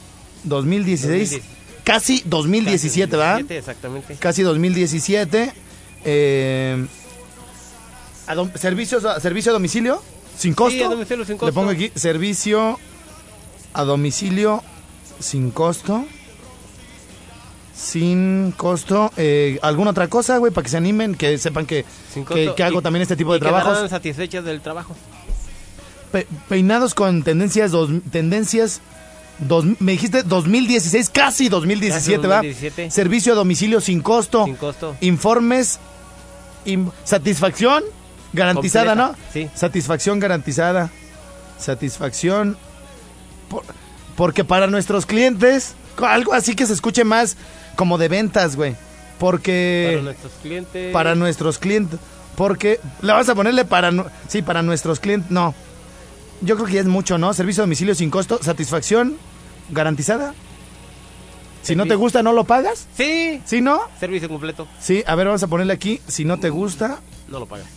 2016 0.43 1.29
2010. 1.31 1.43
casi 1.83 2.23
2017, 2.25 3.15
¿verdad? 3.17 3.51
Exactamente. 3.51 4.15
Casi 4.15 4.41
2017. 4.43 5.53
Eh, 6.05 6.85
a 8.27 8.35
dom- 8.35 8.55
servicios 8.57 9.03
a- 9.05 9.19
servicio 9.19 9.51
a 9.51 9.53
domicilio 9.53 10.01
sin 10.37 10.53
costo. 10.53 10.77
Sí, 10.77 10.83
a 10.83 10.89
domicilio 10.89 11.25
sin 11.25 11.37
Le 11.41 11.51
pongo 11.51 11.69
aquí 11.71 11.91
servicio 11.95 12.79
a 13.73 13.83
domicilio 13.83 14.63
sin 15.19 15.51
costo. 15.51 16.05
Sin 17.75 18.53
costo. 18.57 19.11
Eh, 19.17 19.57
¿Alguna 19.61 19.91
otra 19.91 20.07
cosa, 20.07 20.37
güey? 20.37 20.51
Para 20.51 20.63
que 20.63 20.69
se 20.69 20.77
animen, 20.77 21.15
que 21.15 21.37
sepan 21.37 21.65
que, 21.65 21.83
que, 22.55 22.63
hago 22.63 22.79
Y- 22.79 22.83
también 22.83 23.01
este 23.01 23.15
tipo 23.15 23.33
de 23.33 23.39
trabajos. 23.39 23.89
satisfechas 23.89 24.43
del 24.45 24.61
trabajo. 24.61 24.95
Pe- 26.11 26.27
peinados 26.49 26.93
con 26.93 27.23
tendencias, 27.23 27.71
dos, 27.71 27.89
tendencias, 28.11 28.81
dos, 29.41 29.65
me 29.79 29.91
dijiste 29.93 30.23
2016, 30.23 31.09
casi 31.09 31.49
2017, 31.49 32.17
Casi 32.17 32.27
¿va? 32.27 32.35
2017. 32.37 32.91
Servicio 32.91 33.33
a 33.33 33.35
domicilio 33.35 33.81
sin 33.81 34.01
costo. 34.01 34.45
Sin 34.45 34.55
costo. 34.55 34.95
Informes, 35.01 35.79
satisfacción 37.03 37.83
garantizada, 38.33 38.95
Completa, 38.95 39.17
¿no? 39.17 39.33
sí. 39.33 39.49
Satisfacción 39.55 40.19
garantizada. 40.19 40.89
Satisfacción. 41.57 42.57
por- 43.49 43.63
porque 44.15 44.43
para 44.43 44.67
nuestros 44.67 45.05
clientes, 45.05 45.73
algo 45.97 46.33
así 46.33 46.55
que 46.55 46.65
se 46.65 46.73
escuche 46.73 47.03
más 47.03 47.37
como 47.75 47.97
de 47.97 48.07
ventas, 48.07 48.55
güey. 48.55 48.75
Porque 49.19 49.89
Para 49.91 50.03
nuestros 50.03 50.33
clientes. 50.41 50.93
para 50.93 51.15
nuestros 51.15 51.57
clientes. 51.57 51.99
Porque 52.35 52.79
le 53.01 53.13
vas 53.13 53.29
a 53.29 53.35
ponerle 53.35 53.65
para. 53.65 53.91
Sí, 54.27 54.41
para 54.41 54.61
nuestros 54.63 54.99
clientes. 54.99 55.29
No. 55.31 55.53
Yo 56.41 56.55
creo 56.55 56.65
que 56.67 56.73
ya 56.73 56.81
es 56.81 56.87
mucho, 56.87 57.17
¿no? 57.17 57.33
Servicio 57.33 57.61
a 57.61 57.65
domicilio 57.65 57.93
sin 57.93 58.09
costo. 58.09 58.39
Satisfacción 58.41 59.17
garantizada. 59.71 60.33
Si 61.63 61.75
no 61.75 61.85
te 61.85 61.95
gusta, 61.95 62.23
¿no 62.23 62.33
lo 62.33 62.43
pagas? 62.45 62.87
Sí. 62.97 63.41
¿Sí, 63.45 63.61
no? 63.61 63.81
Servicio 63.99 64.27
completo. 64.27 64.67
Sí, 64.79 65.03
a 65.05 65.13
ver, 65.15 65.27
vamos 65.27 65.43
a 65.43 65.47
ponerle 65.47 65.73
aquí. 65.73 66.01
Si 66.07 66.25
no 66.25 66.39
te 66.39 66.49
gusta, 66.49 66.99
No 67.27 67.39
lo 67.39 67.45
pagas. 67.45 67.67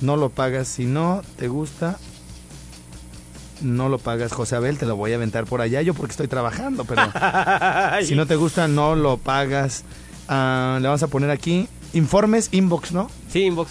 no 0.00 0.16
lo 0.16 0.28
pagas. 0.30 0.68
Si 0.68 0.84
no 0.84 1.22
te 1.36 1.48
gusta, 1.48 1.98
no 3.60 3.88
lo 3.88 3.98
pagas. 3.98 4.32
José 4.32 4.54
Abel, 4.56 4.78
te 4.78 4.86
lo 4.86 4.96
voy 4.96 5.12
a 5.12 5.16
aventar 5.16 5.46
por 5.46 5.60
allá 5.60 5.82
yo 5.82 5.94
porque 5.94 6.12
estoy 6.12 6.28
trabajando, 6.28 6.84
pero 6.84 7.02
si 8.04 8.14
no 8.14 8.26
te 8.26 8.36
gusta, 8.36 8.68
no 8.68 8.94
lo 8.94 9.16
pagas. 9.16 9.82
Ah, 10.28 10.78
le 10.80 10.86
vamos 10.86 11.02
a 11.02 11.08
poner 11.08 11.30
aquí 11.30 11.68
informes, 11.94 12.50
inbox, 12.52 12.92
¿no? 12.92 13.10
Sí, 13.32 13.42
inbox. 13.44 13.70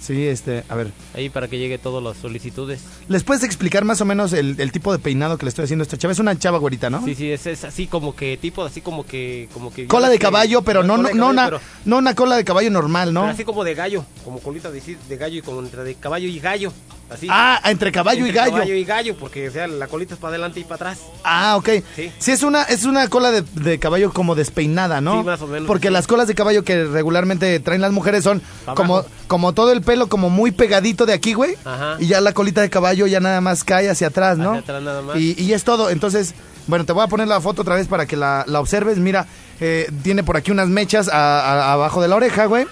Sí, 0.00 0.26
este, 0.26 0.64
a 0.68 0.74
ver. 0.74 0.92
Ahí 1.14 1.28
para 1.28 1.48
que 1.48 1.58
llegue 1.58 1.78
todas 1.78 2.02
las 2.02 2.16
solicitudes. 2.16 2.82
¿Les 3.08 3.24
puedes 3.24 3.42
explicar 3.42 3.84
más 3.84 4.00
o 4.00 4.04
menos 4.04 4.32
el, 4.32 4.60
el 4.60 4.72
tipo 4.72 4.92
de 4.92 4.98
peinado 4.98 5.38
que 5.38 5.46
le 5.46 5.48
estoy 5.48 5.64
haciendo 5.64 5.82
a 5.82 5.84
esta 5.84 5.96
chava? 5.96 6.12
Es 6.12 6.18
una 6.18 6.38
chava 6.38 6.58
güerita, 6.58 6.90
¿no? 6.90 7.04
Sí, 7.04 7.14
sí, 7.14 7.30
es, 7.30 7.46
es 7.46 7.64
así 7.64 7.86
como 7.86 8.14
que 8.14 8.36
tipo, 8.36 8.64
así 8.64 8.80
como 8.80 9.04
que... 9.06 9.48
Como 9.52 9.72
que 9.72 9.86
Cola 9.86 10.08
de 10.08 10.18
caballo, 10.18 10.62
pero 10.62 10.82
no, 10.82 10.96
no, 10.96 11.10
no, 11.12 11.30
una, 11.30 11.50
no 11.84 11.98
una 11.98 12.14
cola 12.14 12.36
de 12.36 12.44
caballo 12.44 12.70
normal, 12.70 13.12
¿no? 13.12 13.22
pero 13.22 13.32
así 13.32 13.44
como 13.44 13.64
de 13.64 13.74
gallo, 13.74 14.04
como 14.24 14.38
colita 14.40 14.70
de, 14.70 14.80
de 15.08 15.16
gallo 15.16 15.38
y 15.38 15.42
como 15.42 15.60
entre 15.60 15.82
de 15.84 15.94
caballo 15.94 16.28
y 16.28 16.38
gallo. 16.38 16.72
Así. 17.08 17.28
Ah, 17.30 17.60
entre 17.66 17.92
caballo 17.92 18.26
y 18.26 18.32
gallo. 18.32 18.52
Caballo 18.52 18.74
y 18.74 18.84
gallo, 18.84 19.16
porque 19.16 19.48
o 19.48 19.52
sea, 19.52 19.68
la 19.68 19.86
colita 19.86 20.14
es 20.14 20.20
para 20.20 20.30
adelante 20.30 20.58
y 20.60 20.64
para 20.64 20.74
atrás. 20.90 20.98
Ah, 21.22 21.54
ok. 21.56 21.68
Sí. 21.94 22.10
Sí, 22.18 22.32
es 22.32 22.42
una, 22.42 22.64
es 22.64 22.84
una 22.84 23.06
cola 23.08 23.30
de, 23.30 23.42
de 23.54 23.78
caballo 23.78 24.12
como 24.12 24.34
despeinada, 24.34 25.00
¿no? 25.00 25.20
Sí, 25.20 25.24
más 25.26 25.40
o 25.40 25.46
menos, 25.46 25.68
Porque 25.68 25.86
sí. 25.88 25.92
las 25.92 26.06
colas 26.08 26.26
de 26.26 26.34
caballo 26.34 26.64
que 26.64 26.84
regularmente 26.84 27.60
traen 27.60 27.80
las 27.80 27.92
mujeres 27.92 28.24
son 28.24 28.42
como, 28.74 29.04
como 29.28 29.52
todo 29.52 29.70
el 29.72 29.82
pelo 29.82 30.08
como 30.08 30.30
muy 30.30 30.50
pegadito 30.50 31.06
de 31.06 31.12
aquí, 31.12 31.32
güey. 31.34 31.54
Ajá. 31.64 31.96
Y 32.00 32.08
ya 32.08 32.20
la 32.20 32.32
colita 32.32 32.60
de 32.60 32.70
caballo 32.70 33.06
ya 33.06 33.20
nada 33.20 33.40
más 33.40 33.62
cae 33.62 33.88
hacia 33.88 34.08
atrás, 34.08 34.36
¿no? 34.36 34.50
Hacia 34.50 34.60
atrás 34.62 34.82
nada 34.82 35.02
más. 35.02 35.16
Y, 35.16 35.40
y 35.40 35.52
es 35.52 35.62
todo. 35.62 35.90
Entonces, 35.90 36.34
bueno, 36.66 36.84
te 36.84 36.92
voy 36.92 37.04
a 37.04 37.06
poner 37.06 37.28
la 37.28 37.40
foto 37.40 37.62
otra 37.62 37.76
vez 37.76 37.86
para 37.86 38.06
que 38.06 38.16
la, 38.16 38.42
la 38.48 38.58
observes. 38.58 38.98
Mira, 38.98 39.26
eh, 39.60 39.88
tiene 40.02 40.24
por 40.24 40.36
aquí 40.36 40.50
unas 40.50 40.66
mechas 40.68 41.08
a- 41.08 41.40
a- 41.40 41.72
abajo 41.74 42.02
de 42.02 42.08
la 42.08 42.16
oreja, 42.16 42.46
güey. 42.46 42.66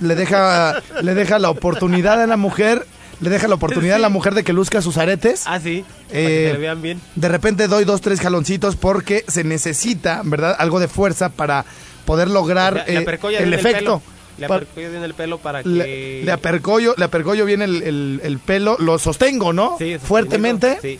Le 0.00 0.14
deja, 0.14 0.80
le 1.02 1.14
deja 1.14 1.38
la 1.40 1.50
oportunidad 1.50 2.20
a 2.22 2.26
la 2.26 2.36
mujer, 2.36 2.86
le 3.22 3.30
deja 3.30 3.48
la 3.48 3.54
oportunidad 3.54 3.96
a 3.96 4.00
la 4.00 4.10
mujer 4.10 4.34
de 4.34 4.44
que 4.44 4.52
luzca 4.52 4.82
sus 4.82 4.98
aretes. 4.98 5.44
Ah, 5.46 5.58
sí. 5.58 5.82
Para 6.08 6.20
Eh, 6.20 6.24
que 6.26 6.46
se 6.48 6.52
le 6.52 6.58
vean 6.58 6.82
bien. 6.82 7.00
De 7.14 7.28
repente 7.28 7.68
doy 7.68 7.84
dos, 7.84 8.00
tres 8.02 8.20
jaloncitos 8.20 8.76
porque 8.76 9.24
se 9.28 9.44
necesita, 9.44 10.20
¿verdad? 10.24 10.54
Algo 10.58 10.78
de 10.80 10.88
fuerza 10.88 11.30
para 11.30 11.64
poder 12.04 12.28
lograr 12.28 12.84
eh, 12.86 13.04
el 13.38 13.54
efecto. 13.54 14.02
Le 14.38 14.46
apercollo 14.46 14.90
bien 14.90 15.02
el 15.04 15.14
pelo 15.14 15.38
para 15.38 15.62
que... 15.62 15.68
le, 15.68 16.24
le 16.24 16.32
apercollo, 16.32 16.94
le 16.96 17.04
apercollo 17.04 17.44
bien 17.44 17.62
el, 17.62 17.82
el- 17.82 18.20
el 18.24 18.38
pelo, 18.38 18.76
lo 18.80 18.98
sostengo, 18.98 19.52
¿no? 19.52 19.76
Sí, 19.78 19.98
Fuertemente. 19.98 20.78
Sí. 20.82 20.98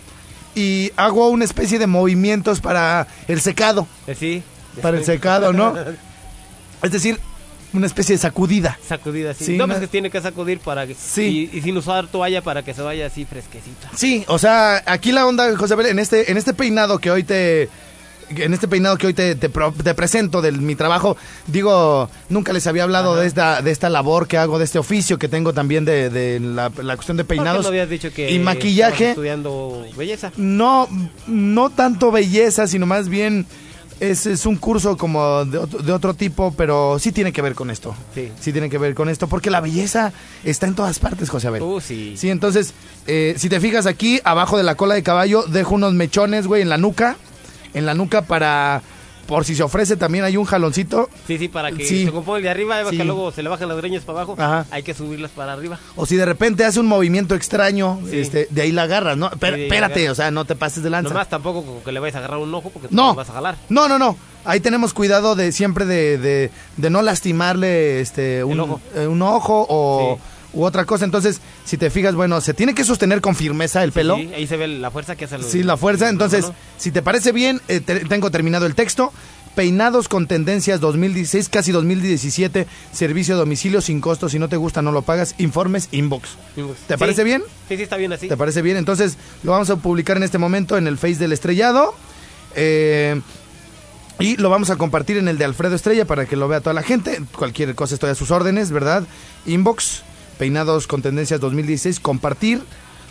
Y 0.54 0.92
hago 0.96 1.28
una 1.28 1.44
especie 1.44 1.78
de 1.78 1.86
movimientos 1.86 2.60
para 2.60 3.06
el 3.26 3.40
secado. 3.40 3.88
Eh, 4.06 4.14
sí. 4.14 4.42
Para 4.80 4.98
el 4.98 5.04
secado, 5.04 5.52
¿no? 5.52 5.74
Es 6.82 6.90
decir, 6.92 7.18
una 7.72 7.86
especie 7.86 8.14
de 8.14 8.18
sacudida. 8.18 8.78
Sacudida, 8.86 9.34
sí. 9.34 9.44
Sí, 9.44 9.56
no, 9.56 9.64
una- 9.64 9.74
pues 9.74 9.86
que 9.86 9.90
tiene 9.90 10.10
que 10.10 10.20
sacudir 10.20 10.58
para 10.60 10.86
que... 10.86 10.94
Sí. 10.94 11.50
Y, 11.52 11.58
y 11.58 11.62
sin 11.62 11.76
usar 11.76 12.06
toalla 12.06 12.42
para 12.42 12.62
que 12.62 12.74
se 12.74 12.82
vaya 12.82 13.06
así 13.06 13.24
fresquecita. 13.24 13.90
Sí, 13.96 14.24
o 14.28 14.38
sea, 14.38 14.82
aquí 14.86 15.12
la 15.12 15.26
onda, 15.26 15.56
José 15.56 15.74
Abel, 15.74 15.86
en 15.86 15.98
este, 15.98 16.30
en 16.30 16.36
este 16.36 16.52
peinado 16.54 16.98
que 16.98 17.10
hoy 17.10 17.22
te. 17.24 17.68
En 18.34 18.54
este 18.54 18.66
peinado 18.66 18.96
que 18.96 19.06
hoy 19.08 19.12
te, 19.12 19.34
te, 19.34 19.50
te 19.50 19.94
presento 19.94 20.40
de 20.40 20.52
mi 20.52 20.74
trabajo, 20.74 21.18
digo, 21.48 22.08
nunca 22.30 22.54
les 22.54 22.66
había 22.66 22.84
hablado 22.84 23.14
de 23.14 23.26
esta, 23.26 23.60
de 23.60 23.70
esta 23.70 23.90
labor 23.90 24.26
que 24.26 24.38
hago, 24.38 24.58
de 24.58 24.64
este 24.64 24.78
oficio 24.78 25.18
que 25.18 25.28
tengo 25.28 25.52
también 25.52 25.84
de, 25.84 26.08
de 26.08 26.40
la, 26.40 26.72
la 26.82 26.94
cuestión 26.96 27.18
de 27.18 27.24
¿Por 27.24 27.34
qué 27.34 27.40
peinados 27.40 27.64
no 27.64 27.68
habías 27.68 27.90
dicho 27.90 28.10
que 28.10 28.30
y 28.30 28.38
maquillaje. 28.38 29.10
estudiando 29.10 29.84
belleza? 29.98 30.32
No, 30.38 30.88
no 31.26 31.68
tanto 31.70 32.10
belleza, 32.10 32.66
sino 32.66 32.86
más 32.86 33.10
bien 33.10 33.44
es, 34.02 34.26
es 34.26 34.46
un 34.46 34.56
curso 34.56 34.96
como 34.96 35.44
de 35.44 35.58
otro, 35.58 35.80
de 35.80 35.92
otro 35.92 36.14
tipo, 36.14 36.52
pero 36.56 36.98
sí 36.98 37.12
tiene 37.12 37.32
que 37.32 37.40
ver 37.40 37.54
con 37.54 37.70
esto. 37.70 37.94
Sí. 38.14 38.32
Sí 38.40 38.52
tiene 38.52 38.68
que 38.68 38.76
ver 38.76 38.94
con 38.94 39.08
esto, 39.08 39.28
porque 39.28 39.48
la 39.48 39.60
belleza 39.60 40.12
está 40.42 40.66
en 40.66 40.74
todas 40.74 40.98
partes, 40.98 41.30
José 41.30 41.46
Abel. 41.46 41.62
Uh, 41.62 41.80
sí. 41.80 42.14
Sí, 42.16 42.28
entonces, 42.28 42.74
eh, 43.06 43.34
si 43.38 43.48
te 43.48 43.60
fijas 43.60 43.86
aquí, 43.86 44.20
abajo 44.24 44.56
de 44.56 44.64
la 44.64 44.74
cola 44.74 44.94
de 44.94 45.04
caballo, 45.04 45.44
dejo 45.44 45.76
unos 45.76 45.94
mechones, 45.94 46.48
güey, 46.48 46.62
en 46.62 46.68
la 46.68 46.78
nuca. 46.78 47.16
En 47.74 47.86
la 47.86 47.94
nuca 47.94 48.22
para, 48.22 48.82
por 49.26 49.44
si 49.44 49.54
se 49.54 49.62
ofrece, 49.62 49.96
también 49.96 50.24
hay 50.24 50.36
un 50.36 50.44
jaloncito. 50.44 51.08
Sí, 51.26 51.38
sí, 51.38 51.48
para 51.48 51.70
que 51.72 51.84
Sí. 51.86 52.04
se 52.04 52.12
componga 52.12 52.38
el 52.38 52.44
de 52.44 52.50
arriba, 52.50 52.82
Sí. 52.90 52.96
que 52.96 53.04
luego 53.04 53.30
se 53.32 53.42
le 53.42 53.48
bajan 53.48 53.68
las 53.68 53.76
greñas 53.78 54.02
para 54.04 54.20
abajo, 54.22 54.34
Ajá. 54.38 54.66
hay 54.70 54.82
que 54.82 54.94
subirlas 54.94 55.30
para 55.30 55.52
arriba. 55.52 55.78
O 55.96 56.06
si 56.06 56.16
de 56.16 56.24
repente 56.24 56.64
hace 56.64 56.80
un 56.80 56.86
movimiento 56.86 57.34
extraño, 57.34 58.00
Sí. 58.10 58.18
este, 58.18 58.48
de 58.50 58.62
ahí 58.62 58.72
la 58.72 58.82
agarras, 58.82 59.16
¿no? 59.16 59.30
Pero, 59.40 59.56
espérate, 59.56 60.00
agarras. 60.00 60.12
o 60.12 60.14
sea, 60.16 60.30
no 60.30 60.44
te 60.44 60.54
pases 60.56 60.82
de 60.82 60.90
lanza. 60.90 61.08
Nomás 61.10 61.28
tampoco 61.28 61.62
como 61.64 61.82
que 61.82 61.92
le 61.92 62.00
vayas 62.00 62.16
a 62.16 62.18
agarrar 62.18 62.38
un 62.38 62.54
ojo 62.54 62.70
porque 62.70 62.88
te 62.88 62.94
No. 62.94 63.14
vas 63.14 63.30
a 63.30 63.32
jalar. 63.32 63.56
No, 63.68 63.88
no, 63.88 63.98
no. 63.98 64.16
Ahí 64.44 64.58
tenemos 64.58 64.92
cuidado 64.92 65.36
de 65.36 65.52
siempre 65.52 65.86
de, 65.86 66.18
de, 66.18 66.50
de 66.76 66.90
no 66.90 67.00
lastimarle 67.02 68.00
este 68.00 68.42
un 68.44 68.58
ojo. 68.58 68.80
eh, 68.96 69.06
un 69.06 69.22
ojo 69.22 69.66
o 69.68 70.18
u 70.52 70.64
otra 70.64 70.84
cosa. 70.84 71.04
Entonces, 71.04 71.40
si 71.64 71.76
te 71.76 71.90
fijas, 71.90 72.14
bueno, 72.14 72.40
se 72.40 72.54
tiene 72.54 72.74
que 72.74 72.84
sostener 72.84 73.20
con 73.20 73.34
firmeza 73.36 73.82
el 73.84 73.92
pelo. 73.92 74.16
Sí, 74.16 74.30
ahí 74.34 74.46
se 74.46 74.56
ve 74.56 74.68
la 74.68 74.90
fuerza 74.90 75.16
que 75.16 75.24
hace 75.26 75.36
el... 75.36 75.44
Sí, 75.44 75.62
la 75.62 75.76
fuerza. 75.76 76.08
Entonces, 76.08 76.46
si 76.78 76.90
te 76.90 77.02
parece 77.02 77.32
bien, 77.32 77.60
eh, 77.68 77.80
te- 77.80 78.00
tengo 78.06 78.30
terminado 78.30 78.66
el 78.66 78.74
texto. 78.74 79.12
Peinados 79.54 80.08
con 80.08 80.26
tendencias 80.26 80.80
2016, 80.80 81.50
casi 81.50 81.72
2017. 81.72 82.66
Servicio 82.90 83.34
a 83.34 83.38
domicilio 83.38 83.82
sin 83.82 84.00
costo. 84.00 84.30
Si 84.30 84.38
no 84.38 84.48
te 84.48 84.56
gusta, 84.56 84.80
no 84.80 84.92
lo 84.92 85.02
pagas. 85.02 85.34
Informes 85.36 85.88
inbox. 85.92 86.30
¿Te 86.54 86.62
Sí. 86.94 86.98
parece 86.98 87.22
bien? 87.22 87.42
Sí, 87.68 87.76
sí, 87.76 87.82
está 87.82 87.98
bien 87.98 88.12
así. 88.14 88.28
¿Te 88.28 88.36
parece 88.38 88.62
bien? 88.62 88.78
Entonces, 88.78 89.18
lo 89.42 89.52
vamos 89.52 89.68
a 89.68 89.76
publicar 89.76 90.16
en 90.16 90.22
este 90.22 90.38
momento 90.38 90.78
en 90.78 90.86
el 90.86 90.96
Face 90.96 91.16
del 91.16 91.32
Estrellado. 91.34 91.94
Eh, 92.54 93.20
y 94.18 94.36
lo 94.36 94.48
vamos 94.50 94.70
a 94.70 94.76
compartir 94.76 95.16
en 95.18 95.28
el 95.28 95.36
de 95.36 95.44
Alfredo 95.44 95.74
Estrella 95.74 96.04
para 96.06 96.26
que 96.26 96.36
lo 96.36 96.48
vea 96.48 96.60
toda 96.60 96.74
la 96.74 96.82
gente. 96.82 97.20
Cualquier 97.36 97.74
cosa 97.74 97.94
estoy 97.94 98.10
a 98.10 98.14
sus 98.14 98.30
órdenes, 98.30 98.70
¿verdad? 98.70 99.04
Inbox, 99.46 100.02
peinados 100.42 100.88
con 100.88 101.02
tendencias 101.02 101.38
2016, 101.38 102.00
compartir. 102.00 102.60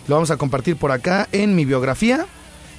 Lo 0.09 0.15
vamos 0.15 0.31
a 0.31 0.35
compartir 0.35 0.75
por 0.75 0.91
acá 0.91 1.29
en 1.31 1.55
mi 1.55 1.63
biografía. 1.63 2.25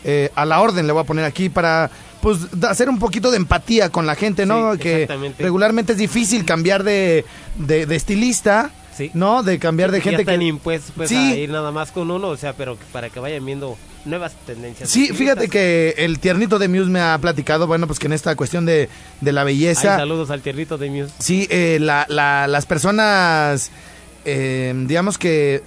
Eh, 0.04 0.30
a 0.34 0.44
la 0.44 0.60
orden 0.60 0.86
le 0.86 0.92
voy 0.92 1.00
a 1.00 1.06
poner 1.06 1.24
aquí 1.24 1.48
para 1.48 1.90
pues 2.20 2.36
hacer 2.68 2.90
un 2.90 2.98
poquito 2.98 3.30
de 3.30 3.38
empatía 3.38 3.88
con 3.88 4.04
la 4.04 4.14
gente, 4.14 4.44
¿no? 4.44 4.74
Sí, 4.74 4.80
que 4.80 5.08
regularmente 5.38 5.92
es 5.92 5.98
difícil 5.98 6.44
cambiar 6.44 6.84
de, 6.84 7.24
de, 7.56 7.86
de 7.86 7.96
estilista, 7.96 8.70
Sí. 8.94 9.10
¿no? 9.14 9.42
De 9.42 9.58
cambiar 9.58 9.90
de 9.90 10.00
Ya 10.00 10.04
gente 10.04 10.20
están 10.20 10.40
que... 10.40 10.44
impuestos 10.44 10.92
pues, 10.94 11.08
Sí. 11.08 11.16
a 11.16 11.34
ir 11.34 11.48
nada 11.48 11.70
más 11.72 11.92
con 11.92 12.10
uno, 12.10 12.28
o 12.28 12.36
sea, 12.36 12.52
pero 12.52 12.76
para 12.92 13.08
que 13.08 13.20
vayan 13.20 13.46
viendo 13.46 13.78
nuevas 14.04 14.34
tendencias. 14.44 14.90
Sí, 14.90 15.08
fíjate 15.14 15.48
que 15.48 15.94
el 15.96 16.18
tiernito 16.18 16.58
de 16.58 16.68
Muse 16.68 16.90
me 16.90 17.00
ha 17.00 17.16
platicado, 17.16 17.66
bueno, 17.66 17.86
pues 17.86 17.98
que 17.98 18.06
en 18.08 18.12
esta 18.12 18.36
cuestión 18.36 18.66
de, 18.66 18.90
de 19.22 19.32
la 19.32 19.40
Ay, 19.40 19.46
belleza, 19.46 19.96
saludos 19.96 20.30
al 20.30 20.42
tiernito 20.42 20.76
de 20.76 20.90
Muse. 20.90 21.14
sí, 21.20 21.46
eh, 21.48 21.78
la, 21.80 22.04
la- 22.10 22.46
las 22.48 22.66
personas, 22.66 23.70
eh, 24.24 24.72
digamos 24.86 25.18
que 25.18 25.62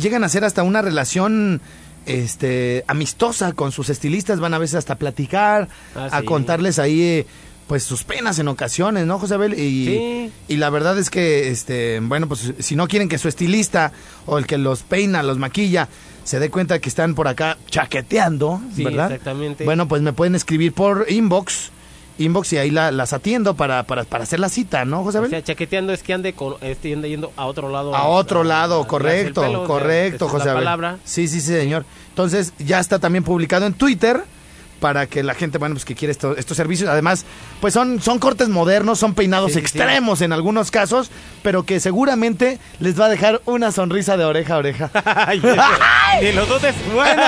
llegan 0.00 0.24
a 0.24 0.28
ser 0.28 0.44
hasta 0.44 0.62
una 0.62 0.82
relación 0.82 1.60
este 2.06 2.84
amistosa 2.86 3.52
con 3.52 3.70
sus 3.72 3.90
estilistas, 3.90 4.40
van 4.40 4.54
a 4.54 4.58
veces 4.58 4.76
hasta 4.76 4.94
platicar, 4.96 5.68
Ah, 5.94 6.08
a 6.10 6.20
sí. 6.20 6.26
contarles 6.26 6.78
ahí 6.78 7.02
eh, 7.02 7.26
pues 7.66 7.82
sus 7.82 8.02
penas 8.04 8.38
en 8.38 8.48
ocasiones, 8.48 9.04
¿no, 9.06 9.18
José 9.18 9.34
Abel? 9.34 9.52
Y, 9.58 9.84
Sí. 9.84 10.32
y 10.48 10.56
la 10.56 10.70
verdad 10.70 10.98
es 10.98 11.10
que, 11.10 11.48
este, 11.50 12.00
bueno, 12.00 12.26
pues 12.26 12.54
si 12.60 12.76
no 12.76 12.88
quieren 12.88 13.10
que 13.10 13.18
su 13.18 13.28
estilista 13.28 13.92
o 14.24 14.38
el 14.38 14.46
que 14.46 14.56
los 14.56 14.82
peina, 14.84 15.22
los 15.22 15.36
maquilla, 15.36 15.88
se 16.24 16.38
dé 16.38 16.48
cuenta 16.48 16.78
que 16.78 16.88
están 16.88 17.14
por 17.14 17.28
acá 17.28 17.58
chaqueteando, 17.68 18.62
Sí, 18.74 18.84
¿verdad? 18.84 19.12
exactamente. 19.12 19.64
Bueno, 19.64 19.86
pues 19.86 20.00
me 20.00 20.14
pueden 20.14 20.34
escribir 20.34 20.72
por 20.72 21.04
inbox, 21.10 21.70
inbox 22.18 22.52
y 22.52 22.58
ahí 22.58 22.70
la- 22.70 22.90
las 22.90 23.12
atiendo 23.12 23.54
para, 23.54 23.82
para, 23.84 24.04
para 24.04 24.24
hacer 24.24 24.40
la 24.40 24.48
cita, 24.48 24.84
¿no, 24.84 25.02
José 25.04 25.18
O 25.18 25.20
Abel? 25.20 25.30
sea, 25.30 25.42
chaqueteando 25.42 25.92
es 25.92 26.02
que 26.02 26.12
ande, 26.12 26.32
con, 26.32 26.54
este, 26.60 26.92
ande 26.92 27.08
yendo 27.08 27.32
a 27.36 27.46
otro 27.46 27.68
lado. 27.70 27.94
A 27.94 28.04
otro 28.08 28.44
lado, 28.44 28.82
a- 28.82 28.86
correcto, 28.86 29.40
o 29.42 29.48
sea, 29.48 29.62
correcto, 29.64 30.26
es 30.26 30.30
José 30.32 30.50
Abel. 30.50 30.64
palabra. 30.64 30.98
Sí, 31.04 31.28
sí, 31.28 31.40
sí, 31.40 31.52
señor. 31.52 31.84
Entonces, 32.10 32.52
ya 32.58 32.80
está 32.80 32.98
también 32.98 33.24
publicado 33.24 33.66
en 33.66 33.72
Twitter 33.74 34.22
para 34.80 35.06
que 35.06 35.22
la 35.22 35.34
gente, 35.34 35.58
bueno, 35.58 35.74
pues 35.74 35.84
que 35.84 35.94
quiere 35.94 36.12
esto- 36.12 36.36
estos 36.36 36.56
servicios, 36.56 36.88
además, 36.88 37.24
pues 37.60 37.74
son, 37.74 38.00
son 38.00 38.18
cortes 38.18 38.48
modernos, 38.48 38.98
son 38.98 39.14
peinados 39.14 39.48
Sí, 39.52 39.54
sí, 39.54 39.60
extremos 39.60 40.20
en 40.20 40.32
algunos 40.32 40.70
casos, 40.70 41.10
pero 41.42 41.64
que 41.64 41.80
seguramente 41.80 42.58
les 42.80 42.98
va 43.00 43.06
a 43.06 43.08
dejar 43.08 43.40
una 43.46 43.72
sonrisa 43.72 44.16
de 44.16 44.24
oreja 44.24 44.54
a 44.54 44.58
oreja. 44.58 44.90
Ay, 45.04 45.40
Ni 46.22 46.32
lo 46.32 46.46
dudes. 46.46 46.74
Bueno, 46.94 47.22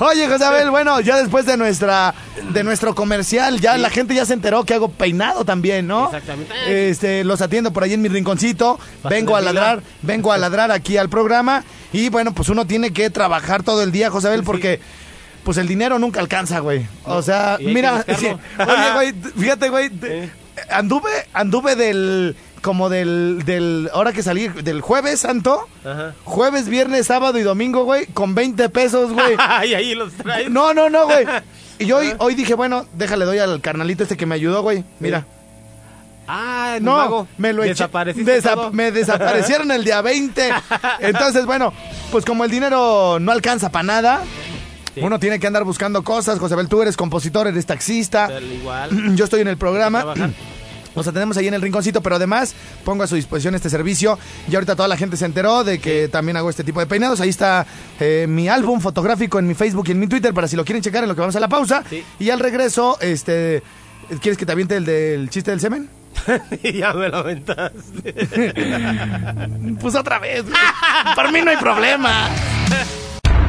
oye 0.00 0.28
José 0.28 0.44
Abel, 0.44 0.70
bueno, 0.70 1.00
ya 1.00 1.16
después 1.16 1.46
de 1.46 1.56
nuestra 1.56 2.14
de 2.52 2.64
nuestro 2.64 2.94
comercial, 2.94 3.60
ya 3.60 3.76
la 3.78 3.90
gente 3.90 4.14
ya 4.14 4.24
se 4.26 4.32
enteró 4.34 4.64
que 4.64 4.74
hago 4.74 4.88
peinado 4.88 5.44
también, 5.44 5.86
¿no? 5.86 6.06
Exactamente. 6.06 6.88
Este, 6.90 7.24
los 7.24 7.40
atiendo 7.40 7.72
por 7.72 7.82
ahí 7.84 7.92
en 7.94 8.02
mi 8.02 8.08
rinconcito, 8.08 8.78
vengo 9.08 9.34
a 9.36 9.40
de 9.40 9.44
vida. 9.50 9.52
ladrar, 9.52 9.82
vengo 10.02 10.32
a 10.32 10.38
ladrar 10.38 10.70
aquí 10.70 10.96
al 10.96 11.08
programa 11.08 11.64
y 11.92 12.08
bueno, 12.08 12.32
pues 12.32 12.48
uno 12.48 12.66
tiene 12.66 12.92
que 12.92 13.10
trabajar 13.10 13.62
todo 13.62 13.82
el 13.82 13.92
día, 13.92 14.10
José 14.10 14.28
Abel, 14.28 14.42
porque 14.44 14.80
pues 15.44 15.56
el 15.58 15.66
dinero 15.68 15.98
nunca 15.98 16.20
alcanza, 16.20 16.60
güey. 16.60 16.86
O 17.04 17.22
sea, 17.22 17.56
y 17.60 17.66
que 17.66 17.72
mira, 17.74 18.04
sí. 18.18 18.26
oye, 18.58 18.92
güey, 18.94 19.12
fíjate, 19.38 19.68
güey, 19.68 19.90
anduve 20.70 21.10
anduve 21.32 21.76
del 21.76 22.36
como 22.60 22.88
del 22.88 23.42
del 23.44 23.90
ahora 23.92 24.12
que 24.12 24.22
salí 24.22 24.48
del 24.48 24.80
jueves 24.80 25.20
santo, 25.20 25.68
Ajá. 25.84 26.14
jueves, 26.24 26.68
viernes, 26.68 27.06
sábado 27.08 27.38
y 27.38 27.42
domingo, 27.42 27.84
güey, 27.84 28.06
con 28.06 28.34
20 28.34 28.68
pesos, 28.68 29.12
güey. 29.12 29.34
Ay, 29.38 29.74
ahí 29.74 29.94
los 29.94 30.12
traes. 30.12 30.50
No, 30.50 30.72
no, 30.74 30.88
no, 30.90 31.06
güey. 31.06 31.26
Y 31.78 31.86
yo 31.86 31.96
hoy, 31.96 32.12
hoy 32.18 32.36
dije, 32.36 32.54
bueno, 32.54 32.86
déjale, 32.92 33.24
doy 33.24 33.38
al 33.38 33.60
carnalito 33.60 34.04
este 34.04 34.16
que 34.16 34.24
me 34.26 34.36
ayudó, 34.36 34.62
güey. 34.62 34.84
Mira. 35.00 35.24
Ah, 36.28 36.78
No, 36.80 36.96
mago. 36.96 37.28
me 37.36 37.52
lo 37.52 37.64
eché. 37.64 37.88
Desa-. 38.14 38.70
Me 38.70 38.92
desaparecieron 38.92 39.70
el 39.72 39.82
día 39.82 40.00
20. 40.00 40.50
Entonces, 41.00 41.44
bueno, 41.44 41.72
pues 42.12 42.24
como 42.24 42.44
el 42.44 42.50
dinero 42.52 43.18
no 43.20 43.32
alcanza 43.32 43.72
para 43.72 43.82
nada, 43.82 44.22
Sí. 44.94 45.00
uno 45.00 45.18
tiene 45.18 45.38
que 45.40 45.46
andar 45.46 45.64
buscando 45.64 46.02
cosas. 46.02 46.38
José 46.38 46.54
Abel, 46.54 46.68
tú 46.68 46.82
eres 46.82 46.96
compositor, 46.96 47.46
eres 47.46 47.66
taxista. 47.66 48.28
Pero 48.28 48.46
igual. 48.46 49.16
Yo 49.16 49.24
estoy 49.24 49.40
en 49.40 49.48
el 49.48 49.56
programa. 49.56 50.14
Nos 50.94 51.06
atendemos 51.06 51.36
ahí 51.36 51.48
en 51.48 51.54
el 51.54 51.62
rinconcito, 51.62 52.02
pero 52.02 52.16
además 52.16 52.54
pongo 52.84 53.02
a 53.02 53.06
su 53.06 53.14
disposición 53.14 53.54
este 53.54 53.70
servicio. 53.70 54.18
Y 54.50 54.54
ahorita 54.54 54.76
toda 54.76 54.88
la 54.88 54.96
gente 54.96 55.16
se 55.16 55.24
enteró 55.24 55.64
de 55.64 55.78
que 55.78 56.08
también 56.08 56.36
hago 56.36 56.50
este 56.50 56.64
tipo 56.64 56.80
de 56.80 56.86
peinados. 56.86 57.20
Ahí 57.20 57.30
está 57.30 57.66
eh, 57.98 58.26
mi 58.28 58.48
álbum 58.48 58.80
fotográfico 58.80 59.38
en 59.38 59.46
mi 59.46 59.54
Facebook 59.54 59.86
y 59.88 59.92
en 59.92 60.00
mi 60.00 60.06
Twitter 60.06 60.34
para 60.34 60.48
si 60.48 60.56
lo 60.56 60.64
quieren 60.64 60.82
checar 60.82 61.02
en 61.02 61.08
lo 61.08 61.14
que 61.14 61.20
vamos 61.20 61.36
a 61.36 61.40
la 61.40 61.48
pausa. 61.48 61.82
Y 62.18 62.30
al 62.30 62.40
regreso, 62.40 62.98
este, 63.00 63.62
¿quieres 64.20 64.36
que 64.36 64.44
te 64.44 64.52
aviente 64.52 64.76
el 64.76 64.84
del 64.84 65.30
chiste 65.30 65.50
del 65.50 65.60
semen? 65.60 65.88
ya 66.62 66.92
me 66.92 67.08
lo 67.08 67.18
aventaste. 67.18 68.14
pues 69.80 69.94
otra 69.94 70.18
vez. 70.18 70.44
Por 71.14 71.32
mí 71.32 71.40
no 71.40 71.50
hay 71.50 71.56
problema. 71.56 72.28